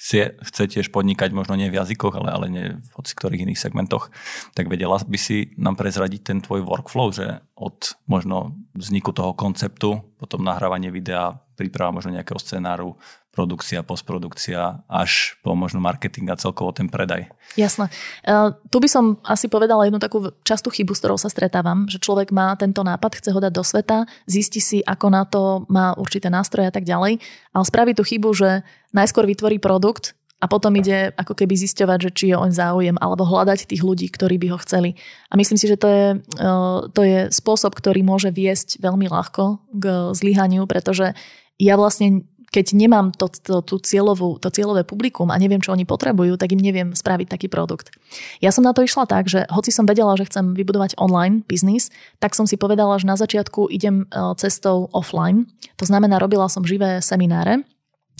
chce, 0.09 0.41
chce 0.41 0.63
tiež 0.65 0.89
podnikať 0.89 1.29
možno 1.37 1.53
nie 1.53 1.69
v 1.69 1.77
jazykoch, 1.77 2.17
ale, 2.17 2.33
ale 2.33 2.45
nie 2.49 2.65
v 2.73 2.89
hoci 2.97 3.13
ktorých 3.13 3.45
iných 3.45 3.61
segmentoch, 3.61 4.09
tak 4.57 4.65
vedela 4.65 4.97
by 4.97 5.19
si 5.21 5.53
nám 5.61 5.77
prezradiť 5.77 6.21
ten 6.25 6.41
tvoj 6.41 6.65
workflow, 6.65 7.13
že 7.13 7.45
od 7.53 7.93
možno 8.09 8.57
vzniku 8.73 9.13
toho 9.13 9.37
konceptu, 9.37 10.01
potom 10.19 10.43
nahrávanie 10.43 10.91
videa, 10.91 11.39
príprava 11.55 11.95
možno 11.95 12.11
nejakého 12.11 12.35
scenáru, 12.35 12.99
produkcia, 13.31 13.87
postprodukcia, 13.87 14.83
až 14.91 15.39
po 15.39 15.55
možno 15.55 15.79
marketing 15.79 16.27
a 16.27 16.35
celkovo 16.35 16.75
ten 16.75 16.91
predaj. 16.91 17.31
Jasné. 17.55 17.87
Uh, 18.27 18.51
tu 18.67 18.83
by 18.83 18.89
som 18.91 19.15
asi 19.23 19.47
povedala 19.47 19.87
jednu 19.87 20.01
takú 20.01 20.35
častú 20.43 20.67
chybu, 20.67 20.91
s 20.91 20.99
ktorou 20.99 21.15
sa 21.15 21.31
stretávam, 21.31 21.87
že 21.87 22.03
človek 22.03 22.35
má 22.35 22.51
tento 22.59 22.83
nápad, 22.83 23.15
chce 23.15 23.31
ho 23.31 23.39
dať 23.39 23.53
do 23.55 23.63
sveta, 23.63 23.97
zistí 24.27 24.59
si, 24.59 24.83
ako 24.83 25.07
na 25.07 25.23
to 25.23 25.63
má 25.71 25.95
určité 25.95 26.27
nástroje 26.27 26.67
a 26.67 26.73
tak 26.73 26.83
ďalej, 26.83 27.23
ale 27.55 27.63
spraví 27.63 27.95
tú 27.95 28.03
chybu, 28.03 28.29
že 28.35 28.49
najskôr 28.91 29.23
vytvorí 29.23 29.55
produkt, 29.61 30.18
a 30.39 30.45
potom 30.47 30.71
ide 30.79 31.11
ako 31.19 31.35
keby 31.35 31.53
zisťovať, 31.59 31.99
že 31.99 32.11
či 32.15 32.25
je 32.31 32.35
on 32.39 32.51
záujem 32.51 32.95
alebo 33.03 33.27
hľadať 33.27 33.67
tých 33.67 33.83
ľudí, 33.83 34.07
ktorí 34.07 34.39
by 34.39 34.55
ho 34.55 34.57
chceli. 34.63 34.95
A 35.27 35.35
myslím 35.35 35.59
si, 35.59 35.67
že 35.67 35.75
to 35.75 35.87
je, 35.91 36.07
eh, 36.15 36.79
to 36.95 37.01
je 37.03 37.19
spôsob, 37.29 37.75
ktorý 37.75 38.01
môže 38.01 38.31
viesť 38.31 38.79
veľmi 38.79 39.11
ľahko 39.11 39.59
k 39.75 40.15
zlyhaniu, 40.15 40.63
pretože 40.63 41.11
ja 41.59 41.75
vlastne 41.75 42.23
keď 42.49 42.73
nemám 42.73 43.13
to, 43.13 43.29
to, 43.29 43.61
tú 43.61 43.77
cieľovú, 43.77 44.41
to 44.41 44.49
cieľové 44.49 44.81
publikum 44.81 45.29
a 45.29 45.37
neviem, 45.37 45.61
čo 45.61 45.69
oni 45.69 45.85
potrebujú, 45.85 46.33
tak 46.33 46.49
im 46.57 46.57
neviem 46.57 46.97
spraviť 46.97 47.29
taký 47.29 47.45
produkt. 47.45 47.93
Ja 48.41 48.49
som 48.49 48.65
na 48.65 48.73
to 48.73 48.81
išla 48.81 49.05
tak, 49.05 49.29
že 49.29 49.45
hoci 49.53 49.69
som 49.69 49.85
vedela, 49.85 50.17
že 50.17 50.25
chcem 50.25 50.57
vybudovať 50.57 50.97
online 50.97 51.45
biznis, 51.45 51.93
tak 52.17 52.33
som 52.33 52.49
si 52.49 52.57
povedala, 52.57 52.97
že 52.97 53.05
na 53.05 53.21
začiatku 53.21 53.69
idem 53.69 54.09
eh, 54.09 54.33
cestou 54.41 54.89
offline. 54.97 55.45
To 55.77 55.85
znamená, 55.85 56.17
robila 56.17 56.49
som 56.49 56.65
živé 56.65 57.05
semináre, 57.05 57.61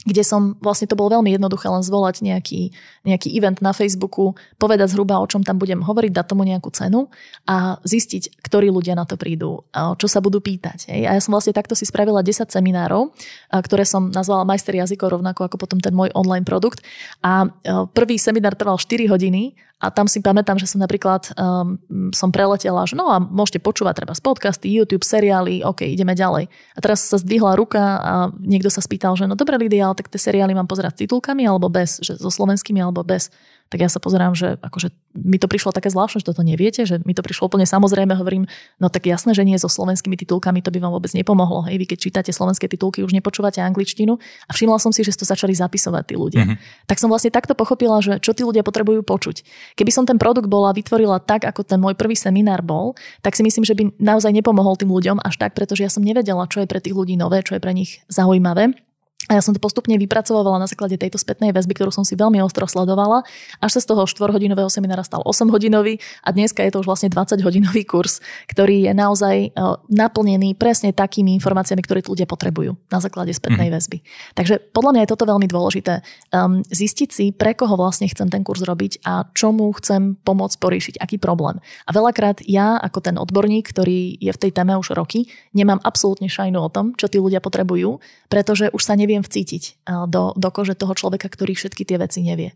kde 0.07 0.23
som, 0.23 0.55
vlastne 0.63 0.87
to 0.87 0.95
bolo 0.95 1.19
veľmi 1.19 1.35
jednoduché 1.35 1.67
len 1.67 1.83
zvolať 1.83 2.23
nejaký, 2.23 2.71
nejaký 3.03 3.35
event 3.35 3.59
na 3.59 3.75
Facebooku, 3.75 4.31
povedať 4.55 4.95
zhruba, 4.95 5.19
o 5.19 5.27
čom 5.27 5.43
tam 5.43 5.59
budem 5.59 5.83
hovoriť, 5.83 6.11
dať 6.15 6.25
tomu 6.25 6.47
nejakú 6.47 6.71
cenu 6.71 7.11
a 7.43 7.75
zistiť, 7.83 8.39
ktorí 8.39 8.71
ľudia 8.71 8.95
na 8.95 9.03
to 9.03 9.19
prídu, 9.19 9.67
čo 9.73 10.07
sa 10.07 10.23
budú 10.23 10.39
pýtať. 10.39 10.87
A 10.87 11.13
ja 11.13 11.19
som 11.19 11.35
vlastne 11.35 11.51
takto 11.51 11.75
si 11.75 11.83
spravila 11.83 12.23
10 12.23 12.47
seminárov, 12.47 13.11
ktoré 13.51 13.83
som 13.83 14.07
nazvala 14.07 14.47
majster 14.47 14.79
jazykov, 14.79 15.19
rovnako 15.19 15.51
ako 15.51 15.57
potom 15.59 15.83
ten 15.83 15.91
môj 15.91 16.15
online 16.15 16.47
produkt. 16.47 16.79
A 17.19 17.51
prvý 17.91 18.15
seminár 18.15 18.55
trval 18.55 18.79
4 18.79 19.11
hodiny 19.11 19.59
a 19.79 19.87
tam 19.95 20.11
si 20.11 20.19
pamätám, 20.19 20.59
že 20.59 20.67
som 20.67 20.83
napríklad 20.83 21.31
um, 21.39 21.79
som 22.11 22.35
preletela, 22.35 22.83
že 22.83 22.99
no 22.99 23.07
a 23.07 23.23
môžete 23.23 23.63
počúvať 23.63 24.03
treba 24.03 24.11
z 24.11 24.19
podcasty, 24.19 24.67
YouTube, 24.67 25.07
seriály, 25.07 25.63
OK, 25.63 25.87
ideme 25.87 26.11
ďalej. 26.11 26.51
A 26.75 26.79
teraz 26.83 27.07
sa 27.07 27.15
zdvihla 27.15 27.55
ruka 27.55 27.79
a 28.03 28.13
niekto 28.43 28.67
sa 28.67 28.83
spýtal, 28.83 29.15
že 29.15 29.23
no 29.23 29.39
dobre 29.39 29.55
Lidia, 29.55 29.87
ale 29.87 29.95
tak 29.95 30.11
tie 30.11 30.19
seriály 30.19 30.51
mám 30.51 30.67
pozerať 30.67 30.99
s 30.99 31.01
titulkami 31.07 31.47
alebo 31.47 31.71
bez, 31.71 32.03
že 32.03 32.19
so 32.19 32.27
slovenskými 32.27 32.83
alebo 32.83 33.07
bez 33.07 33.31
tak 33.69 33.85
ja 33.85 33.89
sa 33.89 34.01
pozerám, 34.01 34.33
že 34.33 34.57
akože 34.65 34.89
mi 35.13 35.37
to 35.37 35.45
prišlo 35.45 35.69
také 35.69 35.93
zvláštne, 35.93 36.21
že 36.21 36.27
toto 36.33 36.41
neviete, 36.41 36.85
že 36.89 37.01
mi 37.05 37.13
to 37.13 37.21
prišlo 37.21 37.49
úplne 37.49 37.69
samozrejme, 37.69 38.17
hovorím, 38.17 38.49
no 38.81 38.89
tak 38.89 39.05
jasné, 39.05 39.37
že 39.37 39.45
nie 39.45 39.57
so 39.61 39.69
slovenskými 39.69 40.17
titulkami, 40.17 40.65
to 40.65 40.73
by 40.73 40.81
vám 40.81 40.93
vôbec 40.93 41.13
nepomohlo. 41.13 41.69
Hej, 41.69 41.77
vy 41.77 41.85
keď 41.85 41.97
čítate 42.01 42.31
slovenské 42.33 42.65
titulky, 42.65 43.05
už 43.05 43.13
nepočúvate 43.13 43.61
angličtinu 43.61 44.17
a 44.49 44.51
všimla 44.51 44.81
som 44.81 44.89
si, 44.89 45.05
že 45.05 45.13
to 45.13 45.25
začali 45.25 45.53
zapisovať 45.53 46.03
tí 46.09 46.15
ľudia. 46.17 46.43
Mm-hmm. 46.45 46.85
Tak 46.89 46.97
som 46.97 47.13
vlastne 47.13 47.29
takto 47.29 47.53
pochopila, 47.53 48.01
že 48.01 48.17
čo 48.17 48.33
tí 48.33 48.41
ľudia 48.41 48.65
potrebujú 48.65 49.05
počuť. 49.05 49.45
Keby 49.77 49.91
som 49.93 50.03
ten 50.09 50.17
produkt 50.17 50.49
bola 50.49 50.73
vytvorila 50.73 51.21
tak, 51.21 51.45
ako 51.45 51.61
ten 51.61 51.77
môj 51.77 51.93
prvý 51.93 52.17
seminár 52.17 52.65
bol, 52.65 52.97
tak 53.21 53.37
si 53.37 53.45
myslím, 53.45 53.61
že 53.61 53.77
by 53.77 53.93
naozaj 54.01 54.33
nepomohol 54.33 54.73
tým 54.81 54.89
ľuďom 54.89 55.21
až 55.21 55.37
tak, 55.37 55.53
pretože 55.53 55.85
ja 55.85 55.93
som 55.93 56.01
nevedela, 56.01 56.49
čo 56.49 56.65
je 56.65 56.67
pre 56.69 56.81
tých 56.81 56.97
ľudí 56.97 57.13
nové, 57.13 57.45
čo 57.45 57.53
je 57.53 57.61
pre 57.61 57.77
nich 57.77 58.01
zaujímavé. 58.09 58.88
A 59.29 59.37
ja 59.37 59.45
som 59.45 59.53
to 59.53 59.61
postupne 59.61 59.93
vypracovala 59.93 60.57
na 60.57 60.65
základe 60.65 60.97
tejto 60.97 61.21
spätnej 61.21 61.53
väzby, 61.53 61.77
ktorú 61.77 61.93
som 61.93 62.01
si 62.01 62.17
veľmi 62.17 62.41
ostro 62.41 62.65
sledovala. 62.65 63.21
Až 63.61 63.77
sa 63.77 63.81
z 63.85 63.93
toho 63.93 64.09
4-hodinového 64.09 64.73
seminára 64.73 65.05
stal 65.05 65.21
8-hodinový 65.21 66.01
a 66.25 66.33
dneska 66.33 66.65
je 66.65 66.73
to 66.73 66.81
už 66.81 66.89
vlastne 66.89 67.13
20-hodinový 67.13 67.85
kurz, 67.85 68.25
ktorý 68.49 68.89
je 68.89 68.93
naozaj 68.97 69.35
e, 69.37 69.49
naplnený 69.93 70.57
presne 70.57 70.97
takými 70.97 71.37
informáciami, 71.37 71.77
ktoré 71.85 72.01
ľudia 72.01 72.25
potrebujú 72.25 72.73
na 72.89 72.97
základe 72.97 73.29
spätnej 73.29 73.69
mm. 73.69 73.73
väzby. 73.77 73.97
Takže 74.33 74.73
podľa 74.73 74.91
mňa 74.97 75.01
je 75.05 75.11
toto 75.13 75.29
veľmi 75.29 75.45
dôležité. 75.45 76.01
Um, 76.33 76.65
zistiť 76.65 77.09
si, 77.13 77.25
pre 77.29 77.53
koho 77.53 77.77
vlastne 77.77 78.09
chcem 78.09 78.33
ten 78.33 78.41
kurz 78.41 78.65
robiť 78.65 79.05
a 79.05 79.29
čomu 79.37 79.69
chcem 79.77 80.17
pomôcť 80.25 80.57
poriešiť, 80.57 80.95
aký 80.97 81.21
problém. 81.21 81.61
A 81.85 81.93
veľakrát 81.93 82.41
ja, 82.49 82.81
ako 82.81 83.05
ten 83.05 83.15
odborník, 83.21 83.69
ktorý 83.69 84.17
je 84.17 84.31
v 84.33 84.41
tej 84.41 84.51
téme 84.57 84.73
už 84.73 84.97
roky, 84.97 85.29
nemám 85.53 85.77
absolútne 85.85 86.25
šajnu 86.25 86.57
o 86.57 86.69
tom, 86.73 86.97
čo 86.97 87.05
tí 87.05 87.21
ľudia 87.21 87.45
potrebujú, 87.45 88.01
pretože 88.25 88.73
už 88.73 88.81
sa 88.81 88.97
neviem 88.97 89.18
viem 89.19 89.27
vcítiť 89.27 89.83
do, 90.07 90.31
do 90.39 90.49
kože 90.55 90.79
toho 90.79 90.95
človeka, 90.95 91.27
ktorý 91.27 91.59
všetky 91.59 91.83
tie 91.83 91.99
veci 91.99 92.23
nevie. 92.23 92.55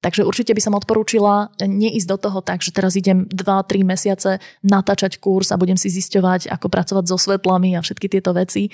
Takže 0.00 0.24
určite 0.24 0.56
by 0.56 0.64
som 0.64 0.72
odporúčila 0.72 1.52
neísť 1.60 2.08
do 2.08 2.16
toho 2.16 2.40
tak, 2.40 2.64
že 2.64 2.72
teraz 2.72 2.96
idem 2.96 3.28
2-3 3.28 3.84
mesiace 3.84 4.40
natáčať 4.64 5.20
kurz 5.20 5.52
a 5.52 5.60
budem 5.60 5.76
si 5.76 5.92
zisťovať, 5.92 6.48
ako 6.48 6.72
pracovať 6.72 7.04
so 7.04 7.20
svetlami 7.20 7.76
a 7.76 7.84
všetky 7.84 8.08
tieto 8.08 8.32
veci. 8.32 8.72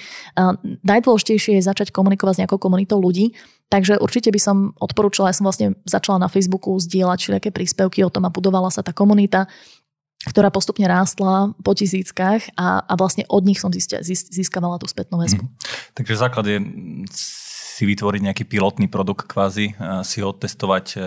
Najdôležitejšie 0.86 1.58
je 1.58 1.66
začať 1.66 1.90
komunikovať 1.90 2.38
s 2.38 2.40
nejakou 2.46 2.62
komunitou 2.62 3.02
ľudí, 3.02 3.34
takže 3.66 3.98
určite 3.98 4.30
by 4.30 4.38
som 4.38 4.70
odporúčala, 4.78 5.34
ja 5.34 5.38
som 5.42 5.50
vlastne 5.50 5.74
začala 5.82 6.22
na 6.22 6.30
Facebooku 6.30 6.78
zdieľať 6.78 7.18
všelijaké 7.18 7.50
príspevky 7.50 8.06
o 8.06 8.10
tom 8.14 8.22
a 8.22 8.30
budovala 8.30 8.70
sa 8.70 8.86
tá 8.86 8.94
komunita 8.94 9.50
ktorá 10.24 10.48
postupne 10.50 10.88
rástla 10.88 11.52
po 11.60 11.72
tisíckach 11.76 12.48
a, 12.56 12.82
a 12.82 12.92
vlastne 12.96 13.28
od 13.28 13.44
nich 13.44 13.60
som 13.60 13.70
zistia, 13.70 14.00
získavala 14.06 14.80
tú 14.80 14.88
spätnú 14.88 15.20
väzbu. 15.20 15.44
Mm. 15.44 15.52
Takže 15.94 16.14
základ 16.16 16.44
je 16.48 16.58
si 17.76 17.84
vytvoriť 17.84 18.20
nejaký 18.24 18.44
pilotný 18.48 18.88
produkt 18.88 19.28
kvázi, 19.28 19.76
si 20.00 20.18
ho 20.24 20.32
testovať 20.32 20.96
e, 20.96 20.98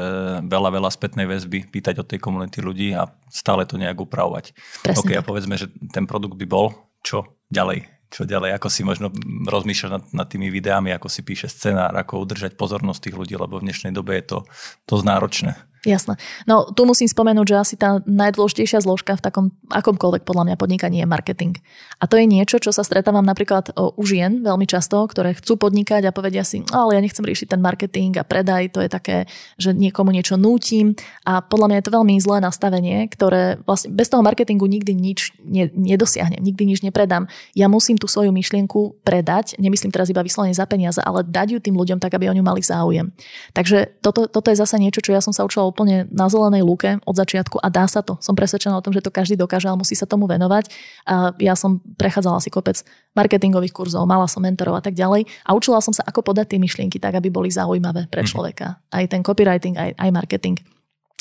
veľa, 0.45 0.69
veľa 0.69 0.93
spätnej 0.93 1.25
väzby, 1.25 1.65
pýtať 1.65 1.97
od 1.97 2.05
tej 2.05 2.21
komunity 2.21 2.61
ľudí 2.61 2.93
a 2.93 3.09
stále 3.33 3.65
to 3.65 3.81
nejak 3.81 3.97
upravovať. 3.97 4.53
Presne 4.85 5.01
okay, 5.01 5.17
a 5.17 5.25
povedzme, 5.25 5.57
že 5.57 5.73
ten 5.89 6.05
produkt 6.05 6.37
by 6.37 6.45
bol 6.45 6.69
čo 7.01 7.25
ďalej? 7.49 7.89
Čo 8.13 8.29
ďalej? 8.29 8.61
Ako 8.61 8.69
si 8.69 8.85
možno 8.85 9.09
rozmýšľať 9.49 9.89
nad, 9.89 10.03
nad 10.13 10.27
tými 10.29 10.53
videami, 10.53 10.93
ako 10.93 11.09
si 11.09 11.25
píše 11.25 11.49
scenár, 11.49 11.89
ako 11.97 12.21
udržať 12.21 12.53
pozornosť 12.53 13.01
tých 13.09 13.17
ľudí, 13.17 13.33
lebo 13.33 13.57
v 13.57 13.65
dnešnej 13.65 13.89
dobe 13.89 14.21
je 14.21 14.25
to 14.29 14.37
dosť 14.85 15.05
náročné. 15.09 15.51
Jasné. 15.87 16.19
No 16.43 16.75
tu 16.75 16.83
musím 16.83 17.07
spomenúť, 17.07 17.47
že 17.47 17.55
asi 17.55 17.75
tá 17.79 18.03
najdôležitejšia 18.03 18.83
zložka 18.83 19.15
v 19.15 19.23
takom 19.23 19.45
akomkoľvek 19.71 20.27
podľa 20.27 20.51
mňa 20.51 20.55
podnikaní 20.59 20.99
je 20.99 21.07
marketing. 21.07 21.55
A 22.03 22.07
to 22.07 22.19
je 22.19 22.27
niečo, 22.27 22.59
čo 22.59 22.75
sa 22.75 22.83
stretávam 22.83 23.23
napríklad 23.23 23.71
u 23.79 24.03
žien 24.03 24.43
veľmi 24.43 24.67
často, 24.67 24.99
ktoré 25.07 25.39
chcú 25.39 25.55
podnikať 25.55 26.03
a 26.03 26.11
povedia 26.11 26.43
si, 26.43 26.67
ale 26.75 26.99
ja 26.99 27.01
nechcem 27.03 27.23
riešiť 27.23 27.55
ten 27.55 27.63
marketing 27.63 28.19
a 28.19 28.27
predaj, 28.27 28.75
to 28.75 28.83
je 28.83 28.91
také, 28.91 29.17
že 29.55 29.71
niekomu 29.71 30.11
niečo 30.11 30.35
nútim. 30.35 30.99
A 31.23 31.39
podľa 31.39 31.71
mňa 31.71 31.77
je 31.79 31.85
to 31.87 31.95
veľmi 31.95 32.15
zlé 32.19 32.37
nastavenie, 32.43 33.07
ktoré 33.07 33.63
vlastne 33.63 33.95
bez 33.95 34.11
toho 34.11 34.19
marketingu 34.19 34.67
nikdy 34.67 34.91
nič 34.91 35.31
ne, 35.39 35.71
nedosiahnem, 35.71 36.43
nikdy 36.43 36.75
nič 36.75 36.83
nepredám. 36.83 37.31
Ja 37.55 37.71
musím 37.71 37.95
tú 37.95 38.11
svoju 38.11 38.35
myšlienku 38.35 38.99
predať, 39.07 39.55
nemyslím 39.55 39.95
teraz 39.95 40.11
iba 40.11 40.19
vyslovene 40.27 40.51
za 40.51 40.67
peniaze, 40.67 40.99
ale 40.99 41.23
dať 41.23 41.55
ju 41.55 41.59
tým 41.63 41.79
ľuďom 41.79 42.03
tak, 42.03 42.19
aby 42.19 42.27
o 42.27 42.35
ňu 42.35 42.43
mali 42.43 42.59
záujem. 42.59 43.15
Takže 43.55 44.03
toto, 44.03 44.27
toto 44.27 44.51
je 44.51 44.59
zase 44.59 44.75
niečo, 44.75 44.99
čo 44.99 45.15
ja 45.15 45.23
som 45.23 45.31
sa 45.31 45.47
učila 45.47 45.68
úplne 45.69 46.09
na 46.09 46.27
zelenej 46.27 46.65
lúke 46.65 46.97
od 47.05 47.15
začiatku 47.15 47.61
a 47.61 47.67
dá 47.69 47.85
sa 47.85 48.01
to. 48.01 48.17
Som 48.19 48.33
presvedčená 48.33 48.75
o 48.75 48.83
tom, 48.83 48.91
že 48.91 49.05
to 49.05 49.13
každý 49.13 49.37
dokáže, 49.37 49.69
ale 49.69 49.77
musí 49.77 49.93
sa 49.93 50.09
tomu 50.09 50.25
venovať. 50.25 50.67
A 51.05 51.31
ja 51.37 51.53
som 51.53 51.79
prechádzala 51.95 52.41
si 52.41 52.49
kopec 52.49 52.81
marketingových 53.13 53.71
kurzov, 53.71 54.09
mala 54.09 54.25
som 54.25 54.41
mentorov 54.41 54.77
a 54.77 54.83
tak 54.83 54.97
ďalej 54.97 55.29
a 55.45 55.53
učila 55.53 55.79
som 55.79 55.93
sa, 55.93 56.01
ako 56.03 56.25
podať 56.33 56.57
tie 56.57 56.59
myšlienky 56.59 56.97
tak, 56.97 57.15
aby 57.15 57.29
boli 57.29 57.53
zaujímavé 57.53 58.09
pre 58.09 58.25
mhm. 58.25 58.29
človeka. 58.29 58.81
Aj 58.89 59.05
ten 59.05 59.21
copywriting, 59.21 59.77
aj, 59.77 59.95
aj 59.95 60.09
marketing. 60.09 60.57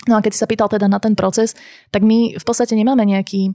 No 0.06 0.16
a 0.16 0.22
keď 0.22 0.32
si 0.32 0.40
sa 0.40 0.46
pýtal 0.46 0.70
teda 0.70 0.87
na 0.87 1.02
ten 1.02 1.18
proces, 1.18 1.58
tak 1.90 2.06
my 2.06 2.38
v 2.38 2.44
podstate 2.46 2.78
nemáme 2.78 3.02
nejaký 3.02 3.52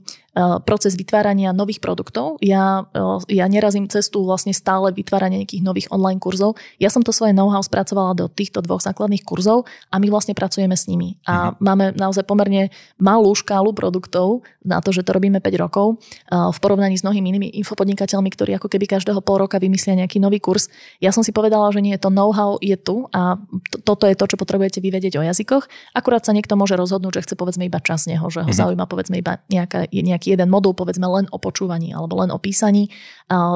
proces 0.66 0.98
vytvárania 0.98 1.54
nových 1.54 1.78
produktov. 1.78 2.42
Ja, 2.42 2.82
uh, 2.90 3.22
ja 3.30 3.46
nerazím 3.46 3.86
cestu 3.86 4.26
vlastne 4.26 4.50
stále 4.50 4.90
vytvárania 4.90 5.38
nejakých 5.46 5.62
nových 5.62 5.88
online 5.94 6.18
kurzov. 6.18 6.58
Ja 6.82 6.90
som 6.90 7.06
to 7.06 7.14
svoje 7.14 7.30
know-how 7.30 7.62
spracovala 7.62 8.18
do 8.18 8.26
týchto 8.26 8.58
dvoch 8.58 8.82
základných 8.82 9.22
kurzov 9.22 9.70
a 9.94 10.02
my 10.02 10.10
vlastne 10.10 10.34
pracujeme 10.34 10.74
s 10.74 10.90
nimi. 10.90 11.22
A 11.24 11.54
mhm. 11.54 11.62
máme 11.62 11.84
naozaj 11.94 12.26
pomerne 12.26 12.74
malú 12.98 13.30
škálu 13.34 13.70
produktov 13.70 14.42
na 14.66 14.82
to, 14.82 14.90
že 14.90 15.06
to 15.06 15.14
robíme 15.14 15.38
5 15.38 15.64
rokov 15.64 16.02
uh, 16.30 16.50
v 16.50 16.58
porovnaní 16.58 16.98
s 16.98 17.06
mnohými 17.06 17.26
inými 17.30 17.48
infopodnikateľmi, 17.62 18.30
ktorí 18.34 18.58
ako 18.58 18.66
keby 18.66 18.90
každého 18.90 19.22
pol 19.22 19.46
roka 19.46 19.62
vymyslia 19.62 19.94
nejaký 19.94 20.18
nový 20.18 20.42
kurz. 20.42 20.66
Ja 20.98 21.14
som 21.14 21.22
si 21.22 21.30
povedala, 21.30 21.70
že 21.70 21.78
nie, 21.78 21.94
to 21.94 22.10
know-how 22.10 22.58
je 22.58 22.74
tu 22.74 23.06
a 23.14 23.38
to, 23.70 23.94
toto 23.94 24.10
je 24.10 24.18
to, 24.18 24.24
čo 24.26 24.36
potrebujete 24.40 24.82
vyvedieť 24.82 25.20
o 25.20 25.22
jazykoch. 25.22 25.94
Akurát 25.94 26.26
sa 26.26 26.34
niekto 26.34 26.58
môže 26.58 26.74
rozhodnúť, 26.74 27.22
že 27.22 27.24
chce 27.30 27.34
povedzme 27.38 27.68
iba 27.68 27.78
čas 27.78 28.10
neho, 28.10 28.26
že 28.32 28.42
ho 28.42 28.50
mm-hmm. 28.50 28.60
zaujíma 28.60 28.84
povedzme 28.90 29.20
iba 29.20 29.38
nejaká, 29.52 29.86
nejaký 29.92 30.23
jeden 30.24 30.48
modul, 30.48 30.72
povedzme 30.72 31.04
len 31.04 31.28
o 31.28 31.36
počúvaní 31.36 31.92
alebo 31.92 32.16
len 32.24 32.32
o 32.32 32.40
písaní. 32.40 32.88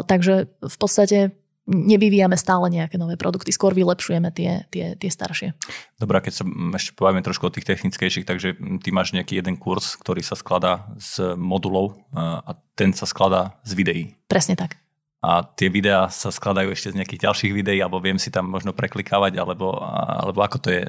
Takže 0.04 0.52
v 0.60 0.76
podstate 0.76 1.32
nevyvíjame 1.68 2.32
stále 2.40 2.72
nejaké 2.72 2.96
nové 2.96 3.20
produkty, 3.20 3.52
skôr 3.52 3.76
vylepšujeme 3.76 4.32
tie, 4.32 4.64
tie, 4.72 4.96
tie 4.96 5.10
staršie. 5.12 5.52
Dobre, 6.00 6.24
keď 6.24 6.32
sa 6.40 6.44
ešte 6.80 6.96
povieme 6.96 7.20
trošku 7.20 7.44
o 7.44 7.52
tých 7.52 7.68
technickejších, 7.68 8.24
takže 8.24 8.56
ty 8.80 8.88
máš 8.88 9.12
nejaký 9.12 9.36
jeden 9.36 9.60
kurz, 9.60 10.00
ktorý 10.00 10.24
sa 10.24 10.32
skladá 10.32 10.88
z 10.96 11.36
modulov 11.36 12.00
a 12.16 12.56
ten 12.72 12.96
sa 12.96 13.04
skladá 13.04 13.60
z 13.68 13.76
videí. 13.76 14.04
Presne 14.32 14.56
tak. 14.56 14.80
A 15.18 15.42
tie 15.42 15.66
videá 15.66 16.06
sa 16.14 16.30
skladajú 16.30 16.70
ešte 16.70 16.94
z 16.94 17.02
nejakých 17.02 17.26
ďalších 17.26 17.50
videí, 17.50 17.82
alebo 17.82 17.98
viem 17.98 18.22
si 18.22 18.30
tam 18.30 18.46
možno 18.46 18.70
preklikávať, 18.70 19.34
alebo, 19.42 19.74
alebo 19.82 20.38
ako 20.46 20.62
to 20.62 20.68
je 20.70 20.86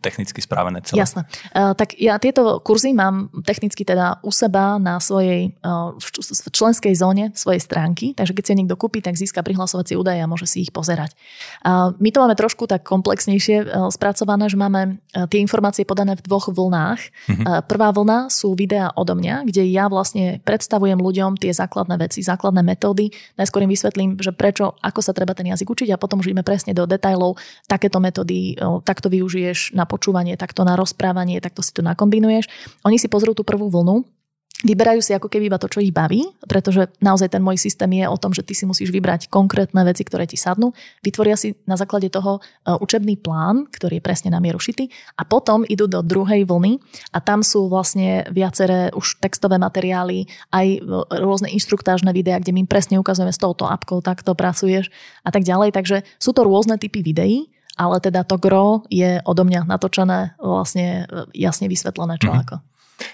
technicky 0.00 0.40
správené 0.40 0.80
celé? 0.80 1.04
Jasné. 1.04 1.28
Uh, 1.52 1.76
tak 1.76 1.92
ja 2.00 2.16
tieto 2.16 2.64
kurzy 2.64 2.96
mám 2.96 3.28
technicky 3.44 3.84
teda 3.84 4.16
u 4.24 4.32
seba 4.32 4.80
na 4.80 4.96
svojej 4.96 5.52
uh, 5.60 5.92
v 6.00 6.48
členskej 6.56 6.96
zóne 6.96 7.36
svojej 7.36 7.60
stránky, 7.60 8.16
takže 8.16 8.32
keď 8.32 8.44
si 8.48 8.56
niekto 8.56 8.80
kúpi, 8.80 9.04
tak 9.04 9.20
získa 9.20 9.44
prihlasovacie 9.44 9.92
údaje 9.92 10.24
a 10.24 10.30
môže 10.30 10.48
si 10.48 10.64
ich 10.64 10.72
pozerať. 10.72 11.12
Uh, 11.60 11.92
my 12.00 12.08
to 12.08 12.24
máme 12.24 12.32
trošku 12.32 12.64
tak 12.64 12.80
komplexnejšie 12.80 13.56
uh, 13.60 13.92
spracované, 13.92 14.48
že 14.48 14.56
máme 14.56 14.96
uh, 14.96 15.28
tie 15.28 15.44
informácie 15.44 15.84
podané 15.84 16.16
v 16.16 16.24
dvoch 16.24 16.48
vlnách. 16.48 17.00
Uh-huh. 17.28 17.36
Uh, 17.44 17.60
prvá 17.60 17.92
vlna 17.92 18.32
sú 18.32 18.56
videá 18.56 18.88
odo 18.96 19.12
mňa, 19.12 19.44
kde 19.52 19.68
ja 19.68 19.92
vlastne 19.92 20.40
predstavujem 20.48 20.96
ľuďom 20.96 21.36
tie 21.36 21.52
základné 21.52 22.00
veci, 22.00 22.24
základné 22.24 22.64
metódy. 22.64 23.12
Najskôr 23.36 23.65
im 23.66 23.74
vysvetlím, 23.74 24.22
že 24.22 24.30
prečo, 24.30 24.78
ako 24.78 25.02
sa 25.02 25.10
treba 25.10 25.34
ten 25.34 25.50
jazyk 25.50 25.66
učiť 25.66 25.90
a 25.90 26.00
potom 26.00 26.22
už 26.22 26.30
ideme 26.30 26.46
presne 26.46 26.72
do 26.72 26.86
detajlov. 26.86 27.36
Takéto 27.66 27.98
metódy, 27.98 28.54
takto 28.86 29.10
využiješ 29.10 29.74
na 29.74 29.84
počúvanie, 29.84 30.38
takto 30.38 30.62
na 30.62 30.78
rozprávanie, 30.78 31.42
takto 31.42 31.66
si 31.66 31.74
to 31.74 31.82
nakombinuješ. 31.82 32.46
Oni 32.86 32.96
si 32.96 33.10
pozrú 33.10 33.34
tú 33.34 33.42
prvú 33.42 33.66
vlnu 33.66 34.06
Vyberajú 34.64 35.04
si 35.04 35.12
ako 35.12 35.28
keby 35.28 35.52
iba 35.52 35.60
to, 35.60 35.68
čo 35.68 35.84
ich 35.84 35.92
baví, 35.92 36.32
pretože 36.48 36.88
naozaj 37.04 37.28
ten 37.28 37.44
môj 37.44 37.60
systém 37.60 37.92
je 37.92 38.08
o 38.08 38.16
tom, 38.16 38.32
že 38.32 38.40
ty 38.40 38.56
si 38.56 38.64
musíš 38.64 38.88
vybrať 38.88 39.28
konkrétne 39.28 39.84
veci, 39.84 40.00
ktoré 40.00 40.24
ti 40.24 40.40
sadnú. 40.40 40.72
Vytvoria 41.04 41.36
si 41.36 41.60
na 41.68 41.76
základe 41.76 42.08
toho 42.08 42.40
e, 42.40 42.72
učebný 42.72 43.20
plán, 43.20 43.68
ktorý 43.68 44.00
je 44.00 44.06
presne 44.08 44.32
na 44.32 44.40
mieru 44.40 44.56
šity 44.56 44.88
a 45.20 45.28
potom 45.28 45.60
idú 45.68 45.84
do 45.84 46.00
druhej 46.00 46.48
vlny 46.48 46.80
a 47.12 47.20
tam 47.20 47.44
sú 47.44 47.68
vlastne 47.68 48.24
viaceré 48.32 48.88
už 48.96 49.20
textové 49.20 49.60
materiály, 49.60 50.24
aj 50.48 50.66
e, 50.72 50.78
rôzne 51.20 51.52
inštruktážne 51.52 52.08
videá, 52.16 52.40
kde 52.40 52.56
my 52.56 52.64
presne 52.64 52.96
ukazujeme 52.96 53.36
s 53.36 53.42
touto 53.42 53.68
apkou, 53.68 54.00
takto 54.00 54.32
pracuješ 54.32 54.88
a 55.20 55.36
tak 55.36 55.44
ďalej. 55.44 55.76
Takže 55.76 56.00
sú 56.16 56.32
to 56.32 56.48
rôzne 56.48 56.80
typy 56.80 57.04
videí, 57.04 57.52
ale 57.76 58.00
teda 58.00 58.24
to 58.24 58.40
gro 58.40 58.88
je 58.88 59.20
odo 59.28 59.44
mňa 59.44 59.68
natočené, 59.68 60.32
vlastne 60.40 61.04
e, 61.04 61.44
jasne 61.44 61.68
vysvetlené 61.68 62.16
čo 62.16 62.32
mm-hmm. 62.32 62.44
ako. 62.48 62.56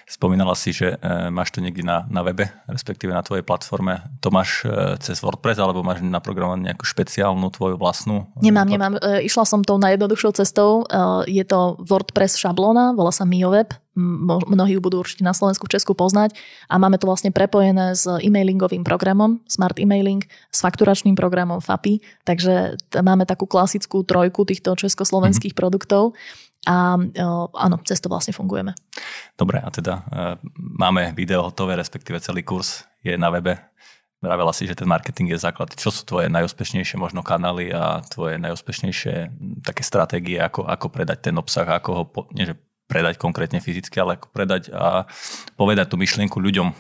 Spomínala 0.06 0.54
si, 0.54 0.70
že 0.70 0.94
e, 0.94 1.30
máš 1.34 1.50
to 1.50 1.58
niekde 1.58 1.82
na, 1.82 2.06
na 2.06 2.22
webe, 2.22 2.52
respektíve 2.70 3.10
na 3.10 3.24
tvojej 3.26 3.42
platforme. 3.42 4.04
To 4.22 4.30
máš 4.30 4.62
e, 4.62 4.94
cez 5.02 5.18
WordPress 5.18 5.58
alebo 5.58 5.82
máš 5.82 6.04
naprogramovanú 6.04 6.62
nejakú 6.62 6.86
špeciálnu 6.86 7.50
tvoju 7.50 7.74
vlastnú? 7.80 8.30
Nemám, 8.38 8.68
nemám. 8.70 8.94
E, 9.02 9.26
išla 9.26 9.42
som 9.42 9.66
tou 9.66 9.80
najjednoduchšou 9.82 10.32
cestou. 10.38 10.86
Je 11.26 11.42
to 11.42 11.80
WordPress 11.82 12.38
šablóna, 12.38 12.94
volá 12.94 13.10
sa 13.10 13.26
MioWeb. 13.26 13.74
Mnohí 13.92 14.78
ju 14.78 14.80
budú 14.80 15.04
určite 15.04 15.20
na 15.20 15.36
Slovensku, 15.36 15.68
v 15.68 15.76
Česku 15.76 15.92
poznať. 15.92 16.32
A 16.72 16.80
máme 16.80 16.96
to 16.96 17.04
vlastne 17.04 17.28
prepojené 17.28 17.92
s 17.92 18.08
e-mailingovým 18.08 18.88
programom, 18.88 19.44
Smart 19.44 19.76
Emailing, 19.76 20.24
s 20.48 20.58
fakturačným 20.64 21.12
programom 21.12 21.60
FAPI. 21.60 22.00
Takže 22.24 22.80
máme 23.04 23.28
takú 23.28 23.44
klasickú 23.44 24.00
trojku 24.00 24.48
týchto 24.48 24.72
československých 24.80 25.52
mm-hmm. 25.52 25.60
produktov 25.60 26.16
a 26.62 26.94
áno, 27.58 27.76
cez 27.82 27.98
to 27.98 28.06
vlastne 28.06 28.30
fungujeme. 28.30 28.74
Dobre, 29.34 29.58
a 29.58 29.68
teda 29.74 30.06
e, 30.06 30.42
máme 30.56 31.10
video 31.18 31.42
hotové, 31.42 31.74
respektíve 31.74 32.22
celý 32.22 32.46
kurz 32.46 32.86
je 33.02 33.18
na 33.18 33.34
webe. 33.34 33.58
Vravela 34.22 34.54
si, 34.54 34.70
že 34.70 34.78
ten 34.78 34.86
marketing 34.86 35.34
je 35.34 35.42
základ. 35.42 35.74
Čo 35.74 35.90
sú 35.90 36.06
tvoje 36.06 36.30
najúspešnejšie 36.30 36.94
možno 36.94 37.26
kanály 37.26 37.74
a 37.74 37.98
tvoje 38.06 38.38
najúspešnejšie 38.38 39.34
také 39.66 39.82
stratégie, 39.82 40.38
ako, 40.38 40.62
ako 40.62 40.86
predať 40.94 41.26
ten 41.30 41.34
obsah, 41.34 41.66
ako 41.66 41.90
ho, 41.90 42.04
nie 42.30 42.46
že 42.46 42.54
predať 42.86 43.18
konkrétne 43.18 43.58
fyzicky, 43.58 43.98
ale 43.98 44.14
ako 44.20 44.30
predať 44.30 44.70
a 44.70 45.10
povedať 45.58 45.90
tú 45.90 45.96
myšlienku 45.98 46.38
ľuďom, 46.38 46.70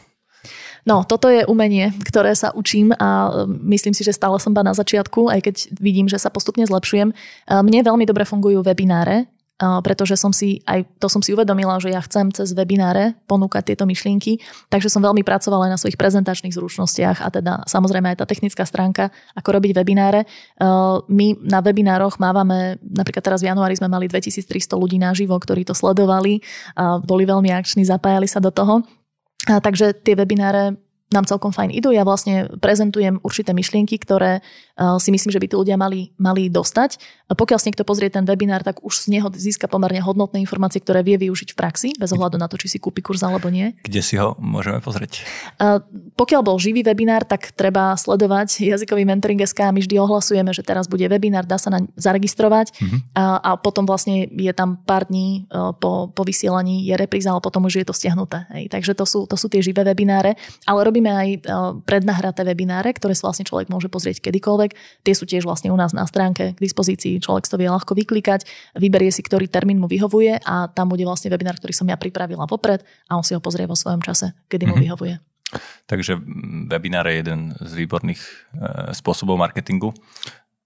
No, 0.82 1.06
toto 1.06 1.30
je 1.30 1.46
umenie, 1.46 1.94
ktoré 2.02 2.34
sa 2.34 2.50
učím 2.50 2.90
a 2.98 3.30
myslím 3.46 3.94
si, 3.94 4.02
že 4.02 4.10
stále 4.10 4.34
som 4.42 4.50
ba 4.50 4.66
na 4.66 4.74
začiatku, 4.74 5.30
aj 5.30 5.40
keď 5.46 5.54
vidím, 5.78 6.10
že 6.10 6.18
sa 6.18 6.26
postupne 6.26 6.66
zlepšujem. 6.66 7.14
Mne 7.46 7.80
veľmi 7.86 8.02
dobre 8.02 8.26
fungujú 8.26 8.66
webináre, 8.66 9.30
pretože 9.60 10.18
som 10.18 10.34
si, 10.34 10.58
aj 10.66 10.98
to 10.98 11.06
som 11.06 11.22
si 11.22 11.30
uvedomila, 11.30 11.78
že 11.78 11.94
ja 11.94 12.02
chcem 12.02 12.34
cez 12.34 12.50
webináre 12.50 13.14
ponúkať 13.30 13.70
tieto 13.70 13.86
myšlienky, 13.86 14.42
takže 14.66 14.90
som 14.90 14.98
veľmi 14.98 15.22
pracovala 15.22 15.70
aj 15.70 15.72
na 15.72 15.78
svojich 15.78 15.94
prezentačných 15.94 16.50
zručnostiach 16.50 17.22
a 17.22 17.28
teda 17.30 17.62
samozrejme 17.70 18.10
aj 18.10 18.18
tá 18.18 18.26
technická 18.26 18.66
stránka, 18.66 19.14
ako 19.38 19.62
robiť 19.62 19.70
webináre. 19.78 20.26
My 21.06 21.26
na 21.46 21.62
webinároch 21.62 22.18
mávame, 22.18 22.82
napríklad 22.82 23.22
teraz 23.22 23.38
v 23.38 23.54
januári 23.54 23.78
sme 23.78 23.86
mali 23.86 24.10
2300 24.10 24.74
ľudí 24.74 24.98
naživo, 24.98 25.38
ktorí 25.38 25.62
to 25.62 25.78
sledovali, 25.78 26.42
boli 27.06 27.22
veľmi 27.22 27.54
akční, 27.54 27.86
zapájali 27.86 28.26
sa 28.26 28.42
do 28.42 28.50
toho. 28.50 28.82
Takže 29.46 30.02
tie 30.02 30.18
webináre 30.18 30.74
nám 31.12 31.28
celkom 31.28 31.52
fajn 31.52 31.72
idú. 31.72 31.92
Ja 31.92 32.02
vlastne 32.02 32.48
prezentujem 32.60 33.20
určité 33.20 33.52
myšlienky, 33.52 34.00
ktoré 34.00 34.40
uh, 34.40 34.96
si 34.96 35.12
myslím, 35.12 35.30
že 35.32 35.40
by 35.40 35.46
tí 35.48 35.56
ľudia 35.56 35.76
mali, 35.76 36.12
mali 36.16 36.48
dostať. 36.48 36.96
Pokiaľ 37.32 37.58
si 37.60 37.72
niekto 37.72 37.88
pozrie 37.88 38.12
ten 38.12 38.28
webinár, 38.28 38.60
tak 38.60 38.84
už 38.84 39.08
z 39.08 39.16
neho 39.16 39.28
získa 39.32 39.68
pomerne 39.68 40.00
hodnotné 40.04 40.40
informácie, 40.40 40.80
ktoré 40.84 41.00
vie 41.00 41.16
využiť 41.16 41.52
v 41.52 41.56
praxi, 41.56 41.88
bez 41.96 42.12
ohľadu 42.12 42.36
na 42.36 42.48
to, 42.48 42.60
či 42.60 42.76
si 42.76 42.78
kúpi 42.80 43.00
kurz 43.00 43.24
alebo 43.24 43.48
nie. 43.48 43.72
Kde 43.84 44.00
si 44.04 44.20
ho 44.20 44.36
môžeme 44.36 44.80
pozrieť? 44.84 45.24
Uh, 45.56 45.80
pokiaľ 46.16 46.40
bol 46.44 46.56
živý 46.60 46.84
webinár, 46.84 47.24
tak 47.24 47.52
treba 47.56 47.96
sledovať 47.96 48.64
jazykový 48.72 49.04
mentoring 49.08 49.40
SK. 49.40 49.72
My 49.72 49.80
vždy 49.80 49.96
ohlasujeme, 50.00 50.52
že 50.52 50.64
teraz 50.64 50.88
bude 50.88 51.04
webinár, 51.08 51.48
dá 51.48 51.56
sa 51.56 51.72
na 51.72 51.84
zaregistrovať 51.96 52.76
uh-huh. 52.76 52.98
a, 53.16 53.24
a 53.40 53.50
potom 53.56 53.88
vlastne 53.88 54.28
je 54.28 54.52
tam 54.52 54.80
pár 54.82 55.08
dní 55.08 55.48
uh, 55.48 55.72
po, 55.76 56.12
po 56.12 56.22
vysielaní 56.24 56.84
je 56.88 56.94
repríza, 56.96 57.32
ale 57.32 57.40
potom 57.40 57.64
už 57.66 57.82
je 57.82 57.86
to 57.86 57.94
stiahnuté. 57.96 58.44
Hej. 58.52 58.72
Takže 58.72 58.92
to 58.96 59.04
sú, 59.04 59.24
to 59.26 59.36
sú 59.36 59.46
tie 59.48 59.64
živé 59.64 59.82
webináre, 59.82 60.36
ale 60.68 60.80
robím 60.84 61.01
robíme 61.02 61.10
aj 61.18 61.28
e, 61.34 61.38
prednahraté 61.82 62.46
webináre, 62.46 62.94
ktoré 62.94 63.18
si 63.18 63.26
vlastne 63.26 63.42
človek 63.42 63.66
môže 63.66 63.90
pozrieť 63.90 64.22
kedykoľvek. 64.22 65.02
Tie 65.02 65.14
sú 65.18 65.26
tiež 65.26 65.42
vlastne 65.42 65.74
u 65.74 65.76
nás 65.76 65.90
na 65.90 66.06
stránke 66.06 66.54
k 66.54 66.58
dispozícii. 66.62 67.18
Človek 67.18 67.50
to 67.50 67.58
vie 67.58 67.66
ľahko 67.66 67.98
vyklikať, 67.98 68.46
vyberie 68.78 69.10
si, 69.10 69.26
ktorý 69.26 69.50
termín 69.50 69.82
mu 69.82 69.90
vyhovuje 69.90 70.38
a 70.46 70.70
tam 70.70 70.94
bude 70.94 71.02
vlastne 71.02 71.34
webinár, 71.34 71.58
ktorý 71.58 71.74
som 71.74 71.90
ja 71.90 71.98
pripravila 71.98 72.46
vopred 72.46 72.86
a 73.10 73.18
on 73.18 73.26
si 73.26 73.34
ho 73.34 73.42
pozrie 73.42 73.66
vo 73.66 73.74
svojom 73.74 73.98
čase, 73.98 74.30
kedy 74.46 74.70
mu 74.70 74.78
mm-hmm. 74.78 74.86
vyhovuje. 74.86 75.14
Takže 75.84 76.16
webinár 76.72 77.04
je 77.12 77.20
jeden 77.20 77.40
z 77.58 77.72
výborných 77.76 78.22
e, 78.22 78.30
spôsobov 78.96 79.36
marketingu. 79.36 79.92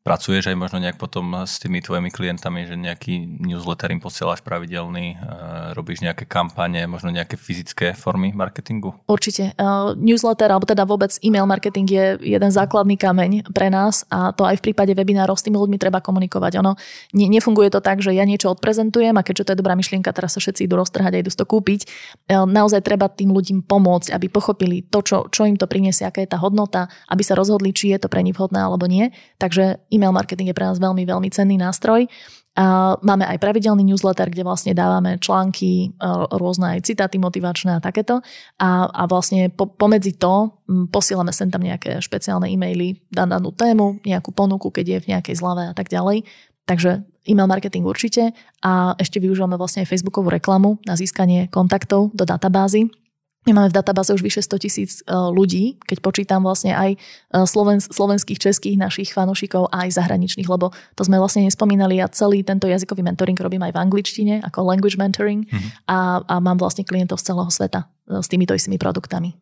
Pracuješ 0.06 0.54
aj 0.54 0.54
možno 0.54 0.78
nejak 0.78 1.02
potom 1.02 1.42
s 1.42 1.58
tými 1.58 1.82
tvojimi 1.82 2.14
klientami, 2.14 2.62
že 2.62 2.78
nejaký 2.78 3.42
newsletter 3.42 3.90
im 3.90 3.98
posielaš 3.98 4.38
pravidelný, 4.38 5.18
uh, 5.18 5.74
robíš 5.74 5.98
nejaké 5.98 6.30
kampane, 6.30 6.86
možno 6.86 7.10
nejaké 7.10 7.34
fyzické 7.34 7.90
formy 7.90 8.30
marketingu? 8.30 8.94
Určite. 9.10 9.58
Uh, 9.58 9.98
newsletter, 9.98 10.46
alebo 10.46 10.62
teda 10.62 10.86
vôbec 10.86 11.10
e-mail 11.26 11.50
marketing 11.50 11.90
je 11.90 12.04
jeden 12.22 12.50
základný 12.54 12.94
kameň 12.94 13.50
pre 13.50 13.66
nás 13.66 14.06
a 14.06 14.30
to 14.30 14.46
aj 14.46 14.62
v 14.62 14.70
prípade 14.70 14.94
webinárov 14.94 15.34
s 15.34 15.42
tými 15.42 15.58
ľuďmi 15.58 15.74
treba 15.74 15.98
komunikovať. 15.98 16.62
Ono 16.62 16.78
ne, 17.10 17.26
nefunguje 17.26 17.74
to 17.74 17.82
tak, 17.82 17.98
že 17.98 18.14
ja 18.14 18.22
niečo 18.22 18.54
odprezentujem 18.54 19.18
a 19.18 19.26
keďže 19.26 19.42
to 19.42 19.52
je 19.58 19.58
dobrá 19.58 19.74
myšlienka, 19.74 20.14
teraz 20.14 20.38
sa 20.38 20.40
všetci 20.40 20.70
idú 20.70 20.78
roztrhať 20.78 21.18
a 21.18 21.22
idú 21.26 21.34
to 21.34 21.42
kúpiť. 21.42 21.90
Uh, 22.30 22.46
naozaj 22.46 22.86
treba 22.86 23.10
tým 23.10 23.34
ľuďom 23.34 23.66
pomôcť, 23.66 24.14
aby 24.14 24.30
pochopili 24.30 24.86
to, 24.86 25.02
čo, 25.02 25.26
čo 25.34 25.50
im 25.50 25.58
to 25.58 25.66
priniesie, 25.66 26.06
aká 26.06 26.22
je 26.22 26.30
tá 26.30 26.38
hodnota, 26.38 26.86
aby 27.10 27.26
sa 27.26 27.34
rozhodli, 27.34 27.74
či 27.74 27.90
je 27.90 27.98
to 27.98 28.06
pre 28.06 28.22
nich 28.22 28.38
vhodné 28.38 28.62
alebo 28.62 28.86
nie. 28.86 29.10
Takže 29.42 29.82
e-mail 29.96 30.12
marketing 30.12 30.52
je 30.52 30.56
pre 30.56 30.68
nás 30.68 30.76
veľmi, 30.76 31.08
veľmi 31.08 31.28
cenný 31.32 31.56
nástroj. 31.56 32.04
Máme 33.04 33.28
aj 33.28 33.36
pravidelný 33.36 33.84
newsletter, 33.84 34.32
kde 34.32 34.40
vlastne 34.40 34.72
dávame 34.72 35.20
články, 35.20 35.92
rôzne 36.32 36.76
aj 36.76 36.88
citáty 36.88 37.20
motivačné 37.20 37.76
a 37.76 37.84
takéto. 37.84 38.24
A, 38.56 38.88
a 38.88 39.02
vlastne 39.04 39.52
po, 39.52 39.68
pomedzi 39.68 40.16
to 40.16 40.56
posielame 40.88 41.36
sem 41.36 41.52
tam 41.52 41.60
nejaké 41.60 42.00
špeciálne 42.00 42.48
e-maily 42.48 42.96
na 43.12 43.28
danú 43.28 43.52
tému, 43.52 44.00
nejakú 44.08 44.32
ponuku, 44.32 44.72
keď 44.72 44.84
je 44.88 44.98
v 45.04 45.08
nejakej 45.12 45.34
zlave 45.36 45.68
a 45.68 45.74
tak 45.76 45.92
ďalej. 45.92 46.24
Takže 46.64 47.04
e-mail 47.28 47.46
marketing 47.46 47.84
určite 47.84 48.32
a 48.64 48.96
ešte 48.96 49.20
využívame 49.20 49.60
vlastne 49.60 49.84
aj 49.84 49.92
Facebookovú 49.92 50.32
reklamu 50.32 50.80
na 50.88 50.96
získanie 50.96 51.52
kontaktov 51.52 52.08
do 52.16 52.24
databázy 52.24 52.88
my 53.46 53.52
máme 53.54 53.68
v 53.70 53.78
databáze 53.78 54.10
už 54.10 54.26
vyše 54.26 54.42
100 54.42 54.58
tisíc 54.58 54.90
e, 55.00 55.14
ľudí, 55.14 55.78
keď 55.86 55.98
počítam 56.02 56.42
vlastne 56.42 56.74
aj 56.74 56.90
e, 56.94 56.98
sloven, 57.46 57.78
slovenských, 57.78 58.42
českých 58.42 58.74
našich 58.74 59.14
fanošikov 59.14 59.70
a 59.70 59.86
aj 59.86 59.94
zahraničných, 60.02 60.50
lebo 60.50 60.74
to 60.98 61.02
sme 61.06 61.22
vlastne 61.22 61.46
nespomínali. 61.46 62.02
Ja 62.02 62.10
celý 62.10 62.42
tento 62.42 62.66
jazykový 62.66 63.06
mentoring 63.06 63.38
robím 63.38 63.62
aj 63.62 63.72
v 63.72 63.78
angličtine 63.78 64.34
ako 64.42 64.66
language 64.66 64.98
mentoring 64.98 65.46
mm-hmm. 65.46 65.86
a, 65.86 66.26
a 66.26 66.34
mám 66.42 66.58
vlastne 66.58 66.82
klientov 66.82 67.22
z 67.22 67.30
celého 67.30 67.50
sveta 67.54 67.86
e, 68.10 68.18
s 68.18 68.26
týmito 68.26 68.50
istými 68.50 68.82
produktami. 68.82 69.38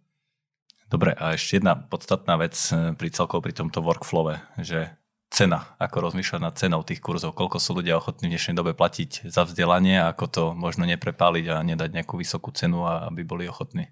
Dobre, 0.93 1.17
a 1.17 1.33
ešte 1.35 1.59
jedna 1.59 1.75
podstatná 1.75 2.37
vec 2.37 2.55
pri 2.71 3.09
celkovo 3.09 3.43
pri 3.43 3.57
tomto 3.57 3.81
workflowe, 3.83 4.39
že 4.61 4.95
cena, 5.35 5.75
ako 5.83 6.09
rozmýšľať 6.11 6.41
nad 6.41 6.55
cenou 6.55 6.87
tých 6.87 7.03
kurzov, 7.03 7.35
koľko 7.35 7.59
sú 7.59 7.75
ľudia 7.75 7.99
ochotní 7.99 8.31
v 8.31 8.39
dnešnej 8.39 8.55
dobe 8.55 8.71
platiť 8.71 9.27
za 9.27 9.43
vzdelanie, 9.43 9.99
ako 9.99 10.25
to 10.31 10.43
možno 10.55 10.87
neprepáliť 10.87 11.51
a 11.51 11.67
nedať 11.67 11.91
nejakú 11.91 12.15
vysokú 12.15 12.55
cenu, 12.55 12.87
aby 12.87 13.27
boli 13.27 13.51
ochotní. 13.51 13.91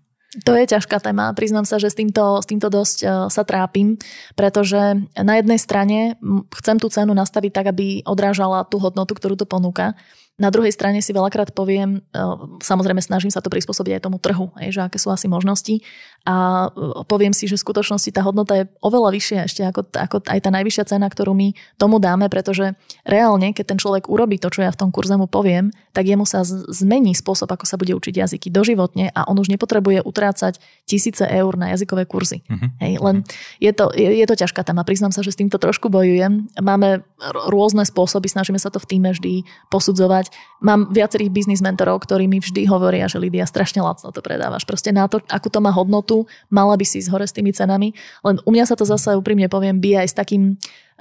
To 0.49 0.57
je 0.57 0.65
ťažká 0.65 0.97
téma. 1.05 1.37
Priznám 1.37 1.69
sa, 1.69 1.77
že 1.77 1.93
s 1.93 1.99
týmto, 1.99 2.41
s 2.41 2.49
týmto 2.49 2.73
dosť 2.73 2.99
uh, 3.05 3.11
sa 3.29 3.45
trápim, 3.45 4.01
pretože 4.33 4.97
na 5.13 5.37
jednej 5.37 5.61
strane 5.61 6.17
chcem 6.57 6.81
tú 6.81 6.89
cenu 6.89 7.13
nastaviť 7.13 7.53
tak, 7.53 7.67
aby 7.69 8.01
odrážala 8.09 8.65
tú 8.65 8.81
hodnotu, 8.81 9.13
ktorú 9.13 9.37
to 9.37 9.45
ponúka. 9.45 9.93
Na 10.41 10.49
druhej 10.49 10.73
strane 10.73 11.05
si 11.05 11.13
veľakrát 11.13 11.53
poviem, 11.53 12.01
e, 12.01 12.21
samozrejme 12.65 13.05
snažím 13.05 13.29
sa 13.29 13.45
to 13.45 13.53
prispôsobiť 13.53 14.01
aj 14.01 14.05
tomu 14.09 14.17
trhu, 14.17 14.49
že 14.73 14.81
aké 14.81 14.97
sú 14.97 15.13
asi 15.13 15.29
možnosti 15.29 15.85
a 16.25 16.69
e, 16.73 17.05
poviem 17.05 17.37
si, 17.37 17.45
že 17.45 17.61
v 17.61 17.65
skutočnosti 17.69 18.09
tá 18.15 18.25
hodnota 18.25 18.63
je 18.63 18.65
oveľa 18.81 19.13
vyššia 19.13 19.39
ešte 19.45 19.63
ako, 19.67 19.81
ako 19.91 20.17
aj 20.25 20.41
tá 20.41 20.51
najvyššia 20.55 20.85
cena, 20.89 21.11
ktorú 21.11 21.35
my 21.35 21.53
tomu 21.77 22.01
dáme, 22.01 22.31
pretože 22.31 22.79
reálne, 23.03 23.53
keď 23.53 23.75
ten 23.75 23.79
človek 23.83 24.07
urobí 24.07 24.39
to, 24.39 24.49
čo 24.49 24.63
ja 24.63 24.71
v 24.71 24.81
tom 24.81 24.89
kurze 24.95 25.19
mu 25.19 25.27
poviem, 25.27 25.69
tak 25.93 26.07
jemu 26.07 26.23
sa 26.23 26.47
zmení 26.47 27.13
spôsob, 27.13 27.51
ako 27.51 27.67
sa 27.67 27.75
bude 27.77 27.93
učiť 27.93 28.15
jazyky 28.23 28.49
doživotne 28.49 29.11
a 29.13 29.29
on 29.29 29.37
už 29.37 29.53
nepotrebuje 29.53 30.07
utrácať 30.07 30.63
tisíce 30.87 31.27
eur 31.27 31.59
na 31.59 31.75
jazykové 31.75 32.07
kurzy. 32.07 32.47
Uh-huh. 32.47 32.71
Hej, 32.81 33.03
len 33.03 33.17
je 33.59 33.73
to, 33.75 33.91
je, 33.93 34.23
je 34.23 34.27
to 34.31 34.39
ťažká 34.39 34.63
téma, 34.63 34.87
priznám 34.87 35.11
sa, 35.11 35.27
že 35.27 35.35
s 35.35 35.41
týmto 35.43 35.59
trošku 35.59 35.91
bojujem. 35.91 36.47
Máme 36.63 37.03
rôzne 37.51 37.83
spôsoby, 37.83 38.31
snažíme 38.31 38.63
sa 38.63 38.71
to 38.71 38.79
v 38.79 38.89
týme 38.89 39.11
vždy 39.11 39.43
posudzovať 39.75 40.22
Mám 40.63 40.93
viacerých 40.93 41.33
biznis 41.33 41.65
mentorov, 41.65 42.05
ktorí 42.05 42.29
mi 42.29 42.39
vždy 42.39 42.69
hovoria, 42.69 43.11
že 43.11 43.19
Lidia, 43.19 43.49
strašne 43.49 43.83
lacno 43.83 44.13
to 44.13 44.21
predávaš. 44.21 44.63
Proste 44.69 44.93
na 44.93 45.09
to, 45.09 45.19
akú 45.27 45.49
to 45.49 45.59
má 45.59 45.73
hodnotu, 45.75 46.29
mala 46.53 46.77
by 46.77 46.85
si 46.87 47.01
ísť 47.01 47.11
hore 47.11 47.27
s 47.27 47.35
tými 47.35 47.51
cenami. 47.51 47.97
Len 48.23 48.37
u 48.45 48.51
mňa 48.53 48.71
sa 48.71 48.77
to 48.79 48.85
zase 48.87 49.17
úprimne 49.17 49.49
poviem, 49.49 49.81
by 49.81 50.05
aj 50.05 50.09
s 50.13 50.15
takým 50.15 50.43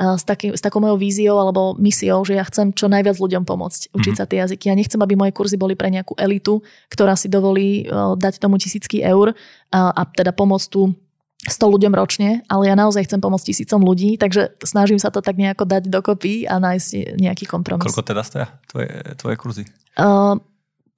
s, 0.02 0.24
taký, 0.26 0.56
s 0.58 0.62
takou 0.64 0.82
mojou 0.82 0.98
víziou 0.98 1.38
alebo 1.38 1.78
misiou, 1.78 2.26
že 2.26 2.34
ja 2.34 2.44
chcem 2.48 2.74
čo 2.74 2.90
najviac 2.90 3.22
ľuďom 3.22 3.46
pomôcť 3.46 3.94
učiť 3.94 4.02
mm-hmm. 4.02 4.18
sa 4.18 4.26
tie 4.26 4.42
jazyky. 4.42 4.64
Ja 4.72 4.76
nechcem, 4.76 4.98
aby 4.98 5.14
moje 5.14 5.36
kurzy 5.36 5.62
boli 5.62 5.78
pre 5.78 5.94
nejakú 5.94 6.18
elitu, 6.18 6.66
ktorá 6.90 7.14
si 7.14 7.30
dovolí 7.30 7.86
dať 8.18 8.42
tomu 8.42 8.58
tisícky 8.58 9.06
eur 9.06 9.38
a, 9.70 9.94
a 9.94 10.02
teda 10.10 10.34
pomôcť 10.34 10.68
tu 10.74 10.96
100 11.42 11.74
ľuďom 11.74 11.94
ročne, 11.98 12.46
ale 12.46 12.70
ja 12.70 12.78
naozaj 12.78 13.10
chcem 13.10 13.18
pomôcť 13.18 13.50
tisícom 13.50 13.82
ľudí, 13.82 14.22
takže 14.22 14.54
snažím 14.62 15.02
sa 15.02 15.10
to 15.10 15.26
tak 15.26 15.42
nejako 15.42 15.66
dať 15.66 15.90
dokopy 15.90 16.46
a 16.46 16.62
nájsť 16.62 17.18
nejaký 17.18 17.50
kompromis. 17.50 17.90
Koľko 17.90 18.06
teda 18.06 18.22
stoja 18.22 18.48
tvoje, 18.70 18.94
tvoje 19.18 19.36
kurzy? 19.42 19.64
Uh, 19.98 20.38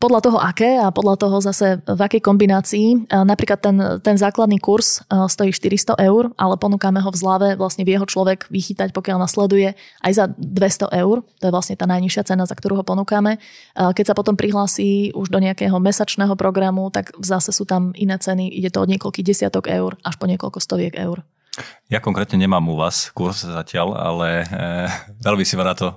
podľa 0.03 0.19
toho 0.19 0.35
aké 0.35 0.75
a 0.83 0.91
podľa 0.91 1.15
toho 1.15 1.39
zase 1.39 1.79
v 1.79 2.01
akej 2.03 2.19
kombinácii. 2.19 3.07
Napríklad 3.07 3.59
ten, 3.63 3.79
ten 4.03 4.19
základný 4.19 4.59
kurz 4.59 4.99
stojí 5.07 5.55
400 5.55 5.95
eur, 6.03 6.35
ale 6.35 6.59
ponúkame 6.59 6.99
ho 6.99 7.07
v 7.07 7.15
zlave, 7.15 7.49
vlastne 7.55 7.87
vie 7.87 7.95
ho 7.95 8.03
človek 8.03 8.51
vychytať, 8.51 8.91
pokiaľ 8.91 9.23
nasleduje 9.23 9.79
aj 10.03 10.11
za 10.11 10.25
200 10.35 10.91
eur. 10.91 11.23
To 11.23 11.43
je 11.47 11.55
vlastne 11.55 11.79
tá 11.79 11.87
najnižšia 11.87 12.27
cena, 12.27 12.43
za 12.43 12.51
ktorú 12.51 12.83
ho 12.83 12.85
ponúkame. 12.85 13.39
Keď 13.79 14.11
sa 14.11 14.17
potom 14.17 14.35
prihlási 14.35 15.15
už 15.15 15.31
do 15.31 15.39
nejakého 15.39 15.79
mesačného 15.79 16.35
programu, 16.35 16.91
tak 16.91 17.15
zase 17.23 17.55
sú 17.55 17.63
tam 17.63 17.95
iné 17.95 18.19
ceny. 18.19 18.51
Ide 18.51 18.75
to 18.75 18.83
od 18.83 18.91
niekoľkých 18.91 19.23
desiatok 19.23 19.71
eur 19.71 19.95
až 20.03 20.19
po 20.19 20.27
niekoľko 20.27 20.59
stoviek 20.59 20.99
eur. 20.99 21.23
Ja 21.87 22.03
konkrétne 22.03 22.35
nemám 22.35 22.65
u 22.67 22.75
vás 22.75 23.13
kurz 23.13 23.45
zatiaľ, 23.45 23.93
ale 23.93 24.41
e, 24.41 24.45
veľmi 25.21 25.45
si 25.45 25.53
ma 25.53 25.69
na 25.69 25.77
to 25.77 25.93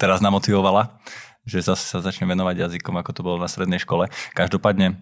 teraz 0.00 0.24
namotivovala 0.24 0.96
že 1.46 1.62
zase 1.62 1.86
sa 1.86 2.02
začne 2.02 2.26
venovať 2.26 2.66
jazykom, 2.66 2.98
ako 2.98 3.10
to 3.14 3.24
bolo 3.24 3.38
na 3.38 3.46
strednej 3.46 3.78
škole. 3.78 4.10
Každopádne 4.34 4.98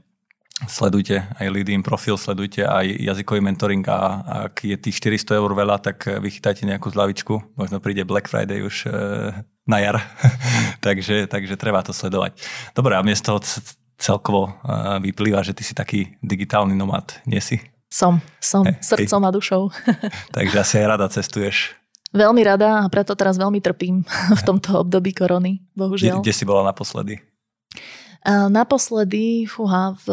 sledujte 0.71 1.27
aj 1.35 1.51
LinkedIn 1.51 1.83
profil, 1.83 2.15
sledujte 2.15 2.63
aj 2.63 2.87
jazykový 2.87 3.43
mentoring 3.43 3.83
a 3.91 4.23
ak 4.47 4.63
je 4.63 4.77
tých 4.79 5.03
400 5.03 5.41
eur 5.43 5.51
veľa, 5.51 5.83
tak 5.83 6.07
vychytajte 6.07 6.63
nejakú 6.63 6.95
zľavičku. 6.95 7.59
Možno 7.59 7.83
príde 7.83 8.07
Black 8.07 8.31
Friday 8.31 8.63
už 8.63 8.87
e, 8.87 8.89
na 9.67 9.79
jar. 9.83 9.99
takže, 10.87 11.27
takže 11.27 11.59
treba 11.59 11.83
to 11.83 11.91
sledovať. 11.91 12.39
Dobre, 12.71 12.95
a 12.95 13.03
mne 13.03 13.19
z 13.19 13.25
toho 13.27 13.43
celkovo 13.99 14.47
e, 14.47 14.51
vyplýva, 15.11 15.43
že 15.43 15.59
ty 15.59 15.67
si 15.67 15.75
taký 15.75 16.15
digitálny 16.23 16.79
nomad, 16.79 17.19
nie 17.27 17.43
si? 17.43 17.59
Som, 17.91 18.23
som, 18.43 18.67
hey, 18.67 18.79
srdcom 18.79 19.23
a 19.27 19.31
dušou. 19.31 19.63
takže 20.37 20.57
asi 20.63 20.75
aj 20.83 20.87
rada 20.87 21.07
cestuješ. 21.11 21.75
Veľmi 22.15 22.47
rada 22.47 22.87
a 22.87 22.91
preto 22.91 23.19
teraz 23.19 23.35
veľmi 23.35 23.59
trpím 23.59 24.07
v 24.41 24.43
tomto 24.47 24.87
období 24.87 25.11
korony, 25.11 25.61
bohužiaľ. 25.75 26.23
Kde, 26.23 26.31
kde 26.31 26.35
si 26.35 26.45
bola 26.47 26.71
naposledy? 26.71 27.19
naposledy, 28.25 29.45
fúha, 29.45 29.93
v, 30.01 30.07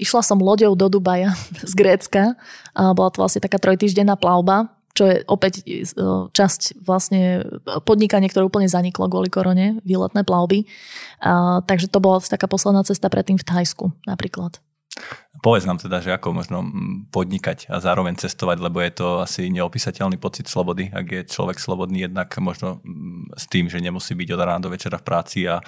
išla 0.00 0.24
som 0.24 0.40
loďou 0.40 0.72
do 0.72 0.88
Dubaja 0.88 1.36
z 1.60 1.72
Grécka. 1.76 2.40
A 2.72 2.96
bola 2.96 3.12
to 3.12 3.20
vlastne 3.20 3.44
taká 3.44 3.60
trojtýždenná 3.60 4.16
plavba, 4.16 4.72
čo 4.94 5.10
je 5.10 5.16
opäť 5.26 5.60
e, 5.66 5.84
časť 6.30 6.80
vlastne 6.80 7.44
podnikanie, 7.84 8.30
ktoré 8.30 8.46
úplne 8.46 8.70
zaniklo 8.70 9.10
kvôli 9.10 9.28
korone, 9.28 9.82
výletné 9.82 10.22
plavby. 10.24 10.64
A, 11.20 11.60
takže 11.66 11.90
to 11.90 12.00
bola 12.00 12.22
taká 12.22 12.48
posledná 12.48 12.86
cesta 12.86 13.10
predtým 13.12 13.36
v 13.36 13.44
Thajsku 13.44 13.92
napríklad. 14.08 14.62
Povedz 15.44 15.68
nám 15.68 15.76
teda, 15.76 16.00
že 16.00 16.08
ako 16.08 16.40
možno 16.40 16.64
podnikať 17.12 17.68
a 17.68 17.76
zároveň 17.76 18.16
cestovať, 18.16 18.64
lebo 18.64 18.80
je 18.80 18.92
to 18.96 19.08
asi 19.20 19.52
neopísateľný 19.52 20.16
pocit 20.16 20.48
slobody, 20.48 20.88
ak 20.88 21.06
je 21.12 21.28
človek 21.28 21.60
slobodný 21.60 22.08
jednak 22.08 22.32
možno 22.40 22.80
s 23.36 23.44
tým, 23.52 23.68
že 23.68 23.84
nemusí 23.84 24.16
byť 24.16 24.28
od 24.32 24.40
rána 24.40 24.64
do 24.64 24.72
večera 24.72 24.96
v 24.96 25.04
práci 25.04 25.44
a 25.44 25.60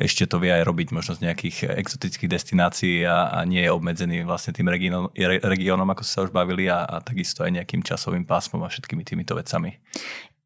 ešte 0.00 0.24
to 0.24 0.40
vie 0.40 0.48
aj 0.48 0.64
robiť 0.64 0.96
možno 0.96 1.12
z 1.12 1.28
nejakých 1.28 1.76
exotických 1.76 2.40
destinácií 2.40 3.04
a, 3.04 3.36
a 3.36 3.44
nie 3.44 3.64
je 3.64 3.72
obmedzený 3.72 4.24
vlastne 4.24 4.56
tým 4.56 4.68
regiónom, 4.68 5.12
regiónom 5.44 5.88
ako 5.92 6.00
sa 6.04 6.24
už 6.24 6.32
bavili 6.32 6.72
a, 6.72 6.84
a 6.84 6.96
takisto 7.04 7.44
aj 7.44 7.52
nejakým 7.52 7.84
časovým 7.84 8.24
pásmom 8.24 8.64
a 8.64 8.72
všetkými 8.72 9.04
týmito 9.04 9.36
vecami. 9.36 9.76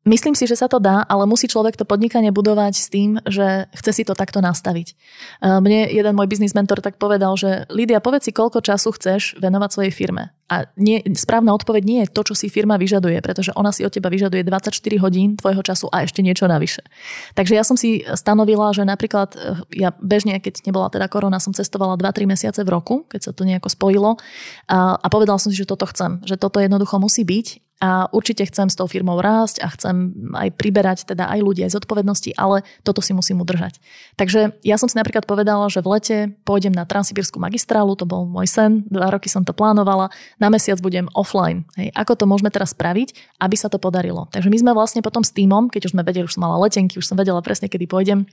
Myslím 0.09 0.33
si, 0.33 0.49
že 0.49 0.57
sa 0.57 0.65
to 0.65 0.81
dá, 0.81 1.05
ale 1.05 1.29
musí 1.29 1.45
človek 1.45 1.77
to 1.77 1.85
podnikanie 1.85 2.33
budovať 2.33 2.73
s 2.73 2.89
tým, 2.89 3.21
že 3.29 3.69
chce 3.77 4.01
si 4.01 4.03
to 4.09 4.17
takto 4.17 4.41
nastaviť. 4.41 4.97
Mne 5.45 5.93
jeden 5.93 6.17
môj 6.17 6.25
biznis 6.25 6.57
mentor 6.57 6.81
tak 6.81 6.97
povedal, 6.97 7.37
že 7.37 7.69
Lídia, 7.69 8.01
povedz 8.01 8.25
si, 8.25 8.33
koľko 8.33 8.65
času 8.65 8.97
chceš 8.97 9.37
venovať 9.37 9.69
svojej 9.77 9.93
firme. 9.93 10.33
A 10.49 10.67
nie, 10.81 11.05
správna 11.15 11.53
odpoveď 11.53 11.83
nie 11.85 12.01
je 12.03 12.17
to, 12.17 12.33
čo 12.33 12.35
si 12.35 12.49
firma 12.49 12.81
vyžaduje, 12.81 13.21
pretože 13.21 13.53
ona 13.53 13.77
si 13.77 13.85
od 13.85 13.93
teba 13.93 14.09
vyžaduje 14.09 14.41
24 14.41 14.73
hodín 15.05 15.37
tvojho 15.37 15.61
času 15.61 15.87
a 15.93 16.03
ešte 16.03 16.25
niečo 16.25 16.49
navyše. 16.49 16.81
Takže 17.37 17.55
ja 17.55 17.63
som 17.63 17.77
si 17.77 18.03
stanovila, 18.17 18.73
že 18.73 18.89
napríklad 18.89 19.37
eh, 19.37 19.85
ja 19.85 19.93
bežne, 20.01 20.41
keď 20.41 20.65
nebola 20.65 20.89
teda 20.89 21.13
korona, 21.13 21.39
som 21.39 21.53
cestovala 21.53 22.01
2-3 22.01 22.25
mesiace 22.25 22.65
v 22.65 22.73
roku, 22.73 23.05
keď 23.05 23.31
sa 23.31 23.33
to 23.37 23.45
nejako 23.45 23.69
spojilo 23.69 24.17
a, 24.65 24.97
a 24.97 25.07
povedala 25.13 25.37
som 25.37 25.53
si, 25.53 25.61
že 25.61 25.69
toto 25.69 25.87
chcem, 25.87 26.25
že 26.27 26.41
toto 26.41 26.59
jednoducho 26.59 26.97
musí 26.99 27.23
byť 27.23 27.70
a 27.81 28.13
určite 28.13 28.45
chcem 28.45 28.69
s 28.69 28.77
tou 28.77 28.85
firmou 28.85 29.17
rásť 29.25 29.65
a 29.65 29.73
chcem 29.73 30.13
aj 30.37 30.53
priberať 30.61 31.09
teda 31.09 31.33
aj 31.33 31.41
ľudí, 31.41 31.65
aj 31.65 31.81
zodpovednosti, 31.81 32.37
ale 32.37 32.61
toto 32.85 33.01
si 33.01 33.17
musím 33.17 33.41
udržať. 33.41 33.81
Takže 34.21 34.61
ja 34.61 34.77
som 34.77 34.85
si 34.87 35.01
napríklad 35.01 35.25
povedala, 35.25 35.65
že 35.73 35.81
v 35.81 35.97
lete 35.97 36.17
pôjdem 36.45 36.77
na 36.77 36.85
Transsibirskú 36.85 37.41
magistrálu, 37.41 37.97
to 37.97 38.05
bol 38.05 38.29
môj 38.29 38.53
sen, 38.53 38.85
dva 38.93 39.09
roky 39.09 39.33
som 39.33 39.49
to 39.49 39.57
plánovala, 39.57 40.13
na 40.37 40.53
mesiac 40.53 40.77
budem 40.85 41.09
offline. 41.17 41.65
Hej, 41.81 41.89
ako 41.97 42.21
to 42.21 42.25
môžeme 42.29 42.53
teraz 42.53 42.77
spraviť, 42.77 43.41
aby 43.41 43.57
sa 43.57 43.73
to 43.73 43.81
podarilo. 43.81 44.29
Takže 44.29 44.53
my 44.53 44.59
sme 44.61 44.71
vlastne 44.77 45.01
potom 45.01 45.25
s 45.25 45.33
týmom, 45.33 45.73
keď 45.73 45.89
už 45.89 45.97
sme 45.97 46.05
vedeli, 46.05 46.29
už 46.29 46.37
som 46.37 46.45
mala 46.45 46.61
letenky, 46.61 47.01
už 47.01 47.09
som 47.09 47.17
vedela 47.17 47.41
presne, 47.41 47.73
kedy 47.73 47.89
pôjdem, 47.89 48.29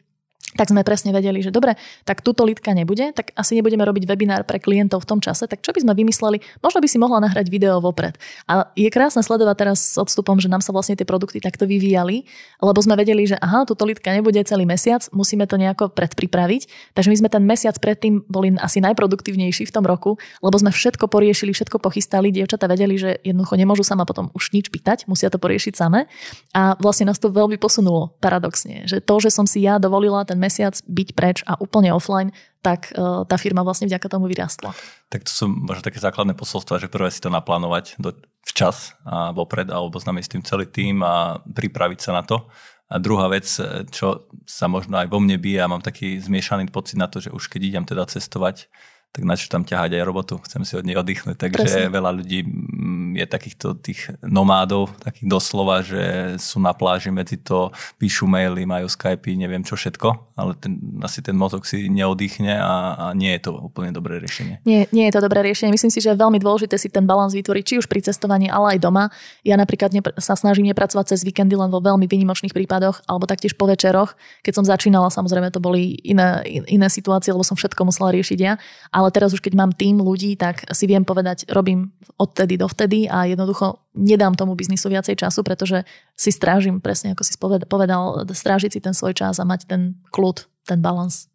tak 0.57 0.73
sme 0.73 0.81
presne 0.81 1.13
vedeli, 1.13 1.45
že 1.45 1.53
dobre, 1.53 1.77
tak 2.03 2.25
túto 2.25 2.41
litka 2.41 2.73
nebude, 2.73 3.13
tak 3.13 3.31
asi 3.37 3.53
nebudeme 3.53 3.85
robiť 3.85 4.09
webinár 4.09 4.43
pre 4.49 4.57
klientov 4.57 5.05
v 5.05 5.09
tom 5.13 5.19
čase, 5.21 5.45
tak 5.45 5.61
čo 5.61 5.71
by 5.71 5.85
sme 5.85 5.93
vymysleli? 5.93 6.41
Možno 6.65 6.81
by 6.81 6.87
si 6.89 6.97
mohla 6.97 7.21
nahrať 7.21 7.53
video 7.53 7.77
vopred. 7.77 8.17
A 8.49 8.73
je 8.73 8.89
krásne 8.89 9.21
sledovať 9.21 9.55
teraz 9.55 9.79
s 9.93 9.97
odstupom, 10.01 10.41
že 10.41 10.49
nám 10.49 10.65
sa 10.65 10.73
vlastne 10.73 10.97
tie 10.97 11.05
produkty 11.05 11.37
takto 11.37 11.69
vyvíjali, 11.69 12.25
lebo 12.59 12.79
sme 12.81 12.97
vedeli, 12.97 13.29
že 13.29 13.37
aha, 13.37 13.69
túto 13.69 13.85
litka 13.85 14.09
nebude 14.09 14.41
celý 14.41 14.65
mesiac, 14.65 15.05
musíme 15.13 15.45
to 15.45 15.61
nejako 15.61 15.93
predpripraviť. 15.93 16.93
Takže 16.97 17.09
my 17.13 17.17
sme 17.21 17.29
ten 17.29 17.43
mesiac 17.45 17.77
predtým 17.77 18.25
boli 18.25 18.57
asi 18.57 18.81
najproduktívnejší 18.81 19.69
v 19.69 19.73
tom 19.73 19.85
roku, 19.85 20.17
lebo 20.41 20.55
sme 20.57 20.73
všetko 20.73 21.05
poriešili, 21.05 21.53
všetko 21.53 21.77
pochystali, 21.77 22.33
dievčatá 22.33 22.65
vedeli, 22.65 22.97
že 22.97 23.21
jednoducho 23.21 23.53
nemôžu 23.53 23.85
sa 23.85 23.93
ma 23.93 24.09
potom 24.09 24.33
už 24.33 24.55
nič 24.57 24.73
pýtať, 24.73 25.05
musia 25.05 25.29
to 25.29 25.37
poriešiť 25.37 25.77
same. 25.77 26.09
A 26.57 26.73
vlastne 26.81 27.05
nás 27.11 27.21
to 27.21 27.29
veľmi 27.29 27.61
posunulo 27.61 28.17
paradoxne, 28.17 28.89
že 28.89 29.03
to, 29.03 29.21
že 29.21 29.29
som 29.29 29.45
si 29.45 29.61
ja 29.61 29.77
dovolila 29.77 30.25
ten 30.25 30.39
mesiac 30.47 30.79
byť 30.87 31.09
preč 31.11 31.37
a 31.43 31.59
úplne 31.59 31.91
offline, 31.91 32.31
tak 32.63 32.95
uh, 32.95 33.27
tá 33.27 33.35
firma 33.35 33.67
vlastne 33.67 33.91
vďaka 33.91 34.07
tomu 34.07 34.31
vyrástla. 34.31 34.71
Tak 35.11 35.27
to 35.27 35.31
sú 35.31 35.45
možno 35.51 35.83
také 35.83 35.99
základné 35.99 36.33
posolstva, 36.39 36.79
že 36.79 36.87
prvé 36.87 37.11
si 37.11 37.19
to 37.19 37.27
naplánovať 37.27 37.99
do, 37.99 38.15
včas 38.47 38.95
a 39.03 39.35
vopred 39.35 39.67
alebo 39.67 39.99
znamená 39.99 40.23
s 40.23 40.31
tým 40.31 40.43
celý 40.47 40.65
tým 40.67 41.03
a 41.03 41.43
pripraviť 41.43 41.99
sa 41.99 42.11
na 42.15 42.23
to. 42.23 42.47
A 42.87 43.03
druhá 43.03 43.27
vec, 43.27 43.43
čo 43.91 44.31
sa 44.47 44.71
možno 44.71 44.95
aj 44.95 45.11
vo 45.11 45.19
mne 45.19 45.35
bije, 45.35 45.59
ja 45.59 45.67
mám 45.67 45.83
taký 45.83 46.23
zmiešaný 46.23 46.71
pocit 46.71 46.95
na 46.95 47.11
to, 47.11 47.19
že 47.19 47.35
už 47.35 47.51
keď 47.51 47.61
idem 47.67 47.83
teda 47.83 48.07
cestovať, 48.07 48.71
tak 49.17 49.25
na 49.25 49.33
čo 49.33 49.49
tam 49.49 49.65
ťahať 49.65 49.97
aj 49.97 50.03
robotu, 50.05 50.37
chcem 50.45 50.61
si 50.61 50.77
od 50.77 50.85
nej 50.85 50.93
oddychnúť. 50.93 51.41
Takže 51.41 51.57
Presne. 51.57 51.89
veľa 51.89 52.11
ľudí 52.21 52.45
mm, 52.45 53.17
je 53.17 53.25
takýchto 53.25 53.67
tých 53.81 54.13
nomádov, 54.21 54.93
takých 55.01 55.25
doslova, 55.25 55.81
že 55.81 56.37
sú 56.37 56.61
na 56.61 56.69
pláži 56.77 57.09
medzi 57.09 57.41
to, 57.41 57.73
píšu 57.97 58.29
maily, 58.29 58.69
majú 58.69 58.85
Skype, 58.85 59.25
neviem 59.33 59.65
čo 59.65 59.73
všetko, 59.73 60.37
ale 60.37 60.53
ten, 60.61 60.77
asi 61.01 61.25
ten 61.25 61.33
mozog 61.33 61.65
si 61.65 61.89
neoddychne 61.89 62.61
a, 62.61 62.93
a 62.93 63.05
nie 63.17 63.33
je 63.41 63.49
to 63.49 63.57
úplne 63.57 63.89
dobré 63.89 64.21
riešenie. 64.21 64.61
Nie, 64.69 64.85
nie 64.93 65.09
je 65.09 65.13
to 65.17 65.25
dobré 65.25 65.41
riešenie. 65.41 65.73
Myslím 65.73 65.89
si, 65.89 65.97
že 65.97 66.13
je 66.13 66.21
veľmi 66.21 66.37
dôležité 66.37 66.77
si 66.77 66.93
ten 66.93 67.09
balans 67.09 67.33
vytvoriť, 67.33 67.63
či 67.65 67.75
už 67.81 67.89
pri 67.89 68.05
cestovaní, 68.05 68.53
ale 68.53 68.77
aj 68.77 68.85
doma. 68.85 69.09
Ja 69.41 69.57
napríklad 69.57 69.97
nepr- 69.97 70.13
sa 70.21 70.37
snažím 70.37 70.69
nepracovať 70.69 71.17
cez 71.17 71.25
víkendy 71.25 71.57
len 71.57 71.73
vo 71.73 71.81
veľmi 71.81 72.05
výnimočných 72.05 72.53
prípadoch, 72.53 73.01
alebo 73.09 73.25
taktiež 73.25 73.57
po 73.57 73.65
večeroch. 73.65 74.13
Keď 74.45 74.53
som 74.61 74.65
začínala, 74.67 75.09
samozrejme 75.09 75.49
to 75.49 75.57
boli 75.57 75.97
iné, 76.05 76.45
iné 76.69 76.85
situácie, 76.85 77.33
lebo 77.33 77.41
som 77.41 77.57
všetko 77.57 77.81
musela 77.89 78.13
riešiť 78.13 78.39
ja, 78.45 78.61
ale 78.97 79.13
teraz 79.13 79.29
už 79.29 79.45
keď 79.45 79.53
mám 79.53 79.71
tým 79.77 80.01
ľudí, 80.01 80.33
tak 80.33 80.65
si 80.73 80.89
viem 80.89 81.05
povedať, 81.05 81.45
robím 81.53 81.93
odtedy 82.17 82.57
do 82.57 82.65
vtedy 82.65 83.05
a 83.05 83.29
jednoducho 83.29 83.77
nedám 83.93 84.33
tomu 84.33 84.57
biznisu 84.57 84.89
viacej 84.89 85.13
času, 85.21 85.45
pretože 85.45 85.85
si 86.17 86.33
strážim 86.33 86.81
presne, 86.81 87.13
ako 87.13 87.21
si 87.21 87.37
povedal, 87.69 88.25
strážiť 88.25 88.73
si 88.73 88.79
ten 88.81 88.97
svoj 88.97 89.13
čas 89.13 89.37
a 89.37 89.45
mať 89.45 89.69
ten 89.69 90.01
kľud 90.09 90.49
ten 90.65 90.81
balans. 90.81 91.29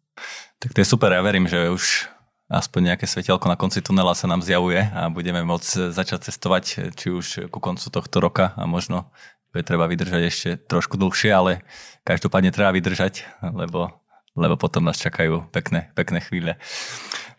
Tak 0.59 0.75
to 0.75 0.83
je 0.83 0.91
super, 0.91 1.15
ja 1.15 1.23
verím, 1.23 1.47
že 1.47 1.71
už 1.71 2.11
aspoň 2.51 2.93
nejaké 2.93 3.07
svetelko 3.07 3.47
na 3.47 3.55
konci 3.55 3.79
tunela 3.79 4.13
sa 4.13 4.27
nám 4.27 4.43
zjavuje 4.43 4.83
a 4.93 5.07
budeme 5.09 5.41
môcť 5.41 5.95
začať 5.95 6.29
cestovať 6.29 6.93
či 6.93 7.07
už 7.09 7.49
ku 7.49 7.57
koncu 7.63 7.87
tohto 7.87 8.17
roka 8.19 8.51
a 8.59 8.67
možno 8.67 9.09
je 9.53 9.65
treba 9.65 9.89
vydržať 9.89 10.21
ešte 10.27 10.49
trošku 10.65 10.97
dlhšie, 10.97 11.29
ale 11.29 11.61
každopádne 12.05 12.49
treba 12.49 12.73
vydržať, 12.73 13.25
lebo, 13.41 13.93
lebo 14.33 14.55
potom 14.57 14.85
nás 14.85 14.97
čakajú 14.97 15.49
pekné, 15.53 15.93
pekné 15.93 16.19
chvíle. 16.25 16.57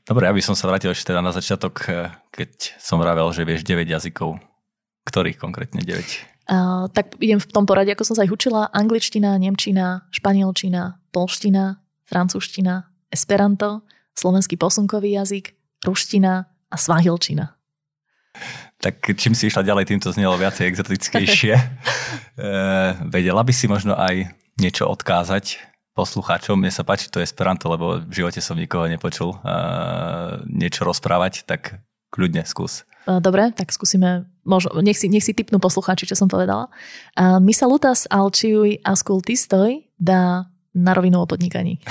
Dobre, 0.04 0.28
aby 0.28 0.44
som 0.44 0.52
sa 0.52 0.68
vrátil 0.68 0.92
ešte 0.92 1.12
teda 1.12 1.24
na 1.24 1.32
začiatok, 1.32 1.80
keď 2.28 2.76
som 2.76 3.00
vravel, 3.00 3.24
že 3.32 3.48
vieš 3.48 3.64
9 3.64 3.88
jazykov. 3.88 4.36
Ktorých 5.04 5.40
konkrétne 5.40 5.80
9? 5.80 6.44
Uh, 6.44 6.92
tak 6.92 7.16
idem 7.24 7.40
v 7.40 7.48
tom 7.48 7.64
poradí, 7.64 7.92
ako 7.96 8.04
som 8.04 8.16
sa 8.20 8.24
ich 8.28 8.32
učila. 8.32 8.68
Angličtina, 8.68 9.40
nemčina, 9.40 10.04
španielčina, 10.12 11.00
polština, 11.08 11.80
francúzština, 12.04 12.84
esperanto, 13.08 13.80
slovenský 14.12 14.60
posunkový 14.60 15.16
jazyk, 15.16 15.56
ruština 15.88 16.52
a 16.68 16.76
svahilčina. 16.76 17.56
Tak 18.76 19.16
čím 19.16 19.32
si 19.32 19.48
išla 19.48 19.64
ďalej, 19.64 19.88
tým 19.88 20.00
to 20.04 20.12
znelo 20.12 20.36
viacej 20.36 20.68
exotickejšie. 20.68 21.54
e, 21.56 21.64
vedela 23.08 23.40
by 23.40 23.52
si 23.54 23.64
možno 23.64 23.96
aj 23.96 24.36
niečo 24.60 24.84
odkázať 24.84 25.73
poslucháčom. 25.94 26.58
Mne 26.58 26.74
sa 26.74 26.82
páči 26.82 27.08
to 27.08 27.22
Esperanto, 27.22 27.70
lebo 27.70 28.02
v 28.02 28.12
živote 28.12 28.42
som 28.42 28.58
nikoho 28.58 28.90
nepočul 28.90 29.32
e, 29.32 29.38
niečo 30.50 30.82
rozprávať, 30.82 31.46
tak 31.46 31.78
kľudne 32.10 32.42
skús. 32.46 32.82
Dobre, 33.04 33.52
tak 33.52 33.68
skúsime, 33.68 34.24
možno, 34.48 34.72
nech, 34.80 34.96
si, 34.96 35.12
nech 35.12 35.20
si 35.20 35.36
typnú 35.36 35.60
poslucháči, 35.60 36.08
čo 36.08 36.16
som 36.16 36.24
povedala. 36.24 36.72
Uh, 37.12 37.36
my 37.36 37.52
sa 37.52 37.68
lutas 37.68 38.08
alčiuj 38.08 38.80
askultistoj 38.80 39.84
dá 40.00 40.48
na 40.72 40.92
rovinu 40.96 41.20
o 41.20 41.28
podnikaní. 41.28 41.84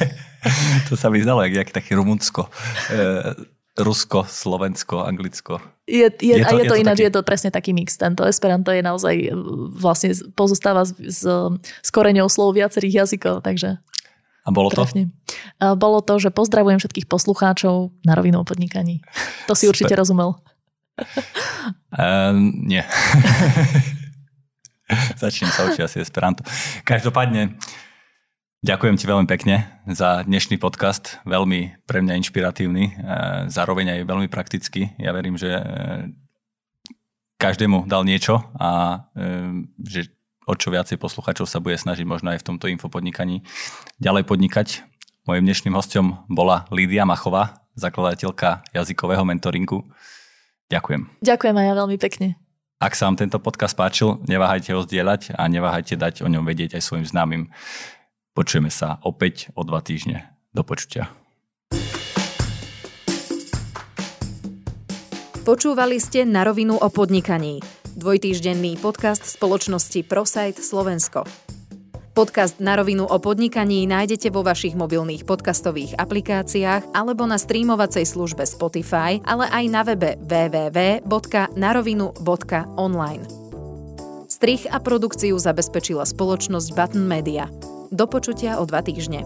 to 0.86 0.94
sa 0.94 1.10
mi 1.10 1.18
zdalo, 1.18 1.42
jak, 1.42 1.66
jak 1.66 1.70
také 1.82 1.98
Rumunsko. 1.98 2.46
Uh, 2.46 3.34
Rusko, 3.76 4.24
Slovensko, 4.24 5.04
Anglicko. 5.04 5.60
Je, 5.86 6.08
je, 6.08 6.34
je 6.34 6.42
to, 6.42 6.48
a 6.48 6.50
je, 6.56 6.64
je 6.64 6.66
to, 6.66 6.74
to 6.74 6.80
ináč, 6.80 6.98
taký... 6.98 7.06
je 7.06 7.12
to 7.12 7.22
presne 7.22 7.50
taký 7.52 7.70
mix. 7.76 7.94
Tento 7.94 8.26
Esperanto 8.26 8.74
je 8.74 8.82
naozaj 8.82 9.14
e, 9.14 9.30
vlastne 9.76 10.16
pozostáva 10.34 10.88
z, 10.88 10.96
z, 11.06 11.22
z 11.62 11.88
koreňou 11.92 12.26
slov 12.26 12.56
viacerých 12.56 13.04
jazykov, 13.04 13.44
takže 13.44 13.78
a 14.46 14.54
bolo 14.54 14.70
to? 14.70 14.86
Trefne. 14.86 15.10
Bolo 15.58 15.98
to, 16.06 16.22
že 16.22 16.30
pozdravujem 16.30 16.78
všetkých 16.78 17.10
poslucháčov 17.10 17.90
na 18.06 18.14
rovinu 18.14 18.40
o 18.40 18.46
podnikaní. 18.46 19.02
To 19.50 19.58
si 19.58 19.66
Super. 19.66 19.74
určite 19.74 19.94
rozumel. 19.98 20.38
Uh, 21.90 22.30
nie. 22.70 22.86
Začnem 25.18 25.50
sa 25.50 25.66
učiť 25.66 25.82
asi 25.82 25.98
Esperanto. 25.98 26.46
Každopádne, 26.86 27.58
ďakujem 28.66 28.98
ti 28.98 29.06
veľmi 29.06 29.30
pekne 29.30 29.70
za 29.86 30.26
dnešný 30.26 30.58
podcast. 30.58 31.22
Veľmi 31.22 31.86
pre 31.86 32.02
mňa 32.02 32.18
inšpiratívny, 32.18 32.98
zároveň 33.46 33.94
aj 33.94 34.10
veľmi 34.10 34.26
praktický. 34.26 34.90
Ja 34.98 35.14
verím, 35.14 35.38
že 35.38 35.54
každému 37.38 37.86
dal 37.86 38.02
niečo 38.02 38.42
a 38.58 39.06
že 39.86 40.10
o 40.50 40.54
čo 40.58 40.74
viacej 40.74 40.98
posluchačov 40.98 41.46
sa 41.46 41.62
bude 41.62 41.78
snažiť 41.78 42.02
možno 42.02 42.34
aj 42.34 42.42
v 42.42 42.46
tomto 42.50 42.66
infopodnikaní 42.66 43.46
ďalej 44.02 44.26
podnikať. 44.26 44.82
Mojím 45.30 45.46
dnešným 45.46 45.74
hostom 45.78 46.26
bola 46.26 46.66
Lídia 46.74 47.06
Machová, 47.06 47.62
zakladateľka 47.78 48.66
jazykového 48.74 49.22
mentoringu. 49.22 49.86
Ďakujem. 50.74 51.22
Ďakujem 51.22 51.54
aj 51.54 51.66
ja 51.70 51.74
veľmi 51.78 51.96
pekne. 52.02 52.28
Ak 52.82 52.92
sa 52.92 53.08
vám 53.08 53.16
tento 53.16 53.38
podcast 53.40 53.72
páčil, 53.72 54.20
neváhajte 54.26 54.74
ho 54.74 54.84
zdieľať 54.84 55.38
a 55.38 55.48
neváhajte 55.48 55.96
dať 55.96 56.20
o 56.20 56.28
ňom 56.28 56.44
vedieť 56.44 56.76
aj 56.76 56.82
svojim 56.82 57.06
známym. 57.08 57.48
Počujeme 58.36 58.68
sa 58.68 59.00
opäť 59.00 59.48
o 59.56 59.64
dva 59.64 59.80
týždne. 59.80 60.28
Do 60.52 60.60
počutia. 60.60 61.08
Počúvali 65.48 65.96
ste 65.96 66.28
na 66.28 66.44
rovinu 66.44 66.76
o 66.76 66.88
podnikaní 66.92 67.64
dvojtýždenný 67.96 68.76
podcast 68.76 69.24
spoločnosti 69.24 70.04
ProSite 70.04 70.60
Slovensko. 70.60 71.24
Podcast 72.12 72.60
na 72.60 72.76
rovinu 72.76 73.08
o 73.08 73.18
podnikaní 73.20 73.86
nájdete 73.88 74.30
vo 74.32 74.42
vašich 74.44 74.74
mobilných 74.76 75.24
podcastových 75.24 75.94
aplikáciách 75.96 76.82
alebo 76.92 77.26
na 77.28 77.38
streamovacej 77.40 78.04
službe 78.04 78.44
Spotify, 78.44 79.20
ale 79.24 79.48
aj 79.48 79.64
na 79.68 79.82
webe 79.84 80.16
www.narovinu.online. 80.24 83.24
Strich 84.28 84.66
a 84.68 84.80
produkciu 84.80 85.38
zabezpečila 85.40 86.04
spoločnosť 86.04 86.74
Button 86.76 87.08
Media. 87.08 87.48
Do 87.96 88.04
počutia 88.04 88.60
o 88.60 88.68
dva 88.68 88.84
týždne. 88.84 89.24